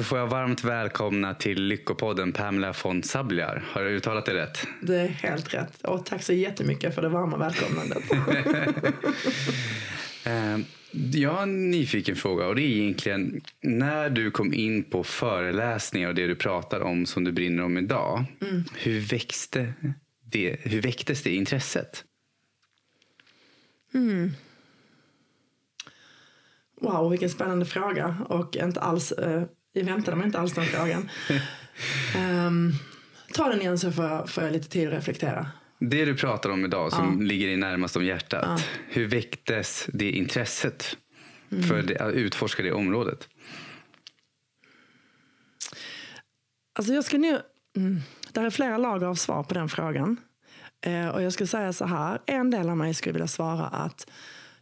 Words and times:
Då 0.00 0.04
får 0.04 0.18
jag 0.18 0.26
varmt 0.26 0.64
välkomna 0.64 1.34
till 1.34 1.62
Lyckopodden 1.62 2.32
Pamela 2.32 2.74
von 2.84 3.02
Sabliar. 3.02 3.64
Har 3.72 3.82
jag 3.82 3.92
uttalat 3.92 4.26
det 4.26 4.34
rätt? 4.34 4.66
Det 4.82 4.96
är 4.96 5.06
helt 5.06 5.54
rätt. 5.54 5.82
Och 5.82 6.06
tack 6.06 6.22
så 6.22 6.32
jättemycket 6.32 6.94
för 6.94 7.02
det 7.02 7.08
varma 7.08 7.36
välkomnandet. 7.36 8.02
Eh, 10.24 10.58
jag 11.12 11.30
har 11.30 11.42
en 11.42 11.70
nyfiken 11.70 12.16
fråga 12.16 12.46
och 12.46 12.54
det 12.54 12.62
är 12.62 12.66
egentligen 12.66 13.40
när 13.62 14.10
du 14.10 14.30
kom 14.30 14.54
in 14.54 14.84
på 14.84 15.04
föreläsningar 15.04 16.08
och 16.08 16.14
det 16.14 16.26
du 16.26 16.34
pratar 16.34 16.80
om 16.80 17.06
som 17.06 17.24
du 17.24 17.32
brinner 17.32 17.62
om 17.62 17.78
idag. 17.78 18.24
Mm. 18.40 18.64
Hur, 18.74 19.00
växte 19.00 19.72
det, 20.24 20.56
hur 20.60 20.82
väcktes 20.82 21.22
det 21.22 21.34
intresset? 21.34 22.04
Mm. 23.94 24.30
Wow, 26.80 27.10
vilken 27.10 27.30
spännande 27.30 27.66
fråga. 27.66 28.16
Och 28.28 28.56
inte 28.56 28.80
alls, 28.80 29.12
eh, 29.12 29.42
jag 29.72 29.84
väntade 29.84 30.16
mig 30.16 30.26
inte 30.26 30.38
alls 30.38 30.54
den 30.54 30.64
frågan. 30.64 31.10
um, 32.46 32.72
ta 33.32 33.48
den 33.48 33.60
igen 33.60 33.78
så 33.78 33.92
får 33.92 34.04
jag, 34.04 34.30
får 34.30 34.44
jag 34.44 34.52
lite 34.52 34.68
tid 34.68 34.88
att 34.88 34.94
reflektera. 34.94 35.46
Det 35.78 36.04
du 36.04 36.16
pratar 36.16 36.50
om 36.50 36.64
idag 36.64 36.92
som 36.92 37.16
ja. 37.20 37.26
ligger 37.26 37.46
dig 37.46 37.56
närmast 37.56 37.96
om 37.96 38.04
hjärtat. 38.04 38.44
Ja. 38.46 38.58
Hur 38.88 39.06
väcktes 39.06 39.86
det 39.92 40.10
intresset 40.10 40.96
mm. 41.52 41.64
för 41.64 41.82
det, 41.82 41.98
att 41.98 42.14
utforska 42.14 42.62
det 42.62 42.72
området? 42.72 43.28
Alltså 46.72 46.92
jag 46.92 47.04
skulle 47.04 47.20
nu, 47.20 47.40
mm, 47.76 48.00
där 48.32 48.44
är 48.44 48.50
flera 48.50 48.78
lager 48.78 49.06
av 49.06 49.14
svar 49.14 49.42
på 49.42 49.54
den 49.54 49.68
frågan. 49.68 50.16
Eh, 50.86 51.08
och 51.08 51.22
jag 51.22 51.32
skulle 51.32 51.46
säga 51.46 51.72
så 51.72 51.84
här, 51.84 52.20
en 52.26 52.50
del 52.50 52.68
av 52.68 52.76
mig 52.76 52.94
skulle 52.94 53.12
vilja 53.12 53.28
svara 53.28 53.66
att 53.66 54.10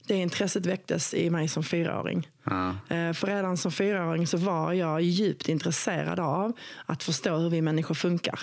det 0.09 0.15
intresset 0.15 0.67
väcktes 0.67 1.15
i 1.15 1.31
mig 1.31 1.49
som 1.49 1.63
fyraåring. 1.63 2.29
Ja. 2.45 2.69
Eh, 2.69 3.13
för 3.13 3.27
redan 3.27 3.57
som 3.57 3.73
fyraåring 3.73 4.27
så 4.27 4.37
var 4.37 4.73
jag 4.73 5.03
djupt 5.03 5.49
intresserad 5.49 6.21
av 6.21 6.53
att 6.87 7.03
förstå 7.03 7.37
hur 7.37 7.51
vi 7.51 7.63
människor 7.63 7.95
funkar. 7.95 8.41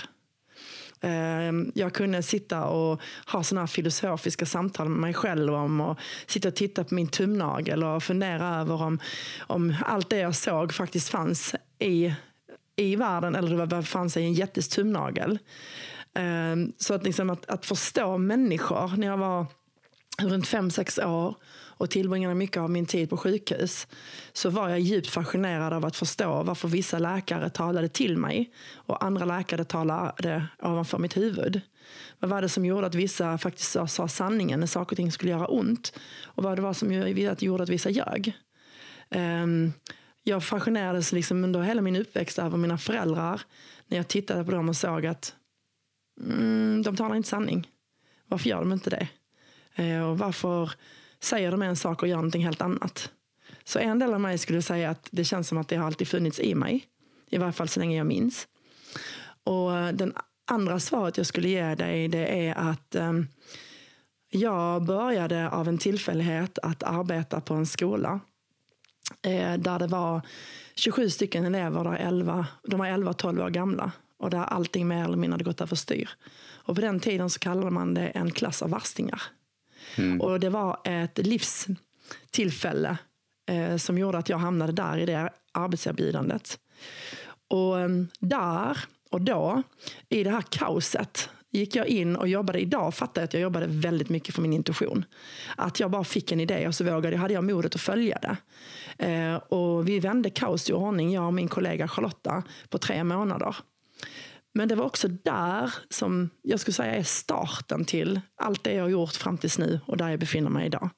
Eh, 1.02 1.52
jag 1.74 1.94
kunde 1.94 2.24
sitta 2.24 2.66
och 2.66 3.02
ha 3.28 3.44
såna 3.44 3.68
filosofiska 3.68 4.46
samtal 4.46 4.90
med 4.90 5.00
mig 5.00 5.14
själv 5.14 5.54
om 5.54 5.82
och 5.82 6.00
sitta 6.28 6.48
och 6.48 6.56
titta 6.56 6.84
på 6.84 6.96
min 6.96 7.08
tumnagel 7.08 7.84
och 7.84 8.04
fundera 8.04 8.56
över 8.56 8.82
om, 8.82 9.00
om 9.40 9.76
allt 9.86 10.10
det 10.10 10.18
jag 10.18 10.36
såg 10.36 10.74
faktiskt 10.74 11.10
fanns 11.10 11.56
i, 11.80 12.14
i 12.76 12.96
världen 12.96 13.36
eller 13.36 13.58
det 13.58 13.68
befann 13.68 14.10
sig 14.10 14.24
i 14.24 14.26
en 14.26 14.34
jättes 14.34 14.70
tumnagel. 14.70 15.40
Eh, 16.14 16.56
så 16.78 16.94
att, 16.94 17.04
liksom 17.04 17.30
att, 17.30 17.50
att 17.50 17.66
förstå 17.66 18.18
människor 18.18 18.98
när 18.98 19.08
jag 19.08 19.18
var 19.18 19.46
runt 20.18 20.48
fem 20.48 20.72
sex 20.72 20.98
år 20.98 21.36
och 21.78 21.90
tillbringade 21.90 22.36
mycket 22.36 22.58
av 22.58 22.70
min 22.70 22.86
tid 22.86 23.10
på 23.10 23.18
sjukhus 23.18 23.88
så 24.34 24.50
var 24.50 24.70
jag 24.70 24.80
djupt 24.80 25.10
fascinerad 25.10 25.74
av 25.74 25.86
att 25.86 25.96
förstå 25.96 26.44
varför 26.44 26.68
vissa 26.68 27.00
läkare 27.00 27.50
talade 27.50 27.90
till 27.90 28.18
mig 28.18 28.52
och 28.74 29.06
andra 29.06 29.26
läkare 29.26 29.64
talade 29.64 30.48
ovanför 30.62 30.98
mitt 30.98 31.18
huvud. 31.18 31.62
Vad 32.20 32.30
var 32.30 32.42
det 32.42 32.50
som 32.50 32.66
gjorde 32.66 32.88
att 32.88 32.96
vissa 32.96 33.38
faktiskt 33.38 33.78
sa, 33.88 34.08
sanningen 34.08 34.60
när 34.60 34.68
saker 34.68 34.94
och 34.94 34.98
ting 34.98 35.12
skulle 35.12 35.32
göra 35.32 35.48
ont? 35.48 36.00
Och 36.24 36.44
vad 36.44 36.58
det 36.58 36.62
var 36.62 36.74
som 36.74 36.94
gjorde 37.40 37.64
att 37.64 37.70
vissa 37.70 37.90
ljög? 37.90 38.34
Ehm, 39.10 39.74
jag 40.24 40.44
fascinerades 40.44 41.12
liksom 41.12 41.44
under 41.44 41.62
hela 41.62 41.82
min 41.82 41.96
uppväxt 41.96 42.40
över 42.40 42.58
mina 42.58 42.78
föräldrar 42.78 43.42
när 43.88 43.98
jag 43.98 44.08
tittade 44.08 44.44
på 44.44 44.52
dem 44.52 44.70
och 44.70 44.76
såg 44.76 45.06
att 45.06 45.36
mm, 46.22 46.82
de 46.82 46.96
talar 46.96 47.16
inte 47.16 47.30
sanning. 47.30 47.68
Varför 48.28 48.50
gör 48.50 48.60
de 48.60 48.74
inte 48.74 48.90
det? 48.90 49.08
Eh, 49.76 50.02
och 50.02 50.18
varför 50.18 50.72
säger 51.20 51.52
de 51.52 51.62
en 51.62 51.76
sak 51.76 52.02
och 52.02 52.08
gör 52.08 52.16
någonting 52.16 52.46
helt 52.46 52.62
annat. 52.62 53.12
Så 53.64 53.80
en 53.80 54.00
del 54.00 54.14
av 54.14 54.22
mig 54.22 54.38
skulle 54.38 54.62
säga 54.62 54.90
att 54.90 55.08
det 55.12 55.24
känns 55.24 55.48
som 55.48 55.58
att 55.58 55.68
det 55.68 55.76
har 55.76 55.86
alltid 55.86 56.08
funnits 56.08 56.40
i 56.40 56.56
mig. 56.56 56.86
I 57.30 57.38
varje 57.38 57.54
fall 57.54 57.70
så 57.70 57.80
länge 57.80 57.98
jag 57.98 58.08
minns. 58.08 58.48
Och 59.44 59.78
eh, 59.78 59.92
den 59.92 60.14
andra 60.48 60.80
svaret 60.80 61.18
jag 61.18 61.26
skulle 61.26 61.50
ge 61.50 61.76
dig 61.76 62.08
det 62.08 62.48
är 62.48 62.56
att 62.56 62.96
um, 62.96 63.28
jag 64.30 64.86
började 64.86 65.50
av 65.50 65.68
en 65.68 65.78
tillfällighet 65.78 66.60
att 66.60 66.84
arbeta 66.84 67.42
på 67.42 67.54
en 67.54 67.66
skola 67.66 68.20
eh, 69.22 69.54
där 69.54 69.80
det 69.80 69.88
var 69.88 70.22
27 70.76 71.10
stycken 71.10 71.46
elever, 71.46 71.84
där 71.84 71.96
11, 71.96 72.48
de 72.64 72.80
var 72.80 72.88
11 72.88 73.14
12 73.14 73.42
år 73.42 73.50
gamla 73.50 73.92
och 74.18 74.30
där 74.30 74.44
allting 74.44 74.88
mer 74.88 75.04
eller 75.04 75.18
mindre 75.18 75.34
hade 75.34 75.44
gått 75.44 75.62
överstyr. 75.62 76.10
Och 76.54 76.76
på 76.76 76.82
den 76.82 77.00
tiden 77.00 77.30
så 77.30 77.40
kallade 77.40 77.72
man 77.72 77.94
det 77.94 78.08
en 78.08 78.32
klass 78.32 78.62
av 78.62 78.70
värstingar. 78.70 79.22
Mm. 79.96 80.22
Och 80.22 80.40
det 80.40 80.50
var 80.50 80.80
ett 80.84 81.18
livstillfälle 81.18 82.98
eh, 83.50 83.78
som 83.78 83.98
gjorde 83.98 84.18
att 84.18 84.30
jag 84.30 84.38
hamnade 84.38 84.72
där 84.72 84.98
i 84.98 85.06
det 85.06 85.30
arbetserbjudandet. 85.52 86.60
Och 87.48 87.80
eh, 87.80 87.90
där 88.20 88.78
och 89.12 89.22
då, 89.22 89.64
i 90.10 90.24
det 90.24 90.30
här 90.30 90.44
kaoset, 90.50 91.30
gick 91.52 91.76
jag 91.76 91.88
in 91.88 92.16
och 92.16 92.28
jobbade. 92.28 92.60
Idag 92.60 92.94
fattar 92.94 93.22
jag 93.22 93.28
att 93.28 93.34
jag 93.34 93.42
jobbade 93.42 93.66
väldigt 93.70 94.10
mycket 94.10 94.36
för 94.36 94.42
min 94.42 94.54
intuition. 94.54 95.06
Att 95.56 95.80
jag 95.80 95.92
bara 95.92 96.04
fick 96.04 96.32
en 96.32 96.40
idé 96.40 96.68
och 96.68 96.76
så 96.76 96.84
vågade, 96.84 97.18
hade 97.18 97.34
jag 97.34 97.44
modet 97.44 97.76
att 97.76 97.82
följa 97.82 98.20
det. 98.22 98.38
Eh, 99.06 99.36
och 99.36 99.90
vi 99.90 100.00
vände 100.00 100.30
kaos 100.30 100.64
till 100.64 100.74
ordning, 100.74 101.14
jag 101.14 101.26
och 101.26 101.34
min 101.34 101.48
kollega 101.48 101.88
Charlotta, 101.88 102.44
på 102.70 102.78
tre 102.78 103.04
månader. 103.04 103.56
Men 104.58 104.68
det 104.68 104.76
var 104.76 104.86
också 104.86 105.08
där 105.08 105.74
som 105.90 106.30
jag 106.42 106.60
skulle 106.60 106.74
säga 106.74 106.96
är 106.96 107.04
starten 107.04 107.86
till 107.86 108.22
allt 108.36 108.64
det 108.64 108.74
jag 108.74 108.84
har 108.84 108.90
gjort 108.90 109.14
fram 109.14 109.38
tills 109.38 109.58
nu 109.58 109.80
och 109.86 109.98
där 109.98 110.10
jag 110.10 110.20
befinner 110.20 110.50
mig 110.50 110.66
idag. 110.66 110.90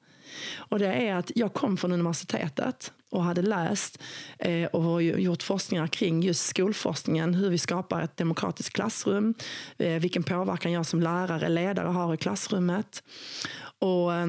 Och 0.56 0.78
det 0.78 0.86
är 0.86 1.14
att 1.14 1.32
jag 1.34 1.52
kom 1.52 1.76
från 1.76 1.92
universitetet 1.92 2.92
och 3.10 3.24
hade 3.24 3.42
läst 3.42 4.02
eh, 4.38 4.66
och 4.66 5.02
gjort 5.02 5.42
forskningar 5.42 5.86
kring 5.86 6.22
just 6.22 6.46
skolforskningen, 6.46 7.34
hur 7.34 7.50
vi 7.50 7.58
skapar 7.58 8.02
ett 8.02 8.16
demokratiskt 8.16 8.74
klassrum, 8.74 9.34
eh, 9.78 10.00
vilken 10.00 10.22
påverkan 10.22 10.72
jag 10.72 10.86
som 10.86 11.02
lärare, 11.02 11.48
ledare 11.48 11.88
har 11.88 12.14
i 12.14 12.16
klassrummet. 12.16 13.02
Och 13.78 14.14
eh, 14.14 14.26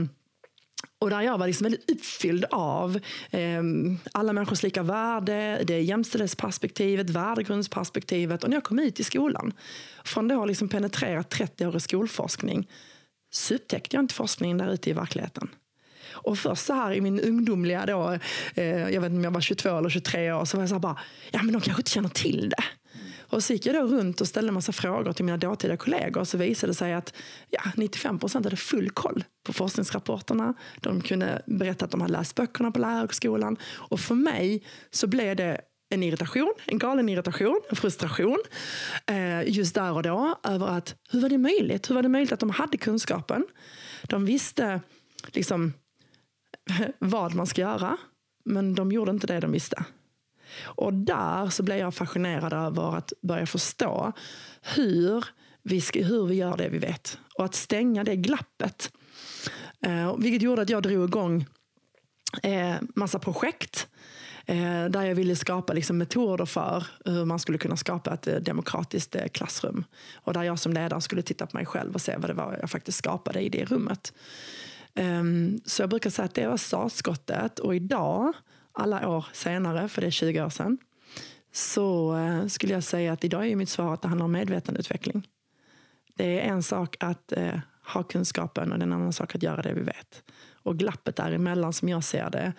och 1.00 1.10
där 1.10 1.22
jag 1.22 1.38
var 1.38 1.48
liksom 1.48 1.64
väldigt 1.64 1.92
uppfylld 1.92 2.46
av 2.52 3.00
eh, 3.32 3.64
alla 4.12 4.34
människors 4.34 4.64
lika 4.64 4.84
värde, 4.84 5.62
det 5.64 5.82
jämställdhetsperspektivet, 5.82 7.10
värdegrundsperspektivet. 7.10 8.44
Och 8.44 8.50
när 8.50 8.58
jag 8.58 8.64
kom 8.64 8.80
ut 8.80 9.00
i 9.00 9.04
skolan, 9.04 9.54
från 10.04 10.28
det 10.28 10.36
har 10.36 10.48
liksom 10.48 10.70
penetrerat 10.70 11.30
30 11.30 11.66
år 11.68 11.76
i 11.76 11.80
skolforskning, 11.80 12.68
så 13.32 13.56
upptäckte 13.56 13.96
jag 13.96 14.04
inte 14.04 14.16
forskningen 14.16 14.58
där 14.58 14.74
ute 14.74 14.90
i 14.90 14.94
verkligheten. 14.94 15.50
Och 16.12 16.38
först 16.38 16.66
så 16.66 16.74
här 16.74 16.94
i 16.94 17.02
min 17.02 17.20
ungdomliga, 17.20 17.86
då, 17.86 18.18
eh, 18.56 18.66
jag 18.66 19.02
vet 19.02 19.10
inte 19.10 19.18
om 19.18 19.24
jag 19.24 19.31
var 19.31 19.42
22 19.42 19.78
eller 19.78 19.90
23 19.90 20.31
år, 20.31 20.46
så 20.46 20.58
var 20.58 20.64
jag 20.64 20.70
så 20.70 20.76
här 20.76 20.80
bara, 20.80 20.98
ja 21.31 21.44
men 21.44 21.54
de 21.54 21.62
kanske 21.62 21.81
inte 21.81 21.92
känner 21.92 22.10
till 22.10 22.50
det. 22.50 22.64
Och 23.30 23.44
så 23.44 23.54
gick 23.54 23.66
jag 23.66 23.76
då 23.76 23.82
runt 23.82 24.22
och 24.22 24.28
ställde 24.28 24.50
en 24.50 24.54
massa 24.54 24.72
frågor 24.72 25.14
till 25.14 25.26
mina 25.26 25.38
dåtida 25.38 25.78
kollegor. 25.78 26.22
Och 26.22 26.28
så 26.28 26.38
visade 26.38 26.72
det 26.72 26.76
sig 26.76 26.94
att 26.94 27.14
ja, 27.50 27.62
95 27.76 28.20
procent 28.20 28.46
hade 28.46 28.58
full 28.58 28.90
koll 28.90 29.24
på 29.44 29.54
forskningsrapporterna. 29.54 30.54
De 30.82 31.02
kunde 31.02 31.42
berätta 31.46 31.86
att 31.86 31.92
de 31.92 32.02
hade 32.02 32.14
läst 32.14 32.36
böckerna 32.36 32.72
på 32.72 32.80
lärarhögskolan. 32.80 33.58
Och 33.76 34.00
för 34.00 34.16
mig 34.16 34.64
så 34.92 35.08
blev 35.08 35.36
det 35.36 35.62
en 35.90 36.04
irritation, 36.04 36.54
en 36.66 36.78
galen 36.78 37.10
irritation, 37.10 37.62
en 37.70 37.76
frustration 37.76 38.38
eh, 39.06 39.50
just 39.50 39.76
där 39.76 39.94
och 39.94 40.04
då 40.04 40.40
över 40.44 40.68
att 40.68 40.96
hur 41.12 41.22
var 41.22 41.30
det 41.30 41.38
möjligt? 41.38 41.90
Hur 41.90 41.96
var 41.96 42.04
det 42.04 42.10
möjligt 42.10 42.32
att 42.32 42.40
de 42.40 42.50
hade 42.50 42.78
kunskapen? 42.78 43.46
De 44.04 44.26
visste 44.26 44.82
liksom 45.28 45.74
vad 47.00 47.36
man 47.36 47.48
ska 47.48 47.62
göra, 47.62 47.98
men 48.46 48.76
de 48.76 48.92
gjorde 48.92 49.12
inte 49.12 49.28
det 49.28 49.40
de 49.40 49.52
visste. 49.52 49.86
Och 50.64 50.94
där 50.94 51.50
så 51.50 51.64
blev 51.64 51.78
jag 51.78 51.94
fascinerad 51.94 52.54
över 52.54 52.98
att 52.98 53.13
börja 53.22 53.46
förstå 53.46 54.13
hur 54.62 55.25
vi, 55.63 55.81
ska, 55.81 56.04
hur 56.04 56.25
vi 56.25 56.36
gör 56.36 56.57
det 56.57 56.69
vi 56.69 56.78
vet. 56.78 57.18
Och 57.38 57.46
att 57.46 57.56
stänga 57.56 58.04
det 58.04 58.16
glappet. 58.16 58.92
Eh, 59.86 60.18
vilket 60.18 60.42
gjorde 60.42 60.62
att 60.62 60.69
jag 60.69 60.84
drog 60.84 61.10
igång 61.10 61.46
eh, 62.44 62.75
massa 62.96 63.19
projekt 63.19 63.88
eh, 64.46 64.86
där 64.86 65.01
jag 65.01 65.16
ville 65.16 65.36
skapa 65.36 65.74
liksom, 65.74 65.98
metoder 65.98 66.46
för 66.46 66.88
hur 67.06 67.25
man 67.25 67.40
skulle 67.40 67.57
kunna 67.57 67.78
skapa 67.78 68.13
ett 68.13 68.28
eh, 68.28 68.36
demokratiskt 68.36 69.16
eh, 69.16 69.28
klassrum. 69.28 69.84
Och 70.16 70.34
där 70.34 70.44
jag 70.44 70.60
som 70.60 70.74
ledare 70.74 71.01
skulle 71.01 71.22
titta 71.22 71.46
på 71.46 71.57
mig 71.57 71.66
själv 71.66 71.94
och 71.94 72.01
se 72.01 72.18
vad 72.18 72.30
det 72.30 72.34
var 72.34 72.57
jag 72.62 72.69
faktiskt 72.69 72.98
skapade 72.98 73.42
i 73.42 73.50
det 73.50 73.66
rummet. 73.66 74.13
Ehm, 74.96 75.60
så 75.66 75.81
jag 75.81 75.90
brukar 75.90 76.10
säga 76.10 76.25
att 76.25 76.36
det 76.36 76.48
var 76.48 76.57
startskottet 76.57 77.60
och 77.60 77.75
idag 77.75 78.34
alla 78.71 79.10
år 79.10 79.25
senare, 79.33 79.88
för 79.88 80.01
det 80.01 80.07
är 80.07 80.12
20 80.12 80.44
år 80.44 80.50
sedan, 80.50 80.77
så 81.51 82.18
eh, 82.18 82.48
skulle 82.48 82.74
jag 82.74 82.83
säga 82.83 83.13
att 83.13 83.24
idag 83.24 83.48
är 83.48 83.56
mitt 83.56 83.69
svar 83.69 83.94
att 83.94 84.01
det 84.01 84.07
handlar 84.07 84.25
om 84.25 84.31
medvetandeutveckling. 84.31 85.27
Det 86.16 86.39
är 86.39 86.51
en 86.51 86.63
sak 86.63 86.95
att 87.00 87.31
eh, 87.31 87.60
ha 87.94 88.04
kunskapen 88.04 88.71
och 88.71 88.80
det 88.80 88.83
är 88.83 88.88
en 88.88 88.94
annan 88.94 89.13
sak 89.13 89.36
att 89.36 89.44
göra 89.44 89.62
det 89.62 89.74
vi 89.74 89.81
vet. 89.81 90.24
Och 90.63 90.77
glappet 90.77 91.16
däremellan 91.16 91.74
som 91.74 91.89
jag 91.89 92.04
ser 92.04 92.30
det 92.30 92.54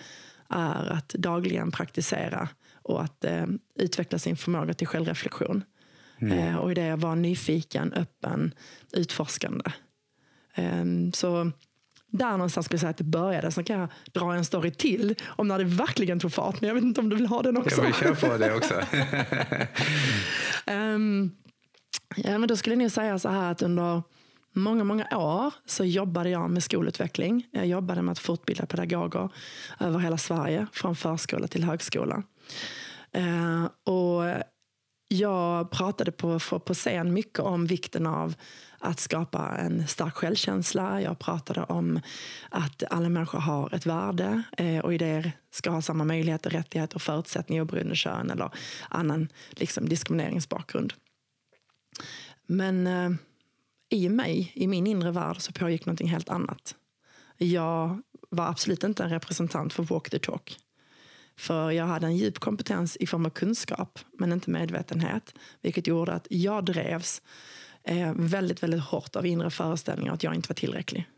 är 0.48 0.92
att 0.92 1.08
dagligen 1.08 1.70
praktisera 1.70 2.48
och 2.82 3.02
att 3.02 3.24
eh, 3.24 3.46
utveckla 3.74 4.18
sin 4.18 4.36
förmåga 4.36 4.74
till 4.74 4.86
självreflektion. 4.86 5.64
Mm. 6.20 6.38
Eh, 6.38 6.56
och 6.56 6.70
i 6.70 6.74
det 6.74 6.96
vara 6.96 7.14
nyfiken, 7.14 7.92
öppen, 7.92 8.54
utforskande. 8.92 9.72
Eh, 10.54 10.84
så 11.14 11.50
där 12.10 12.30
någonstans 12.30 12.66
skulle 12.66 12.76
jag 12.76 12.80
säga 12.80 12.90
att 12.90 12.96
det 12.96 13.04
började. 13.04 13.50
Sen 13.50 13.64
kan 13.64 13.80
jag 13.80 13.88
dra 14.12 14.34
en 14.34 14.44
story 14.44 14.70
till 14.70 15.14
om 15.26 15.48
när 15.48 15.58
det 15.58 15.64
verkligen 15.64 16.20
tog 16.20 16.32
fart. 16.32 16.60
Men 16.60 16.68
jag 16.68 16.74
vet 16.74 16.84
inte 16.84 17.00
om 17.00 17.08
du 17.08 17.16
vill 17.16 17.26
ha 17.26 17.42
den 17.42 17.56
också. 17.56 17.76
Jag 17.76 17.84
vill 17.84 17.94
köra 17.94 18.14
på 18.14 18.36
det 18.38 18.54
också. 18.54 18.74
um, 20.66 21.30
ja, 22.16 22.38
men 22.38 22.48
då 22.48 22.56
skulle 22.56 22.74
jag 22.74 22.82
nog 22.82 22.90
säga 22.90 23.18
så 23.18 23.28
här 23.28 23.50
att 23.50 23.62
under 23.62 24.02
många, 24.52 24.84
många 24.84 25.06
år 25.16 25.54
så 25.66 25.84
jobbade 25.84 26.30
jag 26.30 26.50
med 26.50 26.62
skolutveckling. 26.62 27.46
Jag 27.50 27.66
jobbade 27.66 28.02
med 28.02 28.12
att 28.12 28.18
fortbilda 28.18 28.66
pedagoger 28.66 29.28
över 29.80 29.98
hela 29.98 30.18
Sverige, 30.18 30.66
från 30.72 30.96
förskola 30.96 31.46
till 31.46 31.64
högskola. 31.64 32.22
Uh, 33.16 33.64
och 33.64 34.24
jag 35.12 35.70
pratade 35.70 36.12
på, 36.12 36.38
på 36.38 36.74
scen 36.74 37.12
mycket 37.12 37.38
om 37.38 37.66
vikten 37.66 38.06
av 38.06 38.34
att 38.78 39.00
skapa 39.00 39.56
en 39.56 39.86
stark 39.86 40.14
självkänsla. 40.14 41.02
Jag 41.02 41.18
pratade 41.18 41.62
om 41.62 42.00
att 42.48 42.82
alla 42.90 43.08
människor 43.08 43.38
har 43.38 43.74
ett 43.74 43.86
värde 43.86 44.42
eh, 44.56 44.78
och 44.78 44.94
i 44.94 44.98
det 44.98 45.32
ska 45.50 45.70
ha 45.70 45.82
samma 45.82 46.04
möjligheter, 46.04 46.50
rättigheter 46.50 46.94
och 46.94 47.02
förutsättningar 47.02 47.62
oberoende 47.62 47.96
kön 47.96 48.30
eller 48.30 48.50
annan 48.88 49.28
liksom, 49.50 49.88
diskrimineringsbakgrund. 49.88 50.92
Men 52.46 52.86
eh, 52.86 53.10
i 53.88 54.08
mig, 54.08 54.52
i 54.54 54.66
min 54.66 54.86
inre 54.86 55.10
värld, 55.10 55.36
så 55.40 55.52
pågick 55.52 55.86
någonting 55.86 56.08
helt 56.08 56.28
annat. 56.28 56.74
Jag 57.36 58.02
var 58.30 58.46
absolut 58.46 58.84
inte 58.84 59.04
en 59.04 59.10
representant 59.10 59.72
för 59.72 59.82
walk 59.82 60.10
the 60.10 60.18
talk. 60.18 60.58
För 61.40 61.70
jag 61.70 61.86
hade 61.86 62.06
en 62.06 62.16
djup 62.16 62.38
kompetens 62.38 62.96
i 62.96 63.06
form 63.06 63.26
av 63.26 63.30
kunskap, 63.30 63.98
men 64.18 64.32
inte 64.32 64.50
medvetenhet. 64.50 65.34
Vilket 65.60 65.86
gjorde 65.86 66.12
att 66.12 66.26
jag 66.30 66.64
drevs 66.64 67.22
eh, 67.82 68.12
väldigt, 68.16 68.62
väldigt 68.62 68.80
hårt 68.80 69.16
av 69.16 69.26
inre 69.26 69.50
föreställningar 69.50 70.12
att 70.14 70.22
jag 70.22 70.34
inte 70.34 70.48
var 70.48 70.54
tillräcklig. 70.54 71.08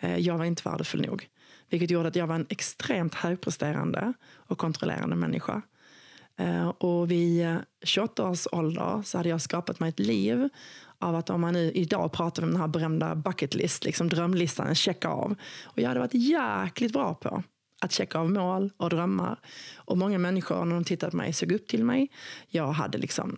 Eh, 0.00 0.16
jag 0.16 0.38
var 0.38 0.44
inte 0.44 0.68
värdefull 0.68 1.06
nog. 1.06 1.28
Vilket 1.70 1.90
gjorde 1.90 2.08
att 2.08 2.16
jag 2.16 2.26
var 2.26 2.34
en 2.34 2.46
extremt 2.48 3.14
högpresterande 3.14 4.12
och 4.34 4.58
kontrollerande 4.58 5.16
människa. 5.16 5.62
Eh, 6.36 6.68
och 6.68 7.10
vid 7.10 7.46
eh, 7.46 7.56
28 7.82 8.30
års 8.30 8.46
ålder 8.52 9.02
så 9.04 9.18
hade 9.18 9.28
jag 9.28 9.40
skapat 9.40 9.80
mig 9.80 9.88
ett 9.88 9.98
liv 9.98 10.48
av 10.98 11.14
att 11.14 11.30
om 11.30 11.40
man 11.40 11.52
nu 11.52 11.72
idag 11.72 12.12
pratar 12.12 12.42
om 12.42 12.50
den 12.50 12.60
här 12.60 12.68
berömda 12.68 13.14
bucket 13.14 13.54
list, 13.54 13.84
liksom 13.84 14.08
drömlistan, 14.08 14.74
checka 14.74 15.08
av. 15.08 15.34
Och 15.64 15.78
jag 15.78 15.88
hade 15.88 16.00
varit 16.00 16.14
jäkligt 16.14 16.92
bra 16.92 17.14
på 17.14 17.42
att 17.80 17.92
checka 17.92 18.18
av 18.18 18.30
mål 18.30 18.70
och 18.76 18.90
drömmar. 18.90 19.38
Och 19.76 19.98
många 19.98 20.18
människor 20.18 20.64
när 20.64 20.74
de 20.74 20.84
tittade 20.84 21.10
på 21.10 21.16
mig 21.16 21.32
såg 21.32 21.52
upp 21.52 21.66
till 21.66 21.84
mig. 21.84 22.10
Jag 22.48 22.72
hade 22.72 22.98
liksom 22.98 23.36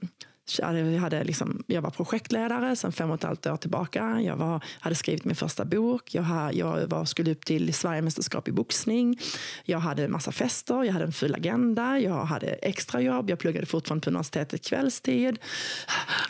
jag, 0.59 0.99
hade 1.01 1.25
liksom, 1.25 1.63
jag 1.67 1.83
var 1.83 1.91
projektledare 1.91 2.77
sedan 2.77 2.93
fem 2.93 3.11
och 3.11 3.17
ett 3.17 3.23
halvt 3.23 3.47
år 3.47 3.57
tillbaka. 3.57 4.21
Jag 4.21 4.37
var, 4.37 4.65
hade 4.81 4.95
skrivit 4.95 5.25
min 5.25 5.37
första 5.37 5.65
bok. 5.65 6.15
Jag, 6.15 6.55
jag 6.55 6.87
var, 6.87 7.05
skulle 7.05 7.33
upp 7.33 7.45
till 7.45 7.75
Sverigemästerskap 7.75 8.49
i 8.49 8.53
boxning. 8.53 9.19
Jag 9.65 9.79
hade 9.79 10.05
en 10.05 10.13
massa 10.13 10.33
fester. 10.33 10.85
Jag 10.85 10.93
hade 10.93 11.05
en 11.05 11.13
full 11.13 11.35
agenda. 11.35 11.99
Jag 11.99 12.25
hade 12.25 12.47
extrajobb. 12.47 13.31
Jag 13.31 13.39
pluggade 13.39 13.67
fortfarande 13.67 14.05
på 14.05 14.11
universitetet 14.11 14.65
kvällstid. 14.65 15.39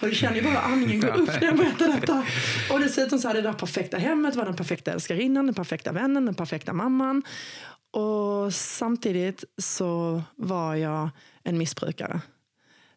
Och 0.01 0.09
du 0.09 0.15
känner 0.15 0.37
ju 0.37 0.43
bara 0.43 0.59
andningen 0.59 1.01
gå 1.01 1.09
upp 1.09 1.41
när 1.41 1.45
jag 1.45 1.57
berättar 1.57 2.01
detta. 2.01 2.25
Och 2.73 2.81
dessutom 2.81 3.19
så 3.19 3.29
hade 3.29 3.41
jag 3.41 3.55
det 3.55 3.59
perfekta 3.59 3.99
hemmet. 3.99 4.37
var 4.37 4.45
den 4.45 4.57
perfekta 4.57 4.93
älskarinnan, 4.93 5.47
den 5.47 5.55
perfekta 5.55 5.93
vännen, 5.93 6.27
den 6.27 6.35
perfekta 6.35 6.73
mamman. 6.73 7.23
Och 7.91 8.55
samtidigt 8.55 9.45
så 9.59 10.23
var 10.37 10.75
jag 10.75 11.11
en 11.43 11.59
missbrukare. 11.59 12.21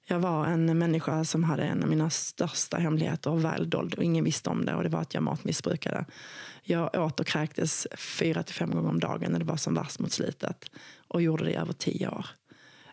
Jag 0.07 0.19
var 0.19 0.45
en 0.45 0.78
människa 0.78 1.24
som 1.24 1.44
hade 1.44 1.63
en 1.63 1.84
av 1.84 1.90
mina 1.90 2.10
största 2.10 2.78
hemligheter 2.78 3.36
väl 3.36 3.69
dold 3.69 3.94
och 3.94 4.04
ingen 4.04 4.24
visste 4.24 4.50
om 4.50 4.66
det 4.66 4.75
och 4.75 4.84
det 4.84 4.90
var 4.90 5.01
att 5.01 5.13
jag 5.13 5.24
matmissbrukade. 5.24 6.06
Jag 6.63 6.95
åt 6.95 7.19
och 7.19 7.28
kräktes 7.28 7.88
fyra 7.98 8.44
till 8.44 8.56
fem 8.56 8.72
gånger 8.72 8.90
om 8.90 9.00
dagen 9.00 9.31
när 9.31 9.40
det 9.40 9.45
var 9.45 9.57
som 9.57 9.74
värst 9.74 10.00
mot 10.00 10.12
slutet 10.12 10.72
och 11.07 11.22
gjorde 11.22 11.44
det 11.44 11.51
i 11.51 11.56
över 11.56 11.74
tio 11.74 12.07
år. 12.07 12.25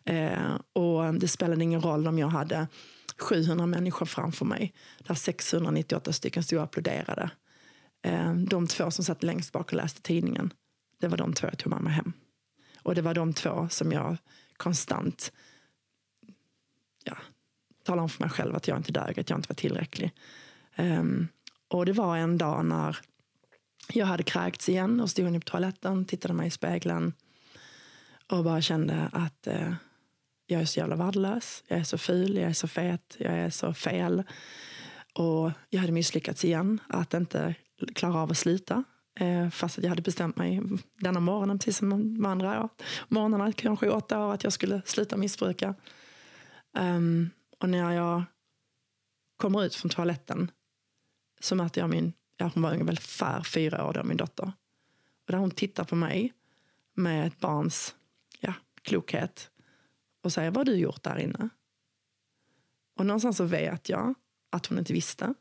Eh, 0.05 0.55
och 0.73 1.15
det 1.15 1.29
spelade 1.29 1.65
ingen 1.65 1.81
roll 1.81 2.09
om 2.09 2.19
jag 2.19 2.29
hade 2.29 2.67
700 3.19 3.67
människor 3.67 4.07
framför 4.07 4.45
mig 4.45 4.75
där 4.99 5.15
698 5.15 6.13
stycken 6.13 6.43
stod 6.43 6.59
och 6.59 6.65
applåderade. 6.65 7.31
Eh, 8.03 8.35
de 8.35 8.67
två 8.67 8.91
som 8.91 9.05
satt 9.05 9.23
längst 9.23 9.53
bak 9.53 9.67
och 9.67 9.77
läste 9.77 10.03
tidningen, 10.03 10.53
det 11.01 11.09
var 11.09 11.17
de 11.17 11.33
två 11.33 11.47
jag 11.47 11.59
tog 11.59 11.73
med 11.73 11.83
mig 11.83 11.93
hem. 11.93 12.13
Och 12.83 12.95
det 12.95 13.03
var 13.03 13.15
de 13.15 13.33
två 13.33 13.69
som 13.69 13.93
jag 13.93 14.17
konstant 14.57 15.33
ja, 17.05 17.17
talade 17.85 18.03
om 18.03 18.09
för 18.09 18.25
mig 18.25 18.31
själv 18.31 18.57
att 18.57 18.69
jag 18.69 18.77
inte 18.77 18.93
dög, 18.93 19.21
att 19.21 19.31
jag 19.31 19.39
inte 19.39 19.49
var 19.49 19.55
tillräcklig. 19.55 20.13
Um, 20.77 21.29
och 21.69 21.87
det 21.87 21.93
var 21.93 22.17
en 22.17 22.39
dag 22.39 22.65
när 22.65 22.99
jag 23.93 24.07
hade 24.07 24.23
kräkts 24.23 24.69
igen 24.69 25.01
och 25.01 25.11
stod 25.11 25.27
inne 25.27 25.41
på 25.41 25.51
toaletten, 25.51 26.05
tittade 26.05 26.35
mig 26.35 26.47
i 26.47 26.51
spegeln 26.51 27.13
och 28.27 28.45
bara 28.45 28.61
kände 28.61 29.09
att 29.13 29.49
uh, 29.51 29.75
jag 30.47 30.61
är 30.61 30.67
så 30.67 30.81
jävla 30.81 30.97
värdelös. 30.97 31.65
Jag 31.69 31.79
är 31.79 31.85
så 31.85 31.99
ful, 31.99 32.37
jag 32.37 32.51
är 32.51 32.53
så 32.53 32.69
fet, 32.69 33.17
jag 33.19 33.33
är 33.33 33.51
så 33.51 33.75
fel. 33.75 34.23
Och 35.15 35.51
jag 35.71 35.81
hade 35.81 35.93
misslyckats 35.93 36.45
igen 36.45 36.81
att 36.89 37.15
inte 37.15 37.55
klara 37.95 38.19
av 38.19 38.31
att 38.31 38.39
sluta. 38.39 38.85
Eh, 39.15 39.51
fast 39.51 39.79
att 39.79 39.85
jag 39.85 39.91
hade 39.91 40.03
bestämt 40.03 40.37
mig 40.37 40.61
denna 40.99 41.21
morgonen, 41.21 41.59
precis 41.59 41.77
som 41.77 41.91
de 41.91 42.25
andra 42.25 42.55
ja, 42.55 42.69
morgnarna, 43.09 43.53
kanske 43.53 43.91
åtta 43.91 44.27
år, 44.27 44.33
att 44.33 44.45
jag 44.45 44.53
skulle 44.53 44.83
sluta 44.85 45.17
missbruka. 45.17 45.75
Um, 46.73 47.31
och 47.59 47.69
när 47.69 47.93
jag 47.93 48.23
kommer 49.37 49.65
ut 49.65 49.75
från 49.75 49.91
toaletten 49.91 50.51
så 51.41 51.55
möter 51.55 51.81
jag 51.81 51.91
min, 51.91 52.13
ja 52.37 52.51
hon 52.55 52.63
var 52.63 52.73
ungefär 52.73 53.43
fyra 53.43 53.87
år 53.87 53.93
då, 53.93 54.05
min 54.05 54.17
dotter. 54.17 54.53
Och 55.27 55.33
där 55.33 55.39
hon 55.39 55.51
tittar 55.51 55.85
på 55.85 55.97
mig 55.97 56.33
med 56.95 57.27
ett 57.27 57.41
barns 57.41 57.95
ja, 58.41 58.55
klokhet 58.83 59.51
och 60.23 60.33
säger, 60.33 60.51
vad 60.51 60.57
har 60.57 60.65
du 60.65 60.79
gjort 60.79 61.03
där 61.03 61.19
inne? 61.19 61.49
Och 62.97 63.07
någonstans 63.07 63.37
så 63.37 63.45
vet 63.45 63.89
jag 63.89 64.15
att 64.51 64.67
hon 64.67 64.79
inte 64.79 64.93
visste. 64.93 65.35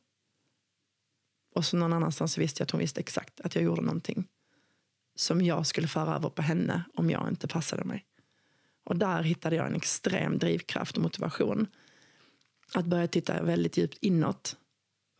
Och 1.55 1.65
så 1.65 1.77
någon 1.77 1.93
annanstans 1.93 2.37
visste 2.37 2.61
jag 2.61 2.65
att 2.65 2.71
hon 2.71 2.81
visste 2.81 2.99
exakt 2.99 3.41
att 3.41 3.55
jag 3.55 3.63
gjorde 3.63 3.81
någonting 3.81 4.27
som 5.15 5.41
jag 5.41 5.65
skulle 5.65 5.87
föra 5.87 6.15
över 6.15 6.29
på 6.29 6.41
henne 6.41 6.83
om 6.93 7.09
jag 7.09 7.29
inte 7.29 7.47
passade 7.47 7.83
mig. 7.83 8.05
Och 8.83 8.97
där 8.97 9.23
hittade 9.23 9.55
jag 9.55 9.67
en 9.67 9.75
extrem 9.75 10.37
drivkraft 10.37 10.97
och 10.97 11.03
motivation. 11.03 11.67
Att 12.73 12.85
börja 12.85 13.07
titta 13.07 13.44
väldigt 13.44 13.77
djupt 13.77 13.97
inåt 14.01 14.57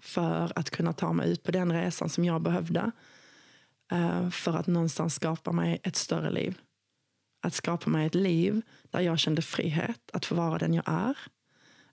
för 0.01 0.51
att 0.55 0.69
kunna 0.69 0.93
ta 0.93 1.13
mig 1.13 1.31
ut 1.31 1.43
på 1.43 1.51
den 1.51 1.74
resan 1.74 2.09
som 2.09 2.25
jag 2.25 2.41
behövde. 2.41 2.91
Eh, 3.91 4.29
för 4.29 4.57
att 4.57 4.67
någonstans 4.67 5.15
skapa 5.15 5.51
mig 5.51 5.79
ett 5.83 5.95
större 5.95 6.31
liv. 6.31 6.62
Att 7.41 7.53
skapa 7.53 7.89
mig 7.89 8.05
ett 8.05 8.15
liv 8.15 8.62
där 8.83 9.00
jag 9.00 9.19
kände 9.19 9.41
frihet 9.41 10.09
att 10.13 10.25
få 10.25 10.36
vara 10.36 10.57
den 10.57 10.74
jag 10.74 10.88
är. 10.88 11.17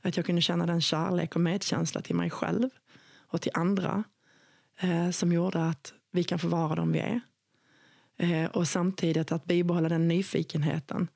Att 0.00 0.16
jag 0.16 0.26
kunde 0.26 0.42
känna 0.42 0.66
den 0.66 0.80
kärlek 0.80 1.34
och 1.34 1.40
medkänsla 1.40 2.00
till 2.00 2.16
mig 2.16 2.30
själv 2.30 2.70
och 3.14 3.40
till 3.40 3.52
andra 3.54 4.04
eh, 4.80 5.10
som 5.10 5.32
gjorde 5.32 5.64
att 5.64 5.92
vi 6.12 6.24
kan 6.24 6.38
få 6.38 6.48
vara 6.48 6.74
de 6.74 6.92
vi 6.92 6.98
är. 6.98 7.20
Eh, 8.18 8.50
och 8.50 8.68
samtidigt 8.68 9.32
att 9.32 9.44
bibehålla 9.44 9.88
den 9.88 10.08
nyfikenheten 10.08 11.08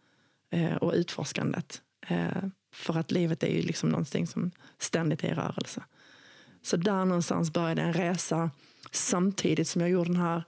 eh, 0.51 0.75
och 0.75 0.93
utforskandet. 0.93 1.83
Eh, 2.07 2.45
för 2.73 2.99
att 2.99 3.11
livet 3.11 3.43
är 3.43 3.55
ju 3.57 3.63
liksom 3.63 3.89
någonting 3.89 4.27
som 4.27 4.51
ständigt 4.79 5.25
är 5.25 5.29
i 5.29 5.35
rörelse. 5.35 5.83
Så 6.63 6.77
där 6.77 7.05
någonstans 7.05 7.53
började 7.53 7.83
en 7.83 7.93
resa 7.93 8.51
samtidigt 8.91 9.69
som 9.69 9.81
jag 9.81 9.91
gjorde 9.91 10.11
den 10.11 10.21
här 10.21 10.45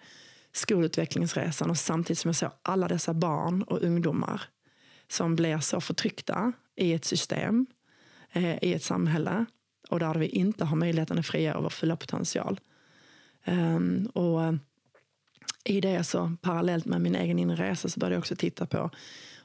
skolutvecklingsresan 0.52 1.71
och 1.71 1.78
samtidigt 1.78 2.19
som 2.19 2.28
jag 2.28 2.37
såg 2.37 2.50
alla 2.62 2.88
dessa 2.88 3.14
barn 3.14 3.62
och 3.62 3.83
ungdomar 3.83 4.42
som 5.09 5.37
blir 5.37 5.59
så 5.59 5.81
förtryckta 5.81 6.52
i 6.76 6.92
ett 6.92 7.04
system, 7.04 7.66
eh, 8.33 8.64
i 8.64 8.75
ett 8.75 8.83
samhälle 8.83 9.47
och 9.88 9.99
där 9.99 10.14
vi 10.14 10.26
inte 10.26 10.64
har 10.64 10.76
möjligheten 10.76 11.19
att 11.19 11.26
frigöra 11.26 11.61
vår 11.61 11.71
fulla 11.71 11.97
potential. 11.97 12.61
Um, 13.47 14.07
och 14.07 14.55
i 15.65 15.81
det 15.81 16.05
så 16.05 16.37
parallellt 16.43 16.85
med 16.85 17.01
min 17.01 17.15
egen 17.15 17.39
inre 17.39 17.71
resa 17.71 17.89
så 17.89 18.01
började 18.01 18.15
jag 18.15 18.21
också 18.21 18.37
titta 18.37 18.67
på 18.67 18.91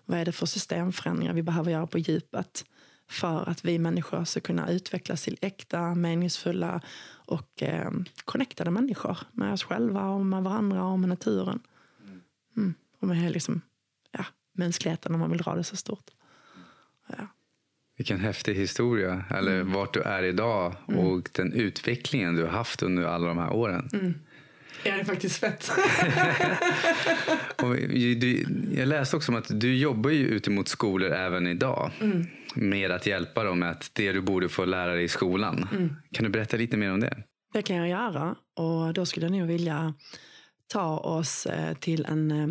vad 0.06 0.20
är 0.20 0.26
det 0.26 0.32
för 0.32 0.46
systemförändringar 0.46 1.34
vi 1.34 1.44
behöver 1.44 1.72
göra 1.72 1.88
på 1.88 1.98
djupet 1.98 2.66
för 3.10 3.50
att 3.50 3.66
vi 3.66 3.80
människor 3.80 4.26
ska 4.26 4.40
kunna 4.40 4.70
utvecklas 4.70 5.24
till 5.24 5.38
äkta, 5.42 5.96
meningsfulla 5.96 6.82
och 7.10 7.64
eh, 7.64 7.92
connectade 8.26 8.72
människor 8.72 9.18
med 9.32 9.54
oss 9.54 9.64
själva 9.64 10.10
och 10.10 10.26
med 10.26 10.44
varandra 10.44 10.86
och 10.86 11.00
med 11.00 11.10
naturen. 11.10 11.60
Mm. 12.58 12.74
Och 13.00 13.08
med 13.08 13.32
liksom, 13.32 13.62
ja, 14.12 14.26
mänskligheten 14.54 15.14
om 15.14 15.20
man 15.20 15.30
vill 15.30 15.42
dra 15.42 15.56
det 15.56 15.64
så 15.64 15.76
stort. 15.76 16.12
Ja. 17.08 17.28
Vilken 17.98 18.20
häftig 18.20 18.56
historia, 18.56 19.26
eller 19.30 19.56
mm. 19.56 19.74
vart 19.74 19.94
du 19.94 20.02
är 20.02 20.24
idag 20.24 20.76
mm. 20.88 21.00
och 21.00 21.30
den 21.32 21.54
utvecklingen 21.54 22.36
du 22.36 22.44
har 22.44 22.50
haft 22.50 22.84
under 22.84 23.04
alla 23.04 23.28
de 23.28 23.38
här 23.38 23.54
åren. 23.54 23.90
Mm. 23.94 24.14
Ja, 24.84 24.96
det 24.96 25.00
är 25.00 25.06
faktiskt 25.06 25.38
fett. 25.40 25.72
du, 28.20 28.46
jag 28.76 28.88
läste 28.88 29.16
också 29.16 29.32
om 29.32 29.38
att 29.38 29.60
du 29.60 29.78
jobbar 29.78 30.10
ju 30.10 30.28
ute 30.28 30.50
mot 30.50 30.68
skolor 30.68 31.12
även 31.12 31.48
idag. 31.48 31.92
Mm. 32.02 32.28
Med 32.56 32.92
att 32.92 33.06
hjälpa 33.06 33.44
dem 33.44 33.60
med 33.60 33.72
att 33.72 33.92
det 33.94 34.12
du 34.12 34.22
borde 34.22 34.50
få 34.50 34.66
lära 34.66 34.94
dig 34.94 35.04
i 35.04 35.08
skolan. 35.08 35.68
Mm. 35.72 35.96
Kan 36.12 36.24
du 36.24 36.30
berätta 36.30 36.58
lite 36.58 36.78
mer 36.78 36.92
om 36.92 37.00
det? 37.00 37.24
Det 37.54 37.62
kan 37.62 37.76
jag 37.76 37.90
göra. 37.90 38.36
Och 38.56 38.94
då 38.94 39.06
skulle 39.06 39.26
jag 39.26 39.34
nog 39.34 39.48
vilja 39.48 39.94
ta 40.68 40.98
oss 40.98 41.46
eh, 41.46 41.74
till 41.74 42.06
en 42.06 42.32
eh, 42.32 42.48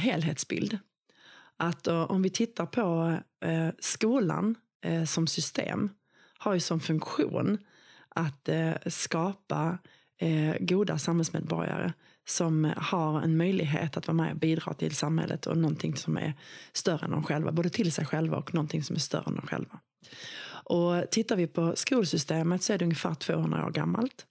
helhetsbild. 0.00 0.78
Att 1.58 1.86
eh, 1.86 2.10
om 2.10 2.22
vi 2.22 2.30
tittar 2.30 2.66
på 2.66 3.18
eh, 3.44 3.68
skolan 3.78 4.54
eh, 4.84 5.04
som 5.04 5.26
system 5.26 5.90
har 6.38 6.54
ju 6.54 6.60
som 6.60 6.80
funktion 6.80 7.58
att 8.08 8.48
skapa 8.86 9.78
goda 10.60 10.98
samhällsmedborgare 10.98 11.92
som 12.28 12.72
har 12.76 13.20
en 13.20 13.36
möjlighet 13.36 13.96
att 13.96 14.06
vara 14.06 14.14
med 14.14 14.32
och 14.32 14.38
bidra 14.38 14.74
till 14.74 14.96
samhället 14.96 15.46
och 15.46 15.56
någonting 15.56 15.96
som 15.96 16.16
är 16.16 16.34
större 16.72 17.04
än 17.04 17.10
de 17.10 17.22
själva. 17.22 17.52
Både 17.52 17.70
till 17.70 17.92
sig 17.92 18.06
själva 18.06 18.36
och 18.36 18.54
någonting 18.54 18.82
som 18.82 18.96
är 18.96 19.00
större 19.00 19.24
än 19.26 19.36
de 19.36 19.46
själva. 19.46 19.80
Och 20.64 21.10
tittar 21.10 21.36
vi 21.36 21.46
på 21.46 21.72
skolsystemet 21.76 22.62
så 22.62 22.72
är 22.72 22.78
det 22.78 22.84
ungefär 22.84 23.14
200 23.14 23.66
år 23.66 23.70
gammalt. 23.70 24.26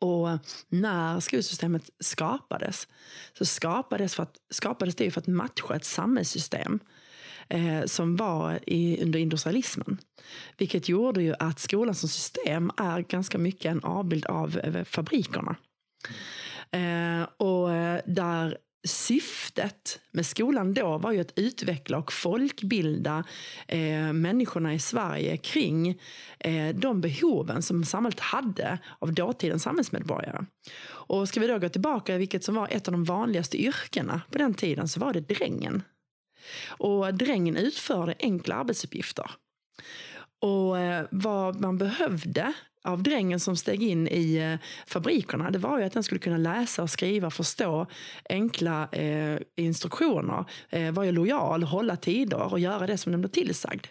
Och 0.00 0.28
när 0.68 1.20
skolsystemet 1.20 1.90
skapades 2.00 2.88
så 3.38 3.44
skapades, 3.44 4.14
för 4.14 4.22
att, 4.22 4.36
skapades 4.50 4.94
det 4.94 5.10
för 5.10 5.20
att 5.20 5.26
matcha 5.26 5.76
ett 5.76 5.84
samhällssystem 5.84 6.80
eh, 7.48 7.84
som 7.84 8.16
var 8.16 8.58
i, 8.66 9.02
under 9.02 9.18
industrialismen. 9.18 9.98
Vilket 10.58 10.88
gjorde 10.88 11.22
ju 11.22 11.34
att 11.38 11.58
skolan 11.58 11.94
som 11.94 12.08
system 12.08 12.70
är 12.76 13.00
ganska 13.00 13.38
mycket 13.38 13.72
en 13.72 13.84
avbild 13.84 14.26
av 14.26 14.58
eh, 14.58 14.84
fabrikerna. 14.84 15.56
Eh, 16.70 17.28
och 17.36 17.72
eh, 17.72 18.00
där 18.06 18.58
syftet 18.84 20.00
med 20.10 20.26
skolan 20.26 20.74
då 20.74 20.98
var 20.98 21.12
ju 21.12 21.20
att 21.20 21.38
utveckla 21.38 21.98
och 21.98 22.12
folkbilda 22.12 23.24
eh, 23.68 24.12
människorna 24.12 24.74
i 24.74 24.78
Sverige 24.78 25.36
kring 25.36 26.00
eh, 26.38 26.74
de 26.74 27.00
behoven 27.00 27.62
som 27.62 27.84
samhället 27.84 28.20
hade 28.20 28.78
av 28.98 29.14
dåtidens 29.14 29.62
samhällsmedborgare. 29.62 30.46
Och 30.86 31.28
ska 31.28 31.40
vi 31.40 31.46
då 31.46 31.58
gå 31.58 31.68
tillbaka, 31.68 32.18
vilket 32.18 32.44
som 32.44 32.54
var 32.54 32.68
ett 32.70 32.88
av 32.88 32.92
de 32.92 33.04
vanligaste 33.04 33.62
yrkena 33.62 34.20
på 34.30 34.38
den 34.38 34.54
tiden, 34.54 34.88
så 34.88 35.00
var 35.00 35.12
det 35.12 35.20
drängen. 35.20 35.82
Och 36.66 37.14
drängen 37.14 37.56
utförde 37.56 38.14
enkla 38.18 38.54
arbetsuppgifter. 38.54 39.30
Och 40.40 40.78
eh, 40.78 41.06
vad 41.10 41.60
man 41.60 41.78
behövde 41.78 42.52
av 42.84 43.02
drängen 43.02 43.40
som 43.40 43.56
steg 43.56 43.82
in 43.82 44.08
i 44.08 44.36
eh, 44.36 44.68
fabrikerna, 44.86 45.50
det 45.50 45.58
var 45.58 45.78
ju 45.78 45.84
att 45.84 45.92
den 45.92 46.02
skulle 46.02 46.18
kunna 46.18 46.36
läsa 46.36 46.82
och 46.82 46.90
skriva, 46.90 47.30
förstå 47.30 47.86
enkla 48.28 48.88
eh, 48.92 49.38
instruktioner, 49.56 50.44
eh, 50.70 50.92
vara 50.92 51.10
lojal, 51.10 51.62
hålla 51.62 51.96
tider 51.96 52.52
och 52.52 52.60
göra 52.60 52.86
det 52.86 52.98
som 52.98 53.12
den 53.12 53.20
blev 53.20 53.30
tillsagd. 53.30 53.86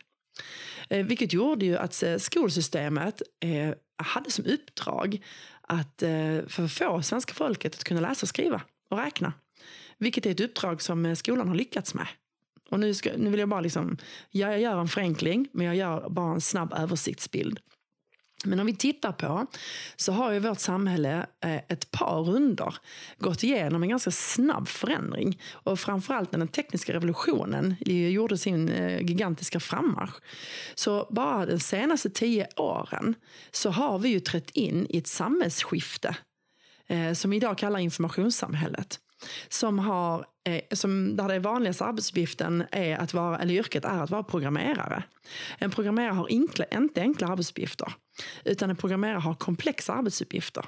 Eh, 0.90 1.06
vilket 1.06 1.34
gjorde 1.34 1.66
ju 1.66 1.78
att 1.78 2.04
eh, 2.04 2.18
skolsystemet 2.18 3.22
eh, 3.40 3.76
hade 3.98 4.32
som 4.32 4.46
uppdrag 4.46 5.22
att 5.62 6.04
eh, 6.04 6.68
få 6.70 7.02
svenska 7.02 7.34
folket 7.34 7.76
att 7.76 7.84
kunna 7.84 8.02
läsa, 8.02 8.26
skriva 8.26 8.62
och 8.90 8.98
räkna. 8.98 9.34
Vilket 9.98 10.26
är 10.26 10.32
ett 10.32 10.40
uppdrag 10.40 10.82
som 10.82 11.06
eh, 11.06 11.16
skolan 11.16 11.48
har 11.48 11.56
lyckats 11.56 11.94
med. 11.94 12.08
Och 12.70 12.80
nu, 12.80 12.94
ska, 12.94 13.10
nu 13.18 13.30
vill 13.30 13.40
jag 13.40 13.50
bara 13.50 13.62
liksom, 13.62 13.98
ja, 14.30 14.52
jag 14.52 14.62
gör 14.62 14.80
en 14.80 14.88
förenkling, 14.88 15.48
men 15.52 15.66
jag 15.66 15.76
gör 15.76 16.10
bara 16.10 16.34
en 16.34 16.42
snabb 16.42 16.74
översiktsbild. 16.74 17.60
Men 18.44 18.60
om 18.60 18.66
vi 18.66 18.76
tittar 18.76 19.12
på 19.12 19.48
så 19.96 20.12
har 20.12 20.32
ju 20.32 20.40
vårt 20.40 20.60
samhälle 20.60 21.26
eh, 21.44 21.56
ett 21.56 21.92
par 21.92 22.22
runder 22.22 22.76
gått 23.18 23.44
igenom 23.44 23.84
en 23.84 23.90
ganska 23.90 24.12
snabb 24.12 24.68
förändring. 24.68 25.42
Och 25.52 25.80
framförallt 25.80 26.32
när 26.32 26.40
den 26.40 26.48
tekniska 26.48 26.94
revolutionen 26.94 27.76
gjorde 27.86 28.38
sin 28.38 28.70
eh, 28.70 29.02
gigantiska 29.02 29.60
frammarsch. 29.60 30.16
Så 30.76 31.08
bara 31.12 31.46
de 31.46 31.60
senaste 31.60 32.10
tio 32.10 32.48
åren 32.56 33.16
så 33.52 33.70
har 33.70 34.00
vi 34.00 34.10
ju 34.10 34.20
trätt 34.20 34.50
in 34.50 34.88
i 34.90 34.98
ett 34.98 35.08
samhällsskifte 35.08 36.16
eh, 36.88 37.14
som 37.14 37.32
vi 37.32 37.38
idag 37.38 37.58
kallar 37.58 37.80
informationssamhället 37.80 39.00
som 39.50 39.80
har, 39.80 40.26
som, 40.72 41.16
där 41.16 41.28
det 41.28 41.40
vanligaste 41.40 41.86
arbetsuppgiften 41.86 42.64
är 42.72 42.98
att 42.98 43.14
vara, 43.14 43.40
eller 43.40 43.54
yrket 43.54 43.86
är 43.86 44.04
att 44.04 44.10
vara 44.10 44.24
programmerare. 44.24 45.04
En 45.58 45.72
programmerare 45.72 46.14
har 46.14 46.28
enkla, 46.30 46.66
inte 46.66 47.02
enkla 47.02 47.28
arbetsuppgifter, 47.28 47.94
utan 48.46 48.70
en 48.70 48.76
programmerare 48.76 49.20
har 49.20 49.34
komplexa 49.34 49.94
arbetsuppgifter. 49.94 50.66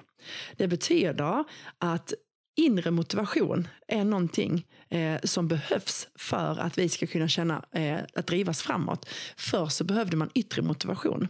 Det 0.57 0.67
betyder 0.67 1.43
att 1.77 2.13
inre 2.55 2.91
motivation 2.91 3.67
är 3.87 4.03
någonting 4.03 4.65
eh, 4.89 5.19
som 5.23 5.47
behövs 5.47 6.07
för 6.15 6.59
att 6.59 6.77
vi 6.77 6.89
ska 6.89 7.07
kunna 7.07 7.27
känna 7.27 7.65
eh, 7.71 7.99
att 8.13 8.27
drivas 8.27 8.61
framåt. 8.61 9.09
Förr 9.37 9.67
så 9.67 9.83
behövde 9.83 10.17
man 10.17 10.29
yttre 10.33 10.61
motivation. 10.61 11.27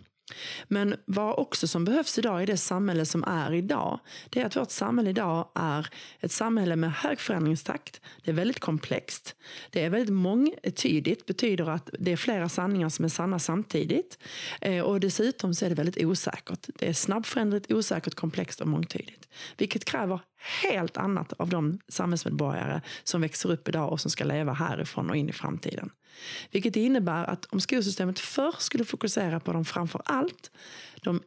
Men 0.68 0.96
vad 1.06 1.40
också 1.40 1.68
som 1.68 1.86
behövs 1.86 2.18
idag 2.18 2.44
i 2.44 2.46
det 2.46 2.58
samhälle 2.58 3.06
som 3.06 3.24
är 3.24 3.54
idag, 3.54 4.00
det 4.30 4.42
är 4.42 4.46
att 4.46 4.56
vårt 4.56 4.72
samhälle 4.72 5.10
idag 5.10 5.48
är 5.56 5.88
ett 6.20 6.32
samhälle 6.32 6.76
med 6.76 6.94
hög 6.94 7.20
förändringstakt. 7.20 8.02
Det 8.24 8.32
är 8.32 8.36
väldigt 8.36 8.60
komplext. 8.60 9.36
Det 9.72 9.84
är 9.84 9.90
väldigt 9.90 10.14
mångtydigt, 10.14 11.26
betyder 11.26 11.70
att 11.70 11.90
det 12.00 12.12
är 12.12 12.18
flera 12.18 12.50
sanningar 12.50 12.90
som 12.90 13.06
är 13.06 13.10
sanna 13.10 13.40
samtidigt. 13.40 14.18
Eh, 14.62 14.82
och 14.82 15.00
dessutom 15.00 15.54
så 15.54 15.66
är 15.66 15.70
det 15.70 15.76
väldigt 15.76 16.06
osäkert. 16.06 16.68
Det 16.76 16.88
är 16.88 16.94
snabbföränderligt, 16.94 17.72
osäkert, 17.72 18.16
komplext 18.16 18.62
och 18.62 18.68
mångtydigt. 18.68 19.28
Vilket 19.58 19.86
kräver 19.86 20.20
helt 20.38 20.98
annat 20.98 21.34
av 21.34 21.50
de 21.50 21.80
samhällsmedborgare 21.88 22.82
som 23.04 23.22
växer 23.22 23.52
upp 23.52 23.70
idag 23.70 23.92
och 23.92 24.02
som 24.02 24.12
ska 24.12 24.24
leva 24.24 24.54
härifrån 24.54 25.10
och 25.10 25.16
in 25.16 25.30
i 25.30 25.34
framtiden. 25.34 25.90
Vilket 26.52 26.76
innebär 26.76 27.24
att 27.24 27.46
om 27.46 27.60
skolsystemet 27.60 28.20
förr 28.20 28.56
skulle 28.60 28.86
fokusera 28.86 29.40
på 29.40 29.54
de 29.54 29.66
framför 29.66 30.02
allt 30.06 30.52
de 31.02 31.22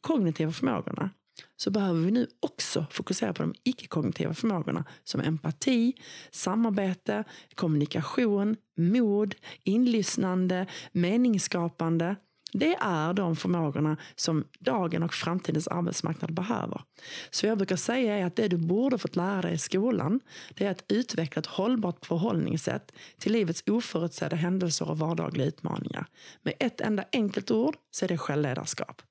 kognitiva 0.00 0.52
förmågorna 0.52 1.10
så 1.56 1.70
behöver 1.70 2.00
vi 2.00 2.10
nu 2.10 2.26
också 2.40 2.86
fokusera 2.90 3.32
på 3.32 3.42
de 3.42 3.54
icke-kognitiva 3.62 4.34
förmågorna 4.34 4.84
som 5.04 5.20
empati, 5.20 5.92
samarbete, 6.30 7.24
kommunikation, 7.54 8.56
mod, 8.76 9.34
inlyssnande, 9.64 10.66
meningsskapande 10.92 12.16
det 12.54 12.74
är 12.80 13.12
de 13.12 13.36
förmågorna 13.36 13.96
som 14.16 14.44
dagen 14.58 15.02
och 15.02 15.14
framtidens 15.14 15.68
arbetsmarknad 15.68 16.34
behöver. 16.34 16.82
Så 17.30 17.46
jag 17.46 17.58
brukar 17.58 17.76
säga 17.76 18.18
är 18.18 18.26
att 18.26 18.36
det 18.36 18.48
du 18.48 18.56
borde 18.56 18.98
fått 18.98 19.16
lära 19.16 19.42
dig 19.42 19.54
i 19.54 19.58
skolan, 19.58 20.20
det 20.54 20.66
är 20.66 20.70
att 20.70 20.84
utveckla 20.88 21.40
ett 21.40 21.46
hållbart 21.46 22.06
förhållningssätt 22.06 22.92
till 23.18 23.32
livets 23.32 23.62
oförutsedda 23.66 24.36
händelser 24.36 24.90
och 24.90 24.98
vardagliga 24.98 25.46
utmaningar. 25.46 26.06
Med 26.42 26.54
ett 26.58 26.80
enda 26.80 27.04
enkelt 27.12 27.50
ord 27.50 27.76
så 27.90 28.04
är 28.04 28.08
det 28.08 28.18
självledarskap. 28.18 29.02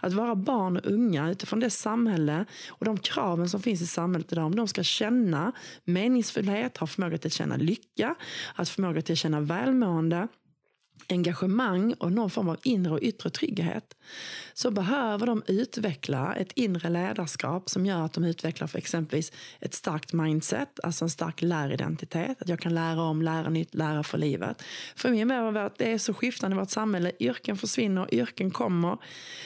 Att 0.00 0.12
vara 0.12 0.34
barn 0.34 0.76
och 0.76 0.86
unga 0.86 1.30
utifrån 1.30 1.60
det 1.60 1.70
samhälle 1.70 2.44
och 2.68 2.84
de 2.84 2.98
kraven 2.98 3.48
som 3.48 3.62
finns 3.62 3.82
i 3.82 3.86
samhället 3.86 4.32
idag, 4.32 4.46
om 4.46 4.56
de 4.56 4.68
ska 4.68 4.82
känna 4.82 5.52
meningsfullhet, 5.84 6.76
ha 6.76 6.86
förmåga 6.86 7.18
till 7.18 7.28
att 7.28 7.32
känna 7.32 7.56
lycka, 7.56 8.14
att 8.54 8.68
förmåga 8.68 9.02
till 9.02 9.12
att 9.12 9.18
känna 9.18 9.40
välmående, 9.40 10.28
engagemang 11.08 11.92
och 11.92 12.12
någon 12.12 12.30
form 12.30 12.48
av 12.48 12.56
inre 12.62 12.92
och 12.92 13.02
yttre 13.02 13.30
trygghet 13.30 13.96
så 14.54 14.70
behöver 14.70 15.26
de 15.26 15.42
utveckla 15.46 16.34
ett 16.34 16.52
inre 16.52 16.90
ledarskap 16.90 17.70
som 17.70 17.86
gör 17.86 18.04
att 18.04 18.12
de 18.12 18.24
utvecklar 18.24 18.66
för 18.66 18.78
exempelvis 18.78 19.32
ett 19.60 19.74
starkt 19.74 20.12
mindset, 20.12 20.80
alltså 20.82 21.04
en 21.04 21.10
stark 21.10 21.42
läridentitet. 21.42 22.42
Att 22.42 22.48
jag 22.48 22.60
kan 22.60 22.74
lära 22.74 23.02
om, 23.02 23.22
lära 23.22 23.48
nytt, 23.48 23.74
lära 23.74 24.02
för 24.02 24.18
livet. 24.18 24.62
För 24.96 25.10
min 25.10 25.28
med 25.28 25.56
att 25.56 25.78
det 25.78 25.92
är 25.92 25.98
så 25.98 26.14
skiftande 26.14 26.56
i 26.56 26.58
vårt 26.58 26.70
samhälle. 26.70 27.12
Yrken 27.20 27.56
försvinner, 27.56 28.14
yrken 28.14 28.50
kommer. 28.50 28.98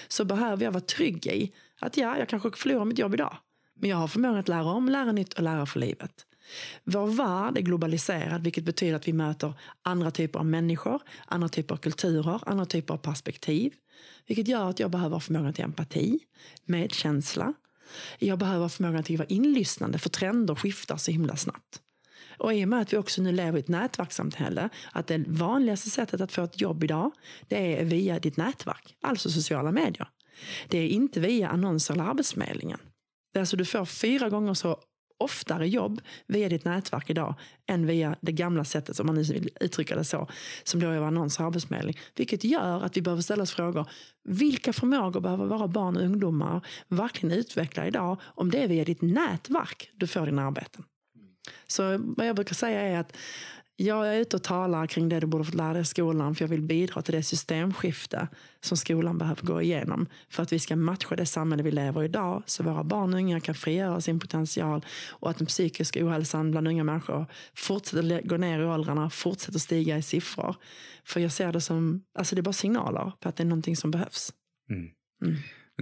Så 0.09 0.25
behöver 0.25 0.65
jag 0.65 0.73
vara 0.73 0.85
trygg 0.85 1.27
i 1.27 1.53
att 1.81 1.97
ja, 1.97 2.19
jag 2.19 2.29
kanske 2.29 2.51
förlorar 2.51 2.85
mitt 2.85 2.99
jobb 2.99 3.15
idag. 3.15 3.37
Men 3.81 3.91
jag 3.91 3.97
har 3.97 4.09
förmågan 4.09 4.39
att 4.39 4.49
lära 4.49 4.65
om, 4.65 4.89
lära 4.89 5.13
nytt 5.13 5.33
och 5.33 5.43
lära 5.43 5.67
för 5.67 5.81
livet. 5.81 6.26
Vår 6.85 7.07
värld 7.07 7.59
är 7.59 7.63
globaliserad, 7.63 8.45
vilket 8.45 8.65
betyder 8.65 8.97
att 8.97 9.09
vi 9.09 9.13
möter 9.13 9.53
andra 9.83 10.11
typer 10.11 10.39
av 10.39 10.47
människor, 10.47 11.03
andra 11.27 11.49
typer 11.49 11.75
av 11.75 11.79
kulturer, 11.79 12.41
andra 12.47 12.67
typer 12.67 12.95
av 12.95 12.99
perspektiv. 12.99 13.73
Vilket 14.27 14.49
gör 14.49 14.71
att 14.71 14.81
jag 14.81 14.91
behöver 14.91 15.19
förmågan 15.19 15.53
till 15.53 15.65
empati, 15.65 16.19
medkänsla. 16.65 17.55
Jag 18.19 18.39
behöver 18.39 18.69
förmågan 18.69 19.03
till 19.03 19.15
att 19.15 19.19
vara 19.19 19.29
inlyssnande, 19.29 19.99
för 19.99 20.09
trender 20.09 20.55
skiftar 20.55 20.97
så 20.97 21.11
himla 21.11 21.37
snabbt. 21.37 21.81
Och 22.39 22.55
i 22.55 22.65
och 22.65 22.69
med 22.69 22.81
att 22.81 22.93
vi 22.93 22.97
också 22.97 23.23
nu 23.23 23.33
lever 23.33 23.59
i 23.59 23.61
ett 23.61 23.69
nätverkssamhälle, 23.69 24.69
att 24.93 25.07
det 25.07 25.25
vanligaste 25.29 25.91
sättet 25.91 26.21
att 26.21 26.33
få 26.33 26.45
ett 26.45 26.61
jobb 26.61 26.85
idag, 26.85 27.13
det 27.49 27.81
är 27.81 27.85
via 27.85 28.19
ditt 28.19 28.37
nätverk, 28.37 28.97
alltså 29.01 29.31
sociala 29.31 29.73
medier. 29.73 30.09
Det 30.69 30.79
är 30.79 30.89
inte 30.89 31.21
via 31.21 31.49
annonser 31.49 31.95
eller 31.95 32.05
Arbetsförmedlingen. 32.05 32.79
Det 33.33 33.39
är 33.39 33.41
alltså 33.41 33.57
du 33.57 33.65
får 33.65 33.85
fyra 33.85 34.29
gånger 34.29 34.55
så 34.55 34.79
oftare 35.19 35.69
jobb 35.69 36.01
via 36.27 36.49
ditt 36.49 36.65
nätverk 36.65 37.11
idag 37.11 37.35
än 37.67 37.87
via 37.87 38.17
det 38.21 38.33
gamla 38.33 38.65
sättet, 38.65 39.01
om 39.01 39.07
man 39.07 39.15
nu 39.15 39.23
vill 39.23 39.49
uttrycka 39.61 39.97
det 39.97 40.05
så, 40.05 40.29
som 40.65 40.81
då 40.81 40.91
är 40.91 41.01
annons 41.01 41.39
och 41.39 41.45
arbetsförmedling. 41.45 41.99
Vilket 42.15 42.45
gör 42.45 42.85
att 42.85 42.97
vi 42.97 43.03
behöver 43.03 43.23
ställa 43.23 43.43
oss 43.43 43.53
frågor. 43.53 43.91
Vilka 44.25 44.73
förmågor 44.73 45.21
behöver 45.21 45.47
våra 45.47 45.69
barn 45.69 45.97
och 45.97 46.03
ungdomar 46.03 46.67
verkligen 46.89 47.39
utveckla 47.39 47.87
idag 47.87 48.21
om 48.25 48.51
det 48.51 48.63
är 48.63 48.69
via 48.69 48.85
ditt 48.85 49.03
nätverk 49.03 49.91
du 49.95 50.07
får 50.07 50.27
dina 50.27 50.47
arbeten? 50.47 50.85
Så 51.67 51.99
vad 51.99 52.27
jag 52.27 52.37
brukar 52.37 52.55
säga 52.55 52.81
är 52.81 52.99
att 52.99 53.17
jag 53.77 54.15
är 54.15 54.21
ute 54.21 54.37
och 54.37 54.43
talar 54.43 54.87
kring 54.87 55.09
det 55.09 55.21
du 55.21 55.27
borde 55.27 55.45
fått 55.45 55.55
lära 55.55 55.73
dig 55.73 55.83
i 55.83 55.85
skolan 55.85 56.35
för 56.35 56.45
jag 56.45 56.49
vill 56.49 56.63
bidra 56.63 57.03
till 57.03 57.15
det 57.15 57.23
systemskifte 57.23 58.29
som 58.61 58.77
skolan 58.77 59.19
behöver 59.19 59.43
gå 59.43 59.63
igenom 59.63 60.07
för 60.29 60.43
att 60.43 60.53
vi 60.53 60.59
ska 60.59 60.77
matcha 60.77 61.17
det 61.17 61.27
samhälle 61.27 61.63
vi 61.63 61.71
lever 61.71 62.03
i 62.03 62.05
idag 62.05 62.43
så 62.47 62.63
våra 62.63 62.85
barn 62.85 63.15
och 63.15 63.21
unga 63.21 63.41
kan 63.41 63.55
frigöra 63.55 64.01
sin 64.01 64.21
potential 64.21 64.85
och 65.11 65.31
att 65.31 65.39
den 65.39 65.47
psykiska 65.47 66.07
ohälsan 66.07 66.51
bland 66.51 66.69
unga 66.69 66.85
människor 66.85 67.27
fortsätter 67.55 68.23
gå 68.29 68.37
ner 68.37 68.61
i 68.61 68.65
åldrarna, 68.65 69.11
fortsätter 69.11 69.59
stiga 69.59 69.99
i 69.99 70.03
siffror. 70.03 70.57
För 71.05 71.21
jag 71.21 71.33
ser 71.33 71.53
det 71.53 71.61
som, 71.61 72.03
alltså 72.19 72.35
det 72.35 72.41
är 72.41 72.43
bara 72.43 72.53
signaler 72.53 73.13
på 73.21 73.29
att 73.29 73.37
det 73.37 73.43
är 73.43 73.47
någonting 73.47 73.77
som 73.77 73.91
behövs. 73.91 74.33
Mm. 74.71 74.91
Mm. 75.25 75.37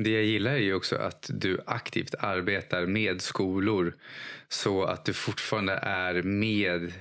Det 0.05 0.11
jag 0.11 0.25
gillar 0.25 0.53
är 0.53 0.59
ju 0.59 0.75
också 0.75 0.97
att 0.97 1.31
du 1.35 1.61
aktivt 1.67 2.15
arbetar 2.19 2.87
med 2.87 3.21
skolor 3.21 3.95
så 4.49 4.85
att 4.85 5.05
du 5.05 5.13
fortfarande 5.13 5.73
är 5.73 6.23
med 6.23 6.93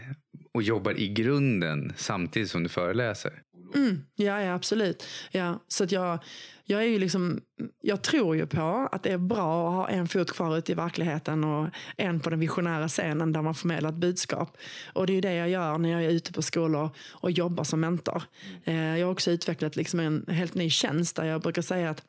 och 0.54 0.64
jobbar 0.64 1.00
i 1.00 1.08
grunden 1.08 1.94
samtidigt 1.98 2.50
som 2.50 2.64
du 2.64 2.70
föreläser. 2.70 3.42
Mm, 3.76 4.06
ja, 4.16 4.42
ja, 4.42 4.54
absolut. 4.54 5.04
Ja, 5.32 5.60
så 5.68 5.84
att 5.84 5.92
jag, 5.92 6.20
jag, 6.66 6.82
är 6.82 6.88
ju 6.88 7.00
liksom, 7.00 7.42
jag 7.82 8.02
tror 8.02 8.36
ju 8.36 8.46
på 8.46 8.90
att 8.92 9.04
det 9.04 9.12
är 9.12 9.18
bra 9.18 9.68
att 9.68 9.74
ha 9.74 9.90
en 9.90 10.08
fot 10.08 10.32
kvar 10.32 10.58
ute 10.58 10.72
i 10.72 10.76
verkligheten 10.76 11.44
och 11.44 11.70
en 11.98 12.20
på 12.20 12.30
den 12.30 12.40
visionära 12.40 12.88
scenen 12.88 13.32
där 13.32 13.42
man 13.42 13.56
förmedlar 13.56 13.90
ett 13.90 13.96
budskap. 13.96 14.58
Och 14.94 15.08
det 15.08 15.14
är 15.14 15.16
ju 15.16 15.22
det 15.22 15.34
jag 15.34 15.50
gör 15.50 15.78
när 15.78 15.90
jag 15.90 16.04
är 16.04 16.10
ute 16.10 16.34
på 16.34 16.42
skolor 16.42 16.90
och 17.12 17.32
jobbar 17.32 17.64
som 17.64 17.80
mentor. 17.80 18.24
Eh, 18.64 18.98
jag 18.98 19.08
har 19.08 19.12
också 19.12 19.32
utvecklat 19.32 19.76
liksom 19.76 20.00
en 20.00 20.26
helt 20.28 20.54
ny 20.54 20.70
tjänst 20.70 21.16
där 21.16 21.24
jag 21.24 21.42
brukar 21.42 21.62
säga 21.62 21.90
att 21.90 22.04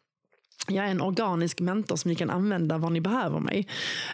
jag 0.68 0.86
är 0.86 0.90
en 0.90 1.00
organisk 1.00 1.60
mentor 1.60 1.96
som 1.96 2.08
ni 2.08 2.14
kan 2.14 2.30
använda 2.30 2.78
var 2.78 2.90
ni 2.90 3.00
behöver 3.00 3.40
mig. 3.40 3.66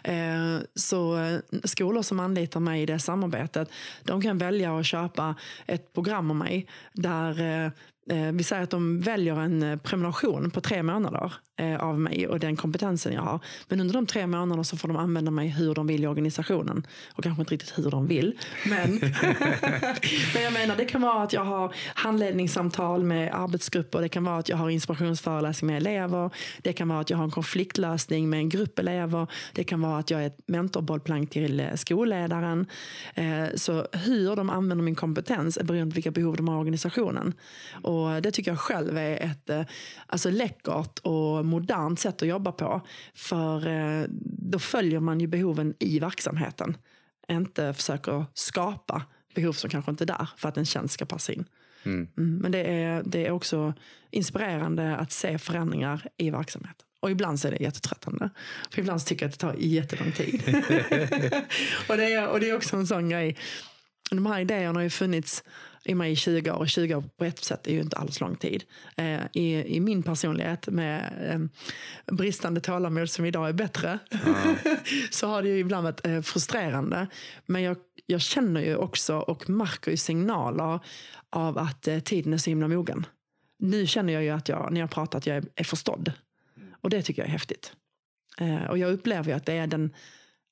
Eh, 0.03 0.57
så 0.75 1.17
eh, 1.17 1.39
skolor 1.63 2.01
som 2.01 2.19
anlitar 2.19 2.59
mig 2.59 2.81
i 2.81 2.85
det 2.85 2.99
samarbetet, 2.99 3.69
de 4.03 4.21
kan 4.21 4.37
välja 4.37 4.77
att 4.79 4.85
köpa 4.85 5.35
ett 5.65 5.93
program 5.93 6.29
av 6.29 6.35
mig 6.35 6.67
där 6.93 7.65
eh, 7.65 7.71
vi 8.33 8.43
säger 8.43 8.63
att 8.63 8.69
de 8.69 8.99
väljer 8.99 9.35
en 9.35 9.63
eh, 9.63 9.77
prenumeration 9.77 10.51
på 10.51 10.61
tre 10.61 10.83
månader 10.83 11.33
eh, 11.57 11.75
av 11.75 11.99
mig 11.99 12.27
och 12.27 12.39
den 12.39 12.55
kompetensen 12.55 13.13
jag 13.13 13.21
har. 13.21 13.39
Men 13.67 13.79
under 13.79 13.93
de 13.93 14.05
tre 14.05 14.27
månaderna 14.27 14.63
så 14.63 14.77
får 14.77 14.87
de 14.87 14.97
använda 14.97 15.31
mig 15.31 15.47
hur 15.47 15.75
de 15.75 15.87
vill 15.87 16.03
i 16.03 16.07
organisationen. 16.07 16.87
Och 17.13 17.23
kanske 17.23 17.41
inte 17.41 17.53
riktigt 17.53 17.77
hur 17.77 17.91
de 17.91 18.07
vill. 18.07 18.37
Men, 18.65 18.91
men 20.33 20.43
jag 20.43 20.53
menar, 20.53 20.75
det 20.75 20.85
kan 20.85 21.01
vara 21.01 21.23
att 21.23 21.33
jag 21.33 21.45
har 21.45 21.75
handledningssamtal 21.93 23.03
med 23.03 23.33
arbetsgrupper. 23.33 24.01
Det 24.01 24.09
kan 24.09 24.23
vara 24.23 24.37
att 24.37 24.49
jag 24.49 24.57
har 24.57 24.69
inspirationsföreläsning 24.69 25.67
med 25.67 25.77
elever. 25.77 26.29
Det 26.61 26.73
kan 26.73 26.89
vara 26.89 26.99
att 26.99 27.09
jag 27.09 27.17
har 27.17 27.23
en 27.23 27.31
konfliktlösning 27.31 28.29
med 28.29 28.39
en 28.39 28.49
grupp 28.49 28.79
elever. 28.79 29.27
Det 29.53 29.63
kan 29.63 29.81
vara 29.81 29.97
att 29.97 30.09
jag 30.09 30.21
är 30.21 30.27
ett 30.27 30.39
mentorbollplank 30.45 31.29
till 31.29 31.69
skolledaren. 31.75 32.65
Så 33.55 33.87
hur 33.91 34.35
de 34.35 34.49
använder 34.49 34.83
min 34.83 34.95
kompetens 34.95 35.57
är 35.57 35.63
beroende 35.63 35.91
på 35.91 35.95
vilka 35.95 36.11
behov 36.11 36.37
de 36.37 36.47
har 36.47 36.55
i 36.55 36.59
organisationen. 36.59 37.33
Och 37.91 38.21
det 38.21 38.31
tycker 38.31 38.51
jag 38.51 38.59
själv 38.59 38.97
är 38.97 39.17
ett 39.17 39.49
eh, 39.49 39.61
alltså 40.07 40.29
läckert 40.29 40.99
och 40.99 41.45
modernt 41.45 41.99
sätt 41.99 42.21
att 42.21 42.27
jobba 42.27 42.51
på. 42.51 42.81
För 43.13 43.67
eh, 43.67 44.05
då 44.23 44.59
följer 44.59 44.99
man 44.99 45.19
ju 45.19 45.27
behoven 45.27 45.73
i 45.79 45.99
verksamheten. 45.99 46.77
Inte 47.27 47.73
försöker 47.73 48.25
skapa 48.33 49.05
behov 49.35 49.53
som 49.53 49.69
kanske 49.69 49.91
inte 49.91 50.03
är 50.03 50.05
där 50.05 50.29
för 50.37 50.49
att 50.49 50.57
en 50.57 50.65
tjänst 50.65 50.93
ska 50.93 51.05
passa 51.05 51.33
in. 51.33 51.45
Mm. 51.83 52.07
Mm, 52.17 52.37
men 52.37 52.51
det 52.51 52.63
är, 52.63 53.03
det 53.05 53.27
är 53.27 53.31
också 53.31 53.73
inspirerande 54.11 54.95
att 54.95 55.11
se 55.11 55.37
förändringar 55.37 56.07
i 56.17 56.29
verksamheten. 56.29 56.85
Och 56.99 57.11
ibland 57.11 57.39
så 57.39 57.47
är 57.47 57.51
det 57.51 57.63
jättetröttande. 57.63 58.29
För 58.71 58.79
ibland 58.79 59.05
tycker 59.05 59.25
jag 59.25 59.29
att 59.29 59.39
det 59.39 59.47
tar 59.47 59.55
jättelång 59.57 60.11
tid. 60.11 60.41
och, 61.89 61.97
det 61.97 62.13
är, 62.13 62.27
och 62.27 62.39
det 62.39 62.49
är 62.49 62.55
också 62.55 62.75
en 62.75 62.87
sån 62.87 63.09
grej. 63.09 63.37
De 64.11 64.25
här 64.25 64.39
idéerna 64.39 64.79
har 64.79 64.83
ju 64.83 64.89
funnits 64.89 65.43
i 65.85 65.95
mig 65.95 66.11
i 66.11 66.15
20 66.15 66.51
år. 66.51 66.57
Och 66.57 66.69
20 66.69 66.95
år 66.95 67.03
på 67.17 67.25
ett 67.25 67.43
sätt 67.43 67.67
är 67.67 67.71
ju 67.71 67.81
inte 67.81 67.97
alls 67.97 68.19
lång 68.19 68.35
tid. 68.35 68.63
Eh, 68.97 69.21
i, 69.33 69.75
I 69.75 69.79
min 69.79 70.03
personlighet 70.03 70.67
med 70.67 71.13
eh, 71.29 71.39
bristande 72.15 72.61
tålamod 72.61 73.09
som 73.09 73.25
idag 73.25 73.49
är 73.49 73.53
bättre. 73.53 73.99
Mm. 74.25 74.55
så 75.11 75.27
har 75.27 75.41
det 75.41 75.49
ju 75.49 75.57
ibland 75.59 75.83
varit 75.83 76.05
eh, 76.05 76.21
frustrerande. 76.21 77.07
Men 77.45 77.61
jag, 77.61 77.77
jag 78.05 78.21
känner 78.21 78.61
ju 78.61 78.75
också 78.75 79.17
och 79.17 79.49
märker 79.49 79.91
ju 79.91 79.97
signaler 79.97 80.79
av 81.29 81.57
att 81.57 81.87
eh, 81.87 81.99
tiden 81.99 82.33
är 82.33 82.37
så 82.37 82.49
himla 82.49 82.67
mogen. 82.67 83.05
Nu 83.59 83.87
känner 83.87 84.13
jag 84.13 84.23
ju 84.23 84.29
att 84.29 84.49
jag, 84.49 84.71
när 84.71 84.81
jag 84.81 84.89
pratar 84.89 85.17
att 85.17 85.27
jag 85.27 85.37
är, 85.37 85.43
är 85.55 85.63
förstådd. 85.63 86.11
Och 86.81 86.89
det 86.89 87.01
tycker 87.01 87.21
jag 87.21 87.27
är 87.27 87.31
häftigt. 87.31 87.73
Eh, 88.37 88.63
och 88.63 88.77
jag 88.77 88.93
upplever 88.93 89.29
ju 89.29 89.31
att 89.31 89.45
det 89.45 89.53
är 89.53 89.67
den 89.67 89.93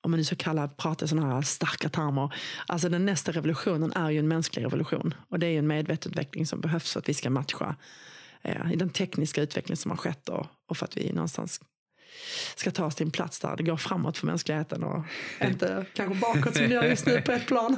om 0.01 0.11
man 0.11 0.17
nu 0.17 0.23
ska 0.23 0.35
kallar 0.35 0.67
prata 0.67 1.05
i 1.05 1.07
sådana 1.07 1.35
här 1.35 1.41
starka 1.41 1.89
termer. 1.89 2.33
Alltså 2.67 2.89
den 2.89 3.05
nästa 3.05 3.31
revolutionen 3.31 3.93
är 3.93 4.09
ju 4.09 4.19
en 4.19 4.27
mänsklig 4.27 4.63
revolution. 4.63 5.13
Och 5.29 5.39
det 5.39 5.47
är 5.47 5.51
ju 5.51 5.59
en 5.59 5.67
medvetenutveckling 5.67 6.45
som 6.45 6.61
behövs 6.61 6.93
för 6.93 6.99
att 6.99 7.09
vi 7.09 7.13
ska 7.13 7.29
matcha 7.29 7.75
eh, 8.41 8.71
i 8.73 8.75
den 8.75 8.89
tekniska 8.89 9.41
utveckling 9.41 9.77
som 9.77 9.91
har 9.91 9.97
skett 9.97 10.25
då, 10.25 10.47
och 10.69 10.77
för 10.77 10.85
att 10.85 10.97
vi 10.97 11.13
någonstans 11.13 11.61
ska 12.55 12.71
ta 12.71 12.85
oss 12.85 12.95
till 12.95 13.05
en 13.05 13.11
plats 13.11 13.39
där 13.39 13.55
det 13.55 13.63
går 13.63 13.77
framåt 13.77 14.17
för 14.17 14.25
mänskligheten 14.25 14.83
och 14.83 15.03
inte 15.41 15.85
kanske 15.93 16.19
bakåt 16.19 16.55
som 16.55 16.67
det 16.67 16.73
gör 16.73 16.83
just 16.83 17.05
nu 17.05 17.21
på 17.21 17.31
ett 17.31 17.47
plan. 17.47 17.77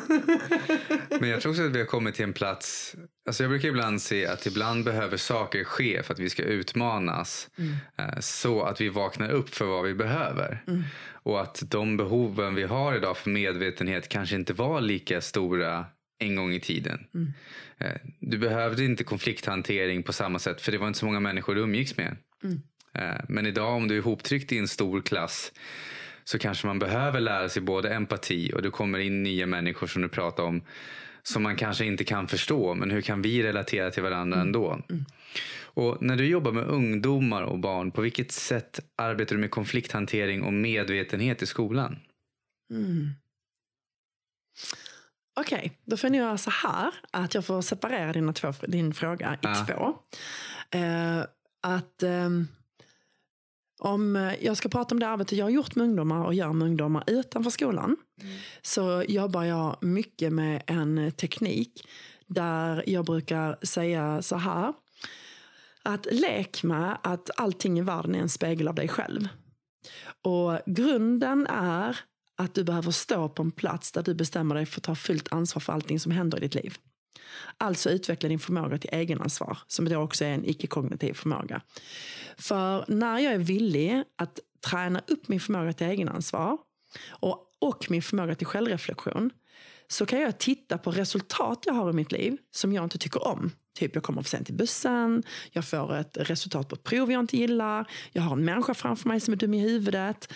Men 1.19 1.29
jag 1.29 1.41
tror 1.41 1.51
också 1.51 1.65
att 1.65 1.71
vi 1.71 1.79
har 1.79 1.85
kommit 1.85 2.15
till 2.15 2.23
en 2.23 2.33
plats, 2.33 2.95
alltså 3.27 3.43
jag 3.43 3.49
brukar 3.49 3.69
ibland 3.69 4.01
se 4.01 4.27
att 4.27 4.45
ibland 4.45 4.85
behöver 4.85 5.17
saker 5.17 5.63
ske 5.63 6.03
för 6.03 6.13
att 6.13 6.19
vi 6.19 6.29
ska 6.29 6.43
utmanas 6.43 7.49
mm. 7.57 7.75
Eh, 7.97 8.19
så 8.19 8.63
att 8.63 8.81
vi 8.81 8.89
vaknar 8.89 9.29
upp 9.29 9.55
för 9.55 9.65
vad 9.65 9.83
vi 9.83 9.93
behöver. 9.93 10.63
Mm. 10.67 10.83
Och 11.23 11.41
att 11.41 11.63
de 11.65 11.97
behoven 11.97 12.55
vi 12.55 12.63
har 12.63 12.95
idag 12.95 13.17
för 13.17 13.29
medvetenhet 13.29 14.09
kanske 14.09 14.35
inte 14.35 14.53
var 14.53 14.81
lika 14.81 15.21
stora 15.21 15.85
en 16.19 16.35
gång 16.35 16.53
i 16.53 16.59
tiden. 16.59 17.07
Mm. 17.13 17.33
Eh, 17.77 18.01
du 18.19 18.37
behövde 18.37 18.85
inte 18.85 19.03
konflikthantering 19.03 20.03
på 20.03 20.13
samma 20.13 20.39
sätt 20.39 20.61
för 20.61 20.71
det 20.71 20.77
var 20.77 20.87
inte 20.87 20.99
så 20.99 21.05
många 21.05 21.19
människor 21.19 21.55
du 21.55 21.61
umgicks 21.61 21.97
med. 21.97 22.17
Mm. 22.43 22.61
Eh, 22.93 23.21
men 23.27 23.45
idag 23.45 23.75
om 23.75 23.87
du 23.87 23.95
är 23.95 23.99
ihoptryckt 23.99 24.51
i 24.51 24.57
en 24.57 24.67
stor 24.67 25.01
klass 25.01 25.51
så 26.23 26.39
kanske 26.39 26.67
man 26.67 26.79
behöver 26.79 27.19
lära 27.19 27.49
sig 27.49 27.61
både 27.61 27.93
empati 27.93 28.51
och 28.55 28.61
det 28.61 28.69
kommer 28.69 28.99
in 28.99 29.23
nya 29.23 29.45
människor 29.45 29.87
som 29.87 30.01
du 30.01 30.09
pratar 30.09 30.43
om 30.43 30.61
som 31.23 31.43
man 31.43 31.55
kanske 31.55 31.85
inte 31.85 32.03
kan 32.03 32.27
förstå. 32.27 32.75
Men 32.75 32.91
hur 32.91 33.01
kan 33.01 33.21
vi 33.21 33.43
relatera 33.43 33.91
till 33.91 34.03
varandra 34.03 34.37
mm. 34.37 34.47
ändå? 34.47 34.81
Mm. 34.89 35.05
Och 35.73 36.01
när 36.01 36.15
du 36.15 36.25
jobbar 36.25 36.51
med 36.51 36.63
ungdomar 36.63 37.41
och 37.41 37.59
barn, 37.59 37.91
på 37.91 38.01
vilket 38.01 38.31
sätt 38.31 38.79
arbetar 38.95 39.35
du 39.35 39.41
med 39.41 39.51
konflikthantering 39.51 40.43
och 40.43 40.53
medvetenhet 40.53 41.41
i 41.41 41.45
skolan? 41.45 41.99
Mm. 42.73 43.09
Okej, 45.39 45.57
okay, 45.57 45.69
då 45.85 45.97
får 45.97 46.09
jag 46.09 46.17
göra 46.17 46.37
så 46.37 46.49
här 46.49 46.93
att 47.11 47.35
jag 47.35 47.45
får 47.45 47.61
separera 47.61 48.13
dina 48.13 48.33
två, 48.33 48.53
din 48.67 48.93
fråga 48.93 49.37
i 49.43 49.47
ah. 49.47 49.65
två. 49.65 49.95
Eh, 50.77 51.19
att... 51.61 52.03
Eh, 52.03 52.29
om 53.83 54.15
eh, 54.15 54.45
jag 54.45 54.57
ska 54.57 54.69
prata 54.69 54.95
om 54.95 54.99
det 54.99 55.07
arbete 55.07 55.35
jag 55.35 55.45
har 55.45 55.49
gjort 55.49 55.75
med 55.75 55.83
ungdomar 55.83 56.25
och 56.25 56.33
gör 56.33 56.53
med 56.53 56.67
ungdomar 56.67 57.03
utanför 57.07 57.49
skolan 57.51 57.97
mm. 58.21 58.37
så 58.61 59.03
jobbar 59.07 59.43
jag 59.43 59.77
mycket 59.81 60.33
med 60.33 60.63
en 60.67 61.11
teknik 61.11 61.87
där 62.27 62.89
jag 62.89 63.05
brukar 63.05 63.57
säga 63.65 64.21
så 64.21 64.35
här. 64.35 64.73
Att 65.83 66.07
lek 66.11 66.63
med 66.63 66.97
att 67.03 67.29
allting 67.37 67.79
i 67.79 67.81
världen 67.81 68.15
är 68.15 68.19
en 68.19 68.29
spegel 68.29 68.67
av 68.67 68.75
dig 68.75 68.87
själv. 68.87 69.27
Och 70.21 70.59
grunden 70.65 71.47
är 71.47 71.99
att 72.37 72.53
du 72.53 72.63
behöver 72.63 72.91
stå 72.91 73.29
på 73.29 73.43
en 73.43 73.51
plats 73.51 73.91
där 73.91 74.03
du 74.03 74.13
bestämmer 74.13 74.55
dig 74.55 74.65
för 74.65 74.79
att 74.79 74.83
ta 74.83 74.95
fullt 74.95 75.33
ansvar 75.33 75.59
för 75.59 75.73
allting 75.73 75.99
som 75.99 76.11
händer 76.11 76.37
i 76.37 76.41
ditt 76.41 76.55
liv. 76.55 76.77
Alltså 77.57 77.89
utveckla 77.89 78.29
din 78.29 78.39
förmåga 78.39 78.77
till 78.77 78.89
egenansvar, 78.93 79.57
som 79.67 79.89
då 79.89 79.97
också 79.97 80.25
är 80.25 80.29
en 80.29 80.49
icke-kognitiv 80.49 81.13
förmåga. 81.13 81.61
För 82.37 82.85
när 82.87 83.19
jag 83.19 83.33
är 83.33 83.37
villig 83.37 84.03
att 84.17 84.39
träna 84.69 85.01
upp 85.07 85.27
min 85.27 85.39
förmåga 85.39 85.73
till 85.73 85.87
egenansvar 85.87 86.57
och, 87.09 87.47
och 87.59 87.85
min 87.89 88.01
förmåga 88.01 88.35
till 88.35 88.47
självreflektion 88.47 89.31
så 89.87 90.05
kan 90.05 90.19
jag 90.19 90.37
titta 90.37 90.77
på 90.77 90.91
resultat 90.91 91.63
jag 91.65 91.73
har 91.73 91.89
i 91.89 91.93
mitt 91.93 92.11
liv 92.11 92.37
som 92.51 92.73
jag 92.73 92.83
inte 92.83 92.97
tycker 92.97 93.27
om. 93.27 93.51
Typ 93.79 93.95
jag 93.95 94.03
kommer 94.03 94.21
för 94.21 94.29
sent 94.29 94.45
till 94.45 94.55
bussen, 94.55 95.23
jag 95.51 95.65
får 95.65 95.95
ett 95.95 96.17
resultat 96.17 96.69
på 96.69 96.75
ett 96.75 96.83
prov 96.83 97.11
jag 97.11 97.19
inte 97.19 97.37
gillar, 97.37 97.89
jag 98.11 98.21
har 98.21 98.33
en 98.33 98.45
människa 98.45 98.73
framför 98.73 99.07
mig 99.07 99.19
som 99.19 99.33
är 99.33 99.37
dum 99.37 99.53
i 99.53 99.59
huvudet. 99.59 100.33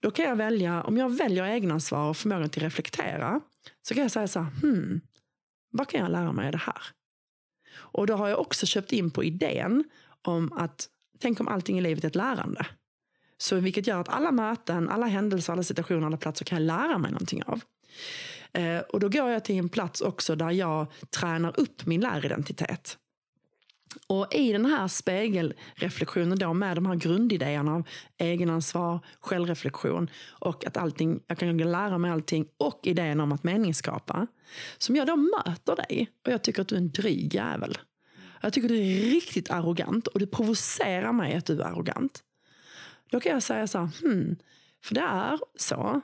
Då 0.00 0.10
kan 0.10 0.24
jag 0.24 0.36
välja, 0.36 0.82
om 0.82 0.96
jag 0.96 1.16
väljer 1.16 1.44
egenansvar 1.44 2.08
och 2.08 2.16
förmågan 2.16 2.50
till 2.50 2.62
att 2.62 2.66
reflektera, 2.66 3.40
så 3.82 3.94
kan 3.94 4.02
jag 4.02 4.12
säga 4.12 4.28
så 4.28 4.40
här, 4.40 4.50
hmm, 4.62 5.00
vad 5.70 5.88
kan 5.88 6.00
jag 6.00 6.10
lära 6.10 6.32
mig 6.32 6.46
av 6.46 6.52
det 6.52 6.58
här? 6.58 6.82
Och 7.72 8.06
då 8.06 8.14
har 8.14 8.28
jag 8.28 8.40
också 8.40 8.66
köpt 8.66 8.92
in 8.92 9.10
på 9.10 9.24
idén 9.24 9.84
om 10.22 10.52
att 10.52 10.88
tänk 11.18 11.40
om 11.40 11.48
allting 11.48 11.78
i 11.78 11.80
livet 11.80 12.04
är 12.04 12.08
ett 12.08 12.14
lärande. 12.14 12.66
Så 13.38 13.56
vilket 13.56 13.86
gör 13.86 14.00
att 14.00 14.08
alla 14.08 14.32
möten, 14.32 14.88
alla 14.88 15.06
händelser, 15.06 15.52
alla 15.52 15.62
situationer, 15.62 16.06
alla 16.06 16.16
platser 16.16 16.44
kan 16.44 16.58
jag 16.58 16.66
lära 16.66 16.98
mig 16.98 17.10
någonting 17.10 17.42
av. 17.42 17.60
Eh, 18.52 18.78
och 18.78 19.00
då 19.00 19.08
går 19.08 19.28
jag 19.28 19.44
till 19.44 19.58
en 19.58 19.68
plats 19.68 20.00
också 20.00 20.36
där 20.36 20.50
jag 20.50 20.86
tränar 21.10 21.60
upp 21.60 21.86
min 21.86 22.00
läridentitet. 22.00 22.98
Och 24.06 24.34
i 24.34 24.52
den 24.52 24.66
här 24.66 24.88
spegelreflektionen 24.88 26.38
då 26.38 26.52
med 26.52 26.76
de 26.76 26.86
här 26.86 26.94
grundidéerna 26.94 27.74
av 27.74 27.88
egenansvar, 28.18 29.00
självreflektion 29.20 30.10
och 30.28 30.66
att 30.66 30.76
allting, 30.76 31.20
jag 31.26 31.38
kan 31.38 31.56
lära 31.58 31.98
mig 31.98 32.10
allting 32.10 32.46
och 32.56 32.80
idén 32.82 33.20
om 33.20 33.32
att 33.32 33.44
meningsskapa. 33.44 34.26
Som 34.78 34.96
jag 34.96 35.06
då 35.06 35.16
möter 35.16 35.76
dig 35.76 36.10
och 36.26 36.32
jag 36.32 36.42
tycker 36.42 36.62
att 36.62 36.68
du 36.68 36.74
är 36.74 36.80
en 36.80 36.90
dryg 36.90 37.34
jävel. 37.34 37.78
Jag 38.40 38.52
tycker 38.52 38.68
du 38.68 38.78
är 38.78 39.10
riktigt 39.10 39.50
arrogant 39.50 40.06
och 40.06 40.18
det 40.20 40.26
provocerar 40.26 41.12
mig 41.12 41.34
att 41.34 41.46
du 41.46 41.60
är 41.60 41.64
arrogant. 41.64 42.22
Då 43.10 43.20
kan 43.20 43.32
jag 43.32 43.42
säga 43.42 43.66
så 43.66 43.78
här, 43.78 43.88
hmm, 44.02 44.36
för 44.84 44.94
det 44.94 45.00
är 45.00 45.38
så 45.56 46.00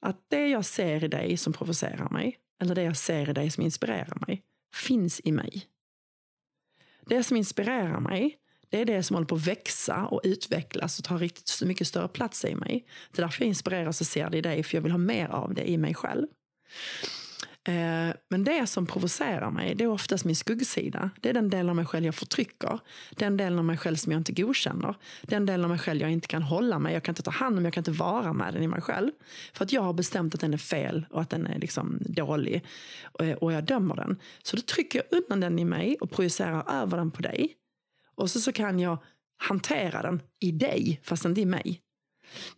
att 0.00 0.16
det 0.28 0.48
jag 0.48 0.64
ser 0.64 1.04
i 1.04 1.08
dig 1.08 1.36
som 1.36 1.52
provocerar 1.52 2.08
mig, 2.10 2.38
eller 2.62 2.74
det 2.74 2.82
jag 2.82 2.96
ser 2.96 3.30
i 3.30 3.32
dig 3.32 3.50
som 3.50 3.64
inspirerar 3.64 4.26
mig, 4.26 4.42
finns 4.74 5.20
i 5.24 5.32
mig. 5.32 5.66
Det 7.06 7.24
som 7.24 7.36
inspirerar 7.36 8.00
mig, 8.00 8.36
det 8.70 8.80
är 8.80 8.84
det 8.84 9.02
som 9.02 9.14
håller 9.14 9.26
på 9.26 9.34
att 9.34 9.46
växa 9.46 10.06
och 10.06 10.20
utvecklas 10.24 10.98
och 10.98 11.04
tar 11.04 11.18
riktigt 11.18 11.48
så 11.48 11.66
mycket 11.66 11.86
större 11.86 12.08
plats 12.08 12.44
i 12.44 12.54
mig. 12.54 12.84
Det 13.12 13.18
är 13.18 13.22
därför 13.22 13.42
jag 13.42 13.48
inspireras 13.48 14.00
och 14.00 14.06
ser 14.06 14.30
det 14.30 14.38
i 14.38 14.40
dig, 14.40 14.62
för 14.62 14.76
jag 14.76 14.82
vill 14.82 14.92
ha 14.92 14.98
mer 14.98 15.28
av 15.28 15.54
det 15.54 15.70
i 15.70 15.78
mig 15.78 15.94
själv. 15.94 16.26
Eh, 17.68 18.14
men 18.28 18.44
det 18.44 18.66
som 18.66 18.86
provocerar 18.86 19.50
mig, 19.50 19.74
det 19.74 19.84
är 19.84 19.88
oftast 19.88 20.24
min 20.24 20.36
skuggsida. 20.36 21.10
Det 21.20 21.28
är 21.28 21.34
den 21.34 21.50
delen 21.50 21.68
av 21.68 21.76
mig 21.76 21.86
själv 21.86 22.04
jag 22.04 22.14
förtrycker. 22.14 22.78
Den 23.10 23.36
delen 23.36 23.58
av 23.58 23.64
mig 23.64 23.76
själv 23.76 23.96
som 23.96 24.12
jag 24.12 24.20
inte 24.20 24.32
godkänner. 24.32 24.94
Den 25.22 25.46
delen 25.46 25.64
av 25.64 25.70
mig 25.70 25.78
själv 25.78 26.00
jag 26.00 26.10
inte 26.10 26.28
kan 26.28 26.42
hålla 26.42 26.78
mig. 26.78 26.94
Jag 26.94 27.02
kan 27.02 27.12
inte 27.12 27.22
ta 27.22 27.30
hand 27.30 27.58
om, 27.58 27.64
jag 27.64 27.74
kan 27.74 27.80
inte 27.80 27.90
vara 27.90 28.32
med 28.32 28.54
den 28.54 28.62
i 28.62 28.68
mig 28.68 28.80
själv. 28.80 29.10
För 29.52 29.64
att 29.64 29.72
jag 29.72 29.82
har 29.82 29.92
bestämt 29.92 30.34
att 30.34 30.40
den 30.40 30.54
är 30.54 30.58
fel 30.58 31.06
och 31.10 31.20
att 31.20 31.30
den 31.30 31.46
är 31.46 31.58
liksom 31.58 31.98
dålig. 32.00 32.64
Eh, 33.20 33.32
och 33.32 33.52
jag 33.52 33.64
dömer 33.64 33.96
den. 33.96 34.20
Så 34.42 34.56
då 34.56 34.62
trycker 34.62 34.98
jag 34.98 35.18
undan 35.18 35.40
den 35.40 35.58
i 35.58 35.64
mig 35.64 35.96
och 36.00 36.10
projicerar 36.10 36.82
över 36.82 36.96
den 36.96 37.10
på 37.10 37.22
dig. 37.22 37.54
Och 38.14 38.30
så, 38.30 38.40
så 38.40 38.52
kan 38.52 38.78
jag 38.78 38.98
hantera 39.42 40.02
den 40.02 40.22
i 40.40 40.52
dig, 40.52 41.00
fast 41.04 41.24
inte 41.24 41.40
i 41.40 41.46
mig. 41.46 41.80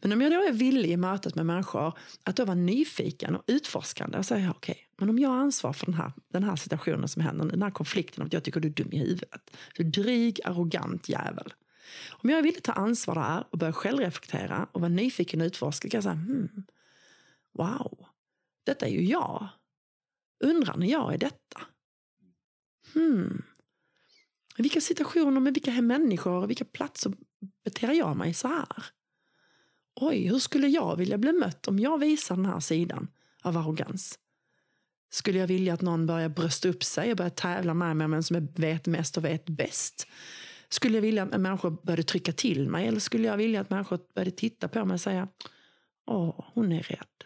Men 0.01 0.12
om 0.12 0.21
jag 0.21 0.33
då 0.33 0.43
är 0.43 0.53
villig 0.53 0.91
i 0.91 0.97
mötet 0.97 1.35
med 1.35 1.47
människor 1.47 1.99
att 2.25 2.37
då 2.37 2.45
vara 2.45 2.55
nyfiken 2.55 3.37
och 3.37 3.45
utforskande 3.47 4.19
och 4.19 4.27
säga 4.27 4.51
okej, 4.51 4.73
okay, 4.73 4.85
men 5.03 5.11
om 5.11 5.19
jag 5.19 5.29
har 5.29 5.37
ansvar 5.37 5.73
för 5.73 5.87
den 5.87 5.95
här, 5.95 6.12
den 6.29 6.45
här 6.45 6.57
situationen 6.57 7.09
som 7.09 7.23
händer, 7.23 7.45
den 7.45 7.62
här 7.62 7.71
konflikten, 7.71 8.27
att 8.27 8.33
jag 8.33 8.45
tycker 8.45 8.61
du 8.61 8.69
är 8.69 8.73
dum 8.73 8.88
i 8.93 8.99
huvudet. 8.99 9.57
Du 9.75 9.83
är 9.83 9.88
dryg, 9.88 10.41
arrogant 10.45 11.09
jävel. 11.09 11.55
Om 12.11 12.31
jag 12.31 12.43
vill 12.43 12.62
ta 12.62 12.73
ansvar 12.73 13.15
där 13.15 13.45
och 13.51 13.59
börja 13.59 13.73
självreflektera 13.73 14.67
och 14.73 14.81
vara 14.81 14.88
nyfiken 14.88 15.41
och 15.41 15.45
utforska 15.45 15.88
kan 15.88 15.99
jag 15.99 16.03
säga 16.03 16.15
hmm, 16.15 16.65
wow, 17.53 18.07
detta 18.65 18.87
är 18.87 18.91
ju 18.91 19.05
jag. 19.05 19.49
Undrar 20.45 20.77
när 20.77 20.87
jag 20.87 21.15
är 21.15 21.19
detta. 21.19 21.61
Hmm. 22.95 23.43
I 24.59 24.62
vilka 24.62 24.81
situationer, 24.81 25.41
med 25.41 25.55
vilka 25.55 25.83
människor 25.83 26.33
och 26.33 26.51
vilka 26.51 26.65
platser 26.65 27.12
beter 27.65 27.93
jag 27.93 28.17
mig 28.17 28.35
så 28.35 28.49
här? 28.49 28.85
oj, 29.95 30.29
hur 30.29 30.38
skulle 30.38 30.69
jag 30.69 30.97
vilja 30.97 31.19
bli 31.19 31.33
mött 31.33 31.69
om 31.69 31.79
jag 31.79 31.99
visar 31.99 32.37
den 32.37 32.47
här 32.47 32.61
sidan 32.61 33.09
av 33.43 33.57
arrogans? 33.57 34.19
Skulle 35.12 35.38
jag 35.38 35.46
vilja 35.46 35.75
att 35.75 35.83
någon 35.83 36.07
börjar 36.07 36.29
brösta 36.29 36.68
upp 36.68 36.85
sig 36.85 37.11
och 37.11 37.16
börjar 37.16 37.31
tävla 37.31 37.75
med 37.75 37.96
mig, 37.96 38.09
men 38.09 38.22
som 38.22 38.48
vet 38.55 38.87
mest 38.87 39.16
och 39.16 39.25
vet 39.25 39.46
bäst? 39.46 40.09
Skulle 40.68 40.94
jag 40.94 41.03
vilja 41.03 41.22
att 41.22 41.40
människor 41.40 41.70
började 41.70 42.03
trycka 42.03 42.33
till 42.33 42.68
mig 42.68 42.87
eller 42.87 43.01
skulle 43.01 43.27
jag 43.27 43.37
vilja 43.37 43.61
att 43.61 43.70
människor 43.70 44.01
började 44.14 44.31
titta 44.31 44.68
på 44.68 44.85
mig 44.85 44.94
och 44.94 45.01
säga, 45.01 45.29
åh, 46.07 46.44
hon 46.55 46.72
är 46.72 46.83
rädd. 46.83 47.25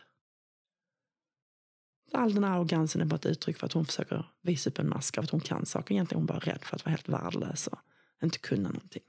All 2.13 2.35
den 2.35 2.45
här 2.45 2.51
arrogansen 2.51 3.01
är 3.01 3.05
bara 3.05 3.17
ett 3.17 3.27
uttryck 3.27 3.59
för 3.59 3.67
att 3.67 3.73
hon 3.73 3.87
försöker 3.87 4.27
visa 4.43 4.71
upp 4.71 4.79
en 4.79 4.89
mask 4.89 5.19
av 5.19 5.25
att 5.25 5.31
hon 5.31 5.41
kan 5.41 5.67
saker. 5.67 5.95
Egentligen 5.95 6.19
är 6.19 6.21
hon 6.21 6.27
bara 6.27 6.53
rädd 6.53 6.65
för 6.65 6.77
att 6.77 6.85
vara 6.85 6.91
helt 6.91 7.09
värdelös 7.09 7.67
och 7.67 7.79
inte 8.23 8.39
kunna 8.39 8.69
någonting. 8.69 9.03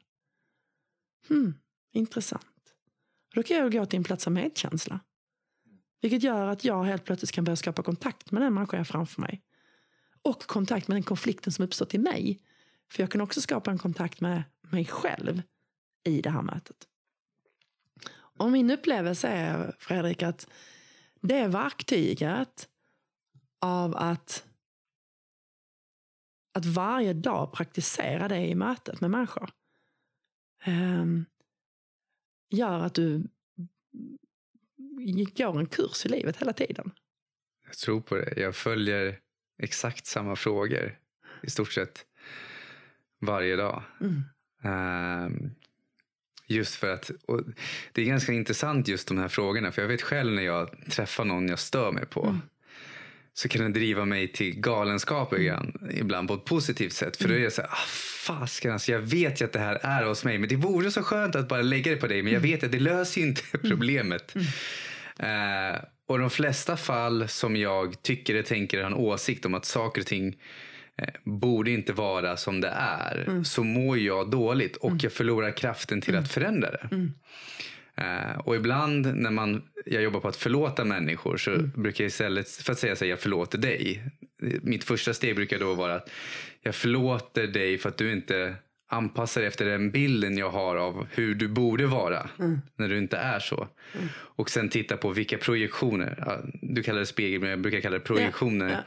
Hmm, 1.28 1.54
intressant. 1.94 2.74
Då 3.36 3.44
kan 3.44 3.58
jag 3.58 3.72
gå 3.72 3.86
till 3.86 3.98
en 3.98 4.04
plats 4.04 4.28
av 4.28 4.34
medkänsla. 4.34 5.00
Vilket 6.02 6.24
gör 6.24 6.48
att 6.48 6.64
jag 6.64 6.84
helt 6.84 7.06
plötsligt 7.06 7.32
kan 7.32 7.44
börja 7.44 7.56
skapa 7.56 7.84
kontakt 7.84 8.32
med 8.32 8.42
den 8.42 8.54
människa 8.54 8.78
jag 8.78 8.88
framför 8.88 9.22
mig. 9.22 9.42
Och 10.22 10.44
kontakt 10.44 10.88
med 10.88 10.96
den 10.96 11.04
konflikten 11.04 11.54
som 11.54 11.66
uppstått 11.66 11.94
i 11.94 11.98
mig. 11.98 12.40
För 12.92 13.04
jag 13.04 13.12
kan 13.12 13.22
också 13.22 13.42
skapa 13.42 13.72
en 13.72 13.78
kontakt 13.78 14.22
med 14.22 14.44
mig 14.62 14.86
själv 14.86 15.42
i 16.04 16.22
det 16.22 16.30
här 16.30 16.42
mötet. 16.42 16.88
Och 18.38 18.52
min 18.52 18.72
upplevelse 18.72 19.28
är, 19.28 19.76
Fredrik, 19.80 20.24
att 20.24 20.48
det 21.22 21.48
verktyget 21.48 22.70
av 23.60 23.96
att, 23.96 24.46
att 26.54 26.66
varje 26.66 27.14
dag 27.14 27.54
praktisera 27.54 28.28
det 28.28 28.48
i 28.48 28.56
mötet 28.56 29.02
med 29.02 29.12
människor. 29.12 29.50
Um, 30.66 31.26
gör 32.50 32.80
att 32.80 32.94
du 32.94 33.28
går 35.36 35.60
en 35.60 35.66
kurs 35.66 36.06
i 36.06 36.10
livet 36.10 36.38
hela 36.38 36.54
tiden. 36.54 36.92
Jag 37.68 37.78
tror 37.78 38.02
på 38.02 38.16
det. 38.16 38.34
Jag 38.38 38.56
följer 38.56 39.20
exakt 39.64 40.06
samma 40.06 40.36
frågor 40.36 40.98
i 41.44 41.50
stort 41.50 41.74
sett 41.74 42.06
varje 43.22 43.56
dag. 43.56 43.84
Mm. 44.02 44.24
Um, 45.26 45.52
just 46.48 46.76
för 46.76 46.94
att, 46.94 47.12
det 47.92 48.02
är 48.02 48.06
ganska 48.06 48.34
intressant 48.34 48.88
just 48.88 49.08
de 49.08 49.18
här 49.18 49.28
frågorna. 49.28 49.72
För 49.72 49.82
jag 49.82 49.90
vet 49.90 50.02
själv 50.02 50.34
när 50.34 50.44
jag 50.44 50.90
träffar 50.90 51.26
någon 51.26 51.48
jag 51.48 51.60
stör 51.60 51.92
mig 51.92 52.06
på. 52.06 52.26
Mm 52.26 52.42
så 53.38 53.50
kan 53.50 53.62
den 53.62 53.74
driva 53.74 54.06
mig 54.06 54.28
till 54.28 54.60
galenskap 54.60 55.34
ibland, 55.34 55.92
ibland 55.94 56.28
på 56.28 56.34
ett 56.34 56.46
positivt 56.46 56.94
sätt. 56.94 57.18
För 57.18 57.28
då 57.28 57.34
är 57.34 57.40
jag 57.40 57.54
så 57.54 57.62
här, 57.62 57.70
ah, 57.70 57.86
fasken 58.26 58.74
alltså, 58.74 58.92
jag 58.92 59.00
vet 59.00 59.42
ju 59.42 59.46
att 59.46 59.54
det 59.54 59.60
här 59.60 59.80
är 59.82 60.04
hos 60.04 60.24
mig 60.24 60.38
men 60.38 60.50
det 60.50 60.56
vore 60.56 60.92
så 60.92 61.04
skönt 61.04 61.36
att 61.36 61.48
bara 61.48 61.62
lägga 61.62 61.92
det 61.92 61.98
på 61.98 62.08
dig 62.08 62.24
men 62.24 62.34
jag 62.34 62.40
vet 62.40 62.64
att 62.64 62.72
det 62.72 62.80
löser 62.80 63.22
ju 63.22 63.28
inte 63.28 63.42
problemet. 63.58 64.36
Mm. 64.36 64.48
Uh, 65.24 65.80
och 66.08 66.20
de 66.20 66.30
flesta 66.30 66.78
fall 66.78 67.28
som 67.28 67.56
jag 67.56 68.02
tycker 68.02 68.40
och 68.40 68.46
tänker 68.46 68.78
har 68.78 68.86
en 68.86 68.94
åsikt 68.94 69.46
om 69.46 69.54
att 69.54 69.66
saker 69.66 70.02
och 70.02 70.08
ting 70.08 70.36
eh, 70.98 71.10
borde 71.24 71.72
inte 71.72 71.94
vara 71.94 72.38
som 72.38 72.62
det 72.62 72.74
är 72.78 73.24
mm. 73.28 73.46
så 73.46 73.64
mår 73.64 73.98
jag 73.98 74.30
dåligt 74.30 74.76
och 74.76 74.90
mm. 74.90 75.00
jag 75.04 75.12
förlorar 75.12 75.52
kraften 75.52 76.02
till 76.02 76.16
att 76.16 76.20
mm. 76.20 76.28
förändra 76.30 76.72
det. 76.72 76.88
Mm. 76.92 77.14
Uh, 78.02 78.38
och 78.40 78.56
ibland 78.56 79.16
när 79.16 79.32
man, 79.32 79.64
jag 79.86 80.04
jobbar 80.04 80.20
på 80.20 80.28
att 80.28 80.36
förlåta 80.36 80.86
människor 80.86 81.38
så 81.38 81.52
mm. 81.52 81.72
brukar 81.76 82.04
jag 82.04 82.08
istället 82.08 82.50
för 82.50 82.74
att 82.74 82.80
säga 82.80 82.94
att 82.94 83.02
jag 83.02 83.20
förlåter 83.20 83.58
dig. 83.58 84.04
Mitt 84.62 84.84
första 84.84 85.14
steg 85.14 85.36
brukar 85.36 85.60
då 85.60 85.74
vara 85.74 85.96
att 85.96 86.10
jag 86.62 86.76
förlåter 86.76 87.48
dig 87.48 87.78
för 87.78 87.90
att 87.90 87.98
du 87.98 88.12
inte 88.12 88.56
anpassar 88.88 89.42
dig 89.42 89.48
efter 89.48 89.66
den 89.66 89.92
bilden 89.92 90.38
jag 90.38 90.50
har 90.50 90.76
av 90.76 91.08
hur 91.12 91.36
du 91.36 91.48
borde 91.48 91.86
vara 91.86 92.30
mm. 92.40 92.62
när 92.76 92.90
du 92.90 92.98
inte 92.98 93.18
är 93.18 93.40
så. 93.40 93.68
Mm. 93.96 94.08
Och 94.14 94.50
sen 94.50 94.70
titta 94.70 94.98
på 94.98 95.10
vilka 95.10 95.38
projektioner, 95.38 96.42
du 96.62 96.84
kallar 96.84 97.00
det 97.00 97.06
spegel 97.06 97.42
men 97.42 97.50
jag 97.50 97.62
brukar 97.62 97.82
kalla 97.82 97.98
det 97.98 98.04
projektioner. 98.04 98.70
Yeah. 98.70 98.80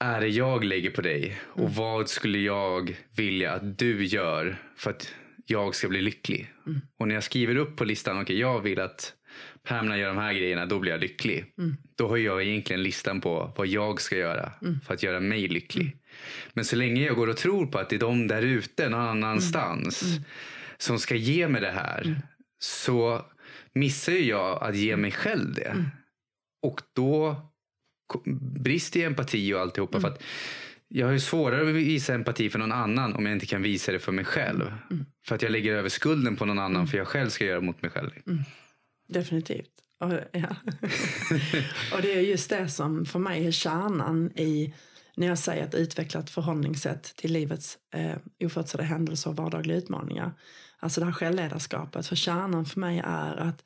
Yeah. 0.00 0.16
Är 0.16 0.20
det 0.20 0.28
jag 0.28 0.64
lägger 0.64 0.90
på 0.90 1.02
dig 1.02 1.40
och 1.42 1.60
mm. 1.60 1.72
vad 1.72 2.08
skulle 2.08 2.38
jag 2.38 2.96
vilja 3.16 3.52
att 3.52 3.78
du 3.78 4.04
gör 4.04 4.56
för 4.76 4.90
att 4.90 5.14
jag 5.46 5.74
ska 5.74 5.88
bli 5.88 6.00
lycklig. 6.00 6.52
Mm. 6.66 6.80
Och 6.96 7.08
när 7.08 7.14
jag 7.14 7.24
skriver 7.24 7.56
upp 7.56 7.76
på 7.76 7.84
listan, 7.84 8.16
okej 8.16 8.22
okay, 8.22 8.36
jag 8.36 8.60
vill 8.60 8.80
att 8.80 9.14
Pamela 9.62 9.96
gör 9.96 10.08
de 10.08 10.18
här 10.18 10.32
grejerna, 10.32 10.66
då 10.66 10.78
blir 10.78 10.92
jag 10.92 11.00
lycklig. 11.00 11.44
Mm. 11.58 11.76
Då 11.96 12.08
har 12.08 12.16
jag 12.16 12.42
egentligen 12.42 12.82
listan 12.82 13.20
på 13.20 13.52
vad 13.56 13.66
jag 13.66 14.00
ska 14.00 14.16
göra 14.16 14.52
för 14.86 14.94
att 14.94 15.02
göra 15.02 15.20
mig 15.20 15.48
lycklig. 15.48 15.96
Mm. 16.28 16.52
Men 16.52 16.64
så 16.64 16.76
länge 16.76 17.06
jag 17.06 17.16
går 17.16 17.26
och 17.26 17.36
tror 17.36 17.66
på 17.66 17.78
att 17.78 17.90
det 17.90 17.96
är 17.96 18.00
de 18.00 18.26
där 18.26 18.42
ute 18.42 18.88
någon 18.88 19.00
annanstans 19.00 20.02
mm. 20.02 20.14
Mm. 20.14 20.24
som 20.78 20.98
ska 20.98 21.14
ge 21.14 21.48
mig 21.48 21.60
det 21.60 21.70
här 21.70 22.22
så 22.58 23.24
missar 23.72 24.12
jag 24.12 24.62
att 24.62 24.76
ge 24.76 24.96
mig 24.96 25.10
själv 25.10 25.54
det. 25.54 25.84
Och 26.62 26.82
då 26.92 27.36
brister 28.60 29.06
empati 29.06 29.54
och 29.54 29.60
alltihopa. 29.60 30.00
För 30.00 30.08
att 30.08 30.22
jag 30.88 31.06
har 31.06 31.12
ju 31.12 31.20
svårare 31.20 31.68
att 31.68 31.74
visa 31.74 32.14
empati 32.14 32.50
för 32.50 32.58
någon 32.58 32.72
annan 32.72 33.14
om 33.14 33.26
jag 33.26 33.32
inte 33.32 33.46
kan 33.46 33.62
visa 33.62 33.92
det 33.92 33.98
för 33.98 34.12
mig 34.12 34.24
själv. 34.24 34.72
Mm. 34.90 35.06
För 35.26 35.34
att 35.34 35.42
jag 35.42 35.52
lägger 35.52 35.74
över 35.74 35.88
skulden 35.88 36.36
på 36.36 36.44
någon 36.44 36.58
annan 36.58 36.76
mm. 36.76 36.86
för 36.86 36.98
jag 36.98 37.08
själv 37.08 37.28
ska 37.28 37.44
göra 37.44 37.60
mot 37.60 37.82
mig 37.82 37.90
själv. 37.90 38.10
Mm. 38.26 38.42
Definitivt. 39.08 39.70
Och, 40.00 40.12
ja. 40.32 40.56
och 41.92 42.02
det 42.02 42.14
är 42.14 42.20
just 42.20 42.50
det 42.50 42.68
som 42.68 43.06
för 43.06 43.18
mig 43.18 43.46
är 43.46 43.50
kärnan 43.50 44.30
i 44.36 44.74
när 45.18 45.26
jag 45.26 45.38
säger 45.38 45.64
att 45.64 45.74
utveckla 45.74 46.20
ett 46.20 46.30
förhållningssätt 46.30 47.02
till 47.02 47.32
livets 47.32 47.78
eh, 47.94 48.16
oförutsedda 48.40 48.84
händelser 48.84 49.30
och 49.30 49.36
vardagliga 49.36 49.76
utmaningar. 49.76 50.32
Alltså 50.78 51.00
det 51.00 51.06
här 51.06 51.12
självledarskapet. 51.12 52.06
För 52.06 52.16
kärnan 52.16 52.66
för 52.66 52.80
mig 52.80 53.02
är 53.04 53.36
att 53.36 53.64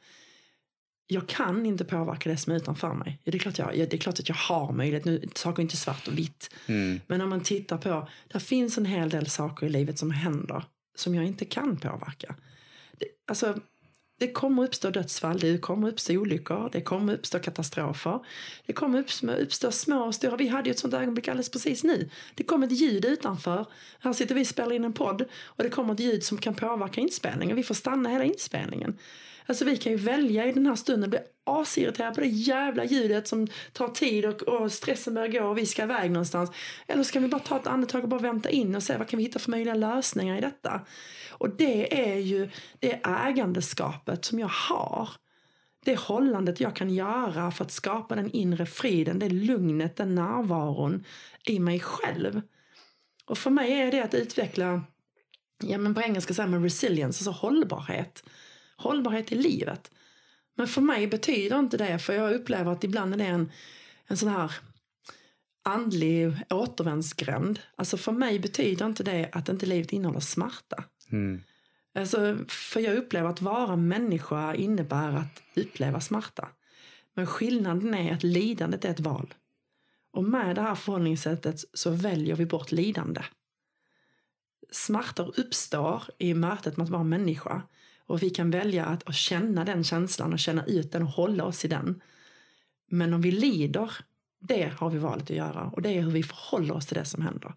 jag 1.06 1.28
kan 1.28 1.66
inte 1.66 1.84
påverka 1.84 2.30
det 2.30 2.36
som 2.36 2.52
är 2.52 2.56
utanför 2.56 2.94
mig. 2.94 3.20
Det 3.24 3.34
är 3.34 3.38
klart, 3.38 3.58
jag, 3.58 3.74
det 3.74 3.94
är 3.94 3.98
klart 3.98 4.20
att 4.20 4.28
jag 4.28 4.36
har 4.36 4.72
möjlighet. 4.72 5.04
Nu, 5.04 5.28
saker 5.34 5.58
är 5.58 5.62
inte 5.62 5.76
svart 5.76 6.08
och 6.08 6.18
vitt. 6.18 6.54
Mm. 6.66 7.00
Men 7.06 7.20
om 7.20 7.30
man 7.30 7.40
tittar 7.40 7.78
på, 7.78 8.08
det 8.28 8.40
finns 8.40 8.78
en 8.78 8.86
hel 8.86 9.08
del 9.10 9.30
saker 9.30 9.66
i 9.66 9.70
livet 9.70 9.98
som 9.98 10.10
händer 10.10 10.64
som 10.94 11.14
jag 11.14 11.24
inte 11.24 11.44
kan 11.44 11.76
påverka. 11.76 12.34
Det, 12.92 13.06
alltså, 13.26 13.58
det 14.22 14.32
kommer 14.32 14.64
uppstå 14.64 14.90
dödsfall, 14.90 15.38
det 15.38 15.58
kommer 15.58 15.88
uppstå 15.88 16.12
olyckor, 16.12 16.68
det 16.72 16.80
kommer 16.80 17.14
uppstå 17.14 17.38
katastrofer. 17.38 18.18
Det 18.66 18.72
kommer 18.72 18.98
uppstå, 18.98 19.30
uppstå 19.30 19.70
små 19.70 20.04
och 20.04 20.14
stora. 20.14 20.36
Vi 20.36 20.48
hade 20.48 20.68
ju 20.68 20.70
ett 20.70 20.78
sånt 20.78 20.94
ögonblick 20.94 21.28
alldeles 21.28 21.48
precis 21.48 21.84
nu. 21.84 22.10
Det 22.34 22.44
kom 22.44 22.62
ett 22.62 22.72
ljud 22.72 23.04
utanför. 23.04 23.66
Här 24.00 24.12
sitter 24.12 24.34
vi 24.34 24.42
och 24.42 24.46
spelar 24.46 24.72
in 24.72 24.84
en 24.84 24.92
podd 24.92 25.24
och 25.44 25.64
det 25.64 25.70
kommer 25.70 25.94
ett 25.94 26.00
ljud 26.00 26.24
som 26.24 26.38
kan 26.38 26.54
påverka 26.54 27.00
inspelningen. 27.00 27.56
Vi 27.56 27.62
får 27.62 27.74
stanna 27.74 28.08
hela 28.08 28.24
inspelningen. 28.24 28.98
Alltså 29.46 29.64
vi 29.64 29.76
kan 29.76 29.92
ju 29.92 29.98
välja 29.98 30.46
i 30.46 30.52
den 30.52 30.66
här 30.66 30.74
stunden, 30.74 31.10
bli 31.10 31.18
asirriterade 31.44 32.14
på 32.14 32.20
det 32.20 32.26
jävla 32.26 32.84
ljudet 32.84 33.28
som 33.28 33.46
tar 33.72 33.88
tid 33.88 34.24
och, 34.24 34.42
och 34.42 34.72
stressen 34.72 35.14
börjar 35.14 35.28
gå 35.28 35.44
och 35.44 35.58
vi 35.58 35.66
ska 35.66 35.82
iväg 35.82 36.10
någonstans. 36.10 36.50
Eller 36.86 37.02
så 37.02 37.12
kan 37.12 37.22
vi 37.22 37.28
bara 37.28 37.40
ta 37.40 37.56
ett 37.56 37.66
andetag 37.66 38.02
och 38.02 38.08
bara 38.08 38.20
vänta 38.20 38.50
in 38.50 38.74
och 38.74 38.82
se 38.82 38.96
vad 38.96 39.08
kan 39.08 39.16
vi 39.16 39.22
hitta 39.22 39.38
för 39.38 39.50
möjliga 39.50 39.74
lösningar 39.74 40.38
i 40.38 40.40
detta. 40.40 40.80
Och 41.30 41.50
det 41.50 42.10
är 42.10 42.16
ju 42.16 42.50
det 42.78 43.00
ägandeskapet 43.04 44.24
som 44.24 44.38
jag 44.38 44.50
har. 44.50 45.08
Det 45.84 45.98
hållandet 45.98 46.60
jag 46.60 46.76
kan 46.76 46.90
göra 46.90 47.50
för 47.50 47.64
att 47.64 47.70
skapa 47.70 48.16
den 48.16 48.30
inre 48.30 48.66
friden, 48.66 49.18
det 49.18 49.28
lugnet, 49.28 49.96
den 49.96 50.14
närvaron 50.14 51.04
i 51.44 51.58
mig 51.58 51.80
själv. 51.80 52.42
Och 53.26 53.38
för 53.38 53.50
mig 53.50 53.72
är 53.72 53.90
det 53.90 54.00
att 54.00 54.14
utveckla, 54.14 54.82
ja 55.64 55.78
men 55.78 55.94
på 55.94 56.00
engelska 56.00 56.34
säger 56.34 56.48
man 56.48 56.62
resilience, 56.62 57.28
alltså 57.28 57.46
hållbarhet. 57.46 58.24
Hållbarhet 58.82 59.32
i 59.32 59.34
livet. 59.34 59.90
Men 60.54 60.68
för 60.68 60.80
mig 60.80 61.06
betyder 61.06 61.58
inte 61.58 61.76
det, 61.76 61.98
för 61.98 62.12
jag 62.12 62.34
upplever 62.34 62.72
att 62.72 62.84
ibland 62.84 63.14
är 63.14 63.18
det 63.18 63.24
en, 63.24 63.52
en 64.06 64.16
sån 64.16 64.28
här 64.28 64.52
andlig 65.64 66.32
återvändsgränd. 66.50 67.60
Alltså 67.76 67.96
för 67.96 68.12
mig 68.12 68.38
betyder 68.38 68.86
inte 68.86 69.02
det 69.02 69.28
att 69.32 69.48
inte 69.48 69.66
livet 69.66 69.92
innehåller 69.92 70.20
smärta. 70.20 70.84
Mm. 71.12 71.42
Alltså, 71.94 72.38
för 72.48 72.80
jag 72.80 72.96
upplever 72.96 73.28
att 73.28 73.40
vara 73.40 73.76
människa 73.76 74.54
innebär 74.54 75.12
att 75.12 75.42
uppleva 75.56 76.00
smärta. 76.00 76.48
Men 77.14 77.26
skillnaden 77.26 77.94
är 77.94 78.14
att 78.14 78.22
lidandet 78.22 78.84
är 78.84 78.90
ett 78.90 79.00
val. 79.00 79.34
Och 80.12 80.24
med 80.24 80.56
det 80.56 80.62
här 80.62 80.74
förhållningssättet 80.74 81.60
så 81.72 81.90
väljer 81.90 82.36
vi 82.36 82.46
bort 82.46 82.72
lidande. 82.72 83.22
Smärtor 84.70 85.34
uppstår 85.36 86.02
i 86.18 86.34
mötet 86.34 86.76
med 86.76 86.84
att 86.84 86.90
vara 86.90 87.02
människa. 87.02 87.62
Och 88.12 88.22
vi 88.22 88.30
kan 88.30 88.50
välja 88.50 88.84
att, 88.84 89.08
att 89.08 89.14
känna 89.14 89.64
den 89.64 89.84
känslan 89.84 90.32
och 90.32 90.38
känna 90.38 90.66
ut 90.66 90.92
den 90.92 91.02
och 91.02 91.08
hålla 91.08 91.44
oss 91.44 91.64
i 91.64 91.68
den. 91.68 92.02
Men 92.90 93.14
om 93.14 93.20
vi 93.20 93.30
lider, 93.30 93.92
det 94.40 94.72
har 94.78 94.90
vi 94.90 94.98
valt 94.98 95.22
att 95.22 95.36
göra. 95.36 95.62
Och 95.64 95.82
det 95.82 95.90
är 95.90 96.02
hur 96.02 96.10
vi 96.10 96.22
förhåller 96.22 96.74
oss 96.74 96.86
till 96.86 96.96
det 96.96 97.04
som 97.04 97.22
händer. 97.22 97.54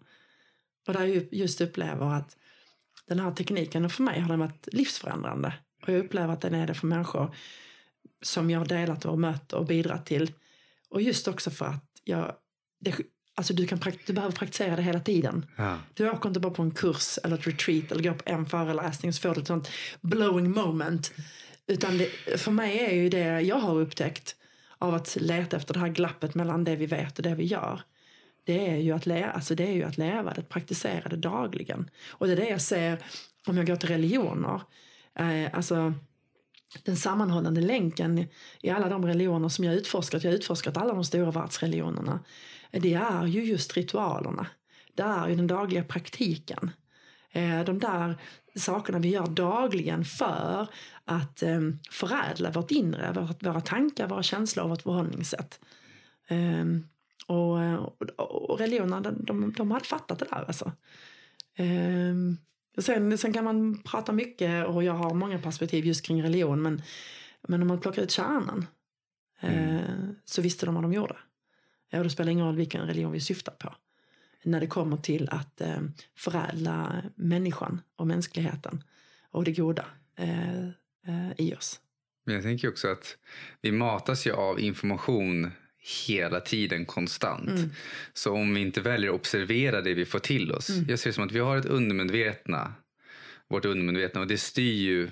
Och 0.86 0.92
där 0.92 1.04
jag 1.04 1.28
just 1.32 1.60
upplever 1.60 2.06
att 2.06 2.36
den 3.06 3.20
här 3.20 3.32
tekniken, 3.32 3.84
och 3.84 3.92
för 3.92 4.02
mig 4.02 4.20
har 4.20 4.28
den 4.28 4.38
varit 4.38 4.68
livsförändrande. 4.72 5.54
Och 5.82 5.88
jag 5.88 6.04
upplever 6.04 6.32
att 6.32 6.40
den 6.40 6.54
är 6.54 6.66
det 6.66 6.74
för 6.74 6.86
människor 6.86 7.34
som 8.22 8.50
jag 8.50 8.58
har 8.58 8.66
delat 8.66 9.04
och 9.04 9.18
mött 9.18 9.52
och 9.52 9.66
bidragit 9.66 10.06
till. 10.06 10.32
Och 10.90 11.02
just 11.02 11.28
också 11.28 11.50
för 11.50 11.66
att 11.66 12.00
jag, 12.04 12.34
det, 12.80 12.96
alltså 13.36 13.54
du, 13.54 13.66
kan, 13.66 13.80
du 14.06 14.12
behöver 14.12 14.36
praktisera 14.36 14.76
det 14.76 14.82
hela 14.82 15.00
tiden. 15.00 15.46
Ja. 15.56 15.78
Du 15.94 16.10
åker 16.10 16.28
inte 16.28 16.40
bara 16.40 16.52
på 16.52 16.62
en 16.62 16.70
kurs 16.70 17.18
eller 17.24 17.38
ett 17.38 17.46
retreat 17.46 17.92
eller 17.92 18.02
går 18.02 18.14
på 18.14 18.22
en 18.26 18.46
föreläsning 18.46 19.12
så 19.12 19.20
får 19.20 19.34
du 19.34 19.40
ett 19.40 19.46
sånt 19.46 19.70
blowing 20.00 20.50
moment. 20.50 21.12
Utan 21.66 21.98
det, 21.98 22.08
för 22.40 22.50
mig 22.50 22.78
är 22.78 22.94
ju 22.94 23.08
det 23.08 23.40
jag 23.40 23.56
har 23.56 23.80
upptäckt 23.80 24.36
av 24.78 24.94
att 24.94 25.16
leta 25.20 25.56
efter 25.56 25.74
det 25.74 25.80
här 25.80 25.88
glappet 25.88 26.34
mellan 26.34 26.64
det 26.64 26.76
vi 26.76 26.86
vet 26.86 27.18
och 27.18 27.22
det 27.22 27.34
vi 27.34 27.44
gör 27.44 27.80
det 28.46 28.68
är 28.68 28.76
ju 28.76 28.92
att, 28.92 29.06
lä 29.06 29.30
alltså 29.30 29.54
det 29.54 29.66
är 29.66 29.72
ju 29.72 29.82
att 29.82 29.98
leva 29.98 30.34
det, 30.34 30.42
praktisera 30.42 31.08
det 31.08 31.16
dagligen. 31.16 31.90
Och 32.10 32.26
det 32.26 32.32
är 32.32 32.36
det 32.36 32.48
jag 32.48 32.60
ser 32.60 32.98
om 33.46 33.56
jag 33.56 33.66
går 33.66 33.76
till 33.76 33.88
religioner. 33.88 34.60
Eh, 35.18 35.48
alltså 35.52 35.94
den 36.82 36.96
sammanhållande 36.96 37.60
länken 37.60 38.26
i 38.62 38.70
alla 38.70 38.88
de 38.88 39.06
religioner 39.06 39.48
som 39.48 39.64
jag 39.64 39.74
utforskat, 39.74 40.24
jag 40.24 40.30
har 40.30 40.36
utforskat 40.36 40.76
alla 40.76 40.94
de 40.94 41.04
stora 41.04 41.30
världsreligionerna, 41.30 42.20
det 42.70 42.94
är 42.94 43.26
ju 43.26 43.44
just 43.44 43.76
ritualerna. 43.76 44.46
Det 44.94 45.02
är 45.02 45.28
ju 45.28 45.34
den 45.34 45.46
dagliga 45.46 45.84
praktiken. 45.84 46.70
Eh, 47.30 47.64
de 47.64 47.78
där 47.78 48.18
sakerna 48.54 48.98
vi 48.98 49.08
gör 49.08 49.26
dagligen 49.26 50.04
för 50.04 50.68
att 51.04 51.42
eh, 51.42 51.60
förädla 51.90 52.50
vårt 52.50 52.70
inre, 52.70 53.26
våra 53.40 53.60
tankar, 53.60 54.08
våra 54.08 54.22
känslor 54.22 54.64
och 54.64 54.70
vårt 54.70 54.82
förhållningssätt. 54.82 55.60
Och, 57.26 57.58
och, 58.16 58.50
och 58.50 58.58
religionerna, 58.58 59.00
de, 59.00 59.24
de, 59.24 59.52
de 59.52 59.70
hade 59.70 59.84
fattat 59.84 60.18
det 60.18 60.26
där 60.30 60.44
alltså. 60.46 60.72
Ehm, 61.56 62.36
sen, 62.78 63.18
sen 63.18 63.32
kan 63.32 63.44
man 63.44 63.82
prata 63.82 64.12
mycket 64.12 64.66
och 64.66 64.84
jag 64.84 64.92
har 64.92 65.14
många 65.14 65.38
perspektiv 65.38 65.86
just 65.86 66.04
kring 66.04 66.22
religion 66.22 66.62
men, 66.62 66.82
men 67.48 67.62
om 67.62 67.68
man 67.68 67.80
plockar 67.80 68.02
ut 68.02 68.10
kärnan 68.10 68.66
mm. 69.40 69.76
eh, 69.76 70.10
så 70.24 70.42
visste 70.42 70.66
de 70.66 70.74
vad 70.74 70.84
de 70.84 70.92
gjorde. 70.92 71.16
Och 71.92 72.04
det 72.04 72.10
spelar 72.10 72.32
ingen 72.32 72.46
roll 72.46 72.56
vilken 72.56 72.86
religion 72.86 73.12
vi 73.12 73.20
syftar 73.20 73.52
på. 73.52 73.74
När 74.42 74.60
det 74.60 74.66
kommer 74.66 74.96
till 74.96 75.28
att 75.30 75.60
eh, 75.60 75.80
förädla 76.16 77.02
människan 77.14 77.80
och 77.96 78.06
mänskligheten 78.06 78.84
och 79.30 79.44
det 79.44 79.52
goda 79.52 79.84
eh, 80.18 80.66
eh 80.66 81.32
i 81.36 81.54
oss. 81.54 81.80
Men 82.24 82.34
jag 82.34 82.44
tänker 82.44 82.68
också 82.68 82.88
att 82.88 83.16
vi 83.62 83.72
matas 83.72 84.26
ju 84.26 84.32
av 84.32 84.60
information 84.60 85.50
hela 86.06 86.40
tiden 86.40 86.86
konstant. 86.86 87.48
Mm. 87.48 87.70
Så 88.12 88.32
om 88.32 88.54
vi 88.54 88.60
inte 88.60 88.80
väljer 88.80 89.10
att 89.10 89.16
observera 89.16 89.80
det 89.80 89.94
vi 89.94 90.04
får 90.04 90.18
till 90.18 90.52
oss. 90.52 90.68
Mm. 90.68 90.86
Jag 90.88 90.98
ser 90.98 91.10
det 91.10 91.14
som 91.14 91.24
att 91.24 91.32
vi 91.32 91.38
har 91.38 91.56
ett 91.56 91.64
undermedvetna. 91.64 92.74
Vårt 93.48 93.64
undermedvetna 93.64 94.20
och 94.20 94.26
det 94.26 94.38
styr 94.38 94.74
ju 94.74 95.10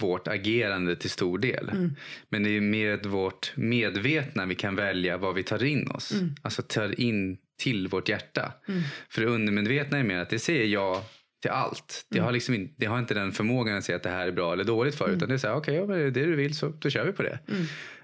vårt 0.00 0.28
agerande 0.28 0.96
till 0.96 1.10
stor 1.10 1.38
del. 1.38 1.68
Mm. 1.68 1.94
Men 2.28 2.42
det 2.42 2.56
är 2.56 2.60
med 2.60 3.06
vårt 3.06 3.52
medvetna 3.56 4.46
vi 4.46 4.54
kan 4.54 4.76
välja 4.76 5.16
vad 5.16 5.34
vi 5.34 5.42
tar 5.42 5.64
in 5.64 5.90
oss. 5.90 6.12
Mm. 6.12 6.34
Alltså 6.42 6.62
tar 6.62 7.00
in 7.00 7.38
till 7.62 7.88
vårt 7.88 8.08
hjärta. 8.08 8.52
Mm. 8.68 8.82
För 9.10 9.20
det 9.20 9.28
undermedvetna 9.28 9.98
är 9.98 10.02
mer 10.02 10.18
att 10.18 10.30
det 10.30 10.38
säger 10.38 10.66
jag 10.66 11.02
till 11.42 11.50
allt. 11.50 12.06
Det, 12.10 12.18
har 12.18 12.32
liksom 12.32 12.54
in, 12.54 12.74
det 12.76 12.86
har 12.86 12.98
inte 12.98 13.14
den 13.14 13.32
förmågan 13.32 13.76
att 13.76 13.84
säga 13.84 13.96
att 13.96 14.02
det 14.02 14.10
här 14.10 14.28
är 14.28 14.32
bra 14.32 14.52
eller 14.52 14.64
dåligt 14.64 14.94
för. 14.94 15.10
Utan 15.10 15.28
det 15.28 15.34
är 15.34 15.38
så 15.38 15.46
här, 15.46 15.54
okej, 15.54 15.80
okay, 15.80 15.98
ja, 15.98 16.10
det 16.10 16.24
du 16.24 16.36
vill 16.36 16.54
så 16.54 16.68
då 16.68 16.90
kör 16.90 17.04
vi 17.04 17.12
på 17.12 17.22
det. 17.22 17.38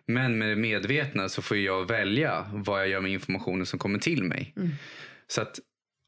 Men 0.06 0.38
med 0.38 0.48
det 0.48 0.56
medvetna 0.56 1.28
så 1.28 1.42
får 1.42 1.56
jag 1.56 1.88
välja 1.88 2.46
vad 2.52 2.80
jag 2.80 2.88
gör 2.88 3.00
med 3.00 3.12
informationen 3.12 3.66
som 3.66 3.78
kommer 3.78 3.98
till 3.98 4.24
mig. 4.24 4.52
Mm. 4.56 4.70
Så 5.26 5.42
att 5.42 5.60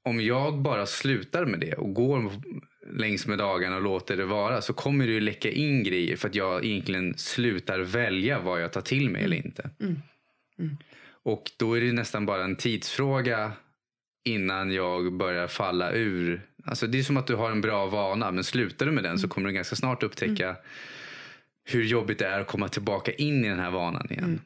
om 0.05 0.21
jag 0.21 0.59
bara 0.59 0.87
slutar 0.87 1.47
med 1.47 1.61
det 1.61 1.75
och 1.75 1.95
går 1.95 2.33
längs 2.91 3.27
med 3.27 3.39
dagarna 3.39 3.77
och 3.77 3.83
låter 3.83 4.17
det 4.17 4.25
vara 4.25 4.63
så 4.63 4.73
kommer 4.73 5.07
det 5.07 5.13
ju 5.13 5.21
läcka 5.21 5.51
in 5.51 5.83
grejer 5.83 6.17
för 6.17 6.29
att 6.29 6.35
jag 6.35 6.65
egentligen 6.65 7.15
slutar 7.19 7.81
välja 7.81 8.41
vad 8.41 8.63
jag 8.63 8.73
tar 8.73 8.81
till 8.81 9.11
mig 9.11 9.21
mm. 9.21 9.25
eller 9.25 9.47
inte. 9.47 9.71
Mm. 9.81 9.97
mm. 10.59 10.77
Och 11.23 11.51
då 11.57 11.77
är 11.77 11.81
det 11.81 11.93
nästan 11.93 12.27
bara 12.27 12.45
en 12.45 12.57
tidsfråga 12.57 13.53
innan 14.25 14.73
jag 14.73 15.13
börjar 15.13 15.47
falla 15.47 15.93
ur. 15.93 16.43
Alltså 16.65 16.87
det 16.87 16.99
är 16.99 17.03
som 17.03 17.17
att 17.17 17.27
du 17.27 17.35
har 17.35 17.51
en 17.51 17.61
bra 17.61 17.87
vana 17.87 18.31
men 18.31 18.45
slutar 18.45 18.87
du 18.87 18.93
med 18.93 19.05
den 19.05 19.19
så 19.19 19.25
mm. 19.25 19.31
kommer 19.31 19.49
du 19.49 19.55
ganska 19.55 19.77
snart 19.77 20.03
upptäcka 20.03 20.49
mm 20.49 20.57
hur 21.67 21.85
jobbigt 21.85 22.19
det 22.19 22.27
är 22.27 22.41
att 22.41 22.47
komma 22.47 22.69
tillbaka 22.69 23.13
in 23.13 23.45
i 23.45 23.49
den 23.49 23.59
här 23.59 23.71
vanan 23.71 24.07
igen. 24.11 24.41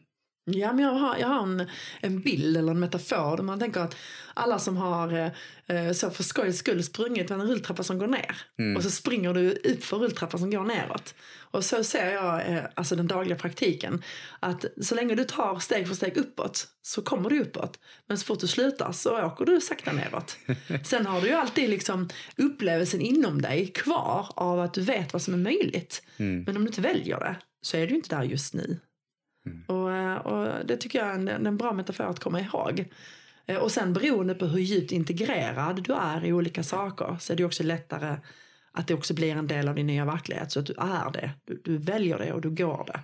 Ja, 0.54 0.72
men 0.72 0.84
jag 0.84 0.92
har, 0.92 1.16
jag 1.16 1.28
har 1.28 1.42
en, 1.42 1.66
en 2.00 2.20
bild 2.20 2.56
eller 2.56 2.72
en 2.72 2.80
metafor 2.80 3.36
där 3.36 3.44
man 3.44 3.60
tänker 3.60 3.80
att 3.80 3.96
alla 4.34 4.58
som 4.58 4.76
har 4.76 5.32
eh, 5.66 5.92
så 5.92 6.10
för 6.10 6.22
skojs 6.22 6.58
skull 6.58 6.84
sprungit 6.84 7.28
med 7.28 7.40
en 7.40 7.48
rulltrappa 7.48 7.82
som 7.82 7.98
går 7.98 8.06
ner 8.06 8.36
mm. 8.58 8.76
och 8.76 8.82
så 8.82 8.90
springer 8.90 9.34
du 9.34 9.50
upp 9.50 9.84
för 9.84 9.96
rulltrappan 9.96 10.40
som 10.40 10.50
går 10.50 10.64
neråt. 10.64 11.14
Och 11.52 11.64
så 11.64 11.84
ser 11.84 12.12
jag 12.12 12.48
eh, 12.48 12.64
alltså 12.74 12.96
den 12.96 13.06
dagliga 13.06 13.38
praktiken 13.38 14.02
att 14.40 14.64
så 14.82 14.94
länge 14.94 15.14
du 15.14 15.24
tar 15.24 15.58
steg 15.58 15.88
för 15.88 15.94
steg 15.94 16.16
uppåt 16.16 16.68
så 16.82 17.02
kommer 17.02 17.30
du 17.30 17.40
uppåt. 17.40 17.78
Men 18.06 18.18
så 18.18 18.24
fort 18.24 18.40
du 18.40 18.46
slutar 18.46 18.92
så 18.92 19.26
åker 19.26 19.44
du 19.44 19.60
sakta 19.60 19.92
neråt. 19.92 20.36
Sen 20.84 21.06
har 21.06 21.20
du 21.20 21.26
ju 21.26 21.34
alltid 21.34 21.70
liksom 21.70 22.08
upplevelsen 22.36 23.00
inom 23.00 23.42
dig 23.42 23.66
kvar 23.66 24.26
av 24.36 24.60
att 24.60 24.74
du 24.74 24.80
vet 24.80 25.12
vad 25.12 25.22
som 25.22 25.34
är 25.34 25.38
möjligt. 25.38 26.02
Mm. 26.16 26.42
Men 26.42 26.56
om 26.56 26.62
du 26.62 26.68
inte 26.68 26.80
väljer 26.80 27.20
det 27.20 27.36
så 27.62 27.76
är 27.76 27.86
du 27.86 27.94
inte 27.94 28.16
där 28.16 28.22
just 28.22 28.54
nu. 28.54 28.78
Mm. 29.46 29.64
Och, 29.66 29.92
eh, 29.92 30.16
och, 30.16 30.66
det 30.66 30.76
tycker 30.76 30.98
jag 30.98 31.08
är 31.08 31.14
en, 31.14 31.46
en 31.46 31.56
bra 31.56 31.72
metafor 31.72 32.04
att 32.04 32.20
komma 32.20 32.40
ihåg. 32.40 32.84
Eh, 33.46 33.56
och 33.56 33.72
sen 33.72 33.92
beroende 33.92 34.34
på 34.34 34.46
hur 34.46 34.60
djupt 34.60 34.92
integrerad 34.92 35.82
du 35.84 35.94
är 35.94 36.24
i 36.24 36.32
olika 36.32 36.62
saker 36.62 37.16
så 37.20 37.32
är 37.32 37.36
det 37.36 37.44
också 37.44 37.62
lättare 37.62 38.16
att 38.72 38.86
det 38.86 38.94
också 38.94 39.14
blir 39.14 39.36
en 39.36 39.46
del 39.46 39.68
av 39.68 39.74
din 39.74 39.86
nya 39.86 40.04
verklighet. 40.04 40.52
Så 40.52 40.60
att 40.60 40.66
du 40.66 40.74
är 40.78 41.12
det, 41.12 41.30
du, 41.44 41.60
du 41.64 41.78
väljer 41.78 42.18
det 42.18 42.32
och 42.32 42.40
du 42.40 42.50
går 42.50 42.86
det. 42.86 43.00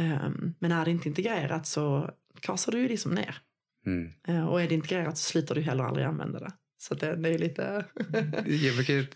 Um, 0.00 0.54
men 0.58 0.72
är 0.72 0.84
det 0.84 0.90
inte 0.90 1.08
integrerat 1.08 1.66
så 1.66 2.10
kasar 2.40 2.72
du 2.72 2.78
ju 2.78 2.88
liksom 2.88 3.14
ner. 3.14 3.38
Mm. 3.86 4.12
Uh, 4.28 4.46
och 4.46 4.62
är 4.62 4.68
det 4.68 4.74
integrerat 4.74 5.18
så 5.18 5.24
slutar 5.30 5.54
du 5.54 5.60
heller 5.60 5.84
aldrig 5.84 6.06
använda 6.06 6.38
det. 6.38 6.52
Så 6.78 6.94
det 6.94 7.06
är 7.06 7.38
lite... 7.38 7.84
jag 8.46 8.74
brukar, 8.74 9.06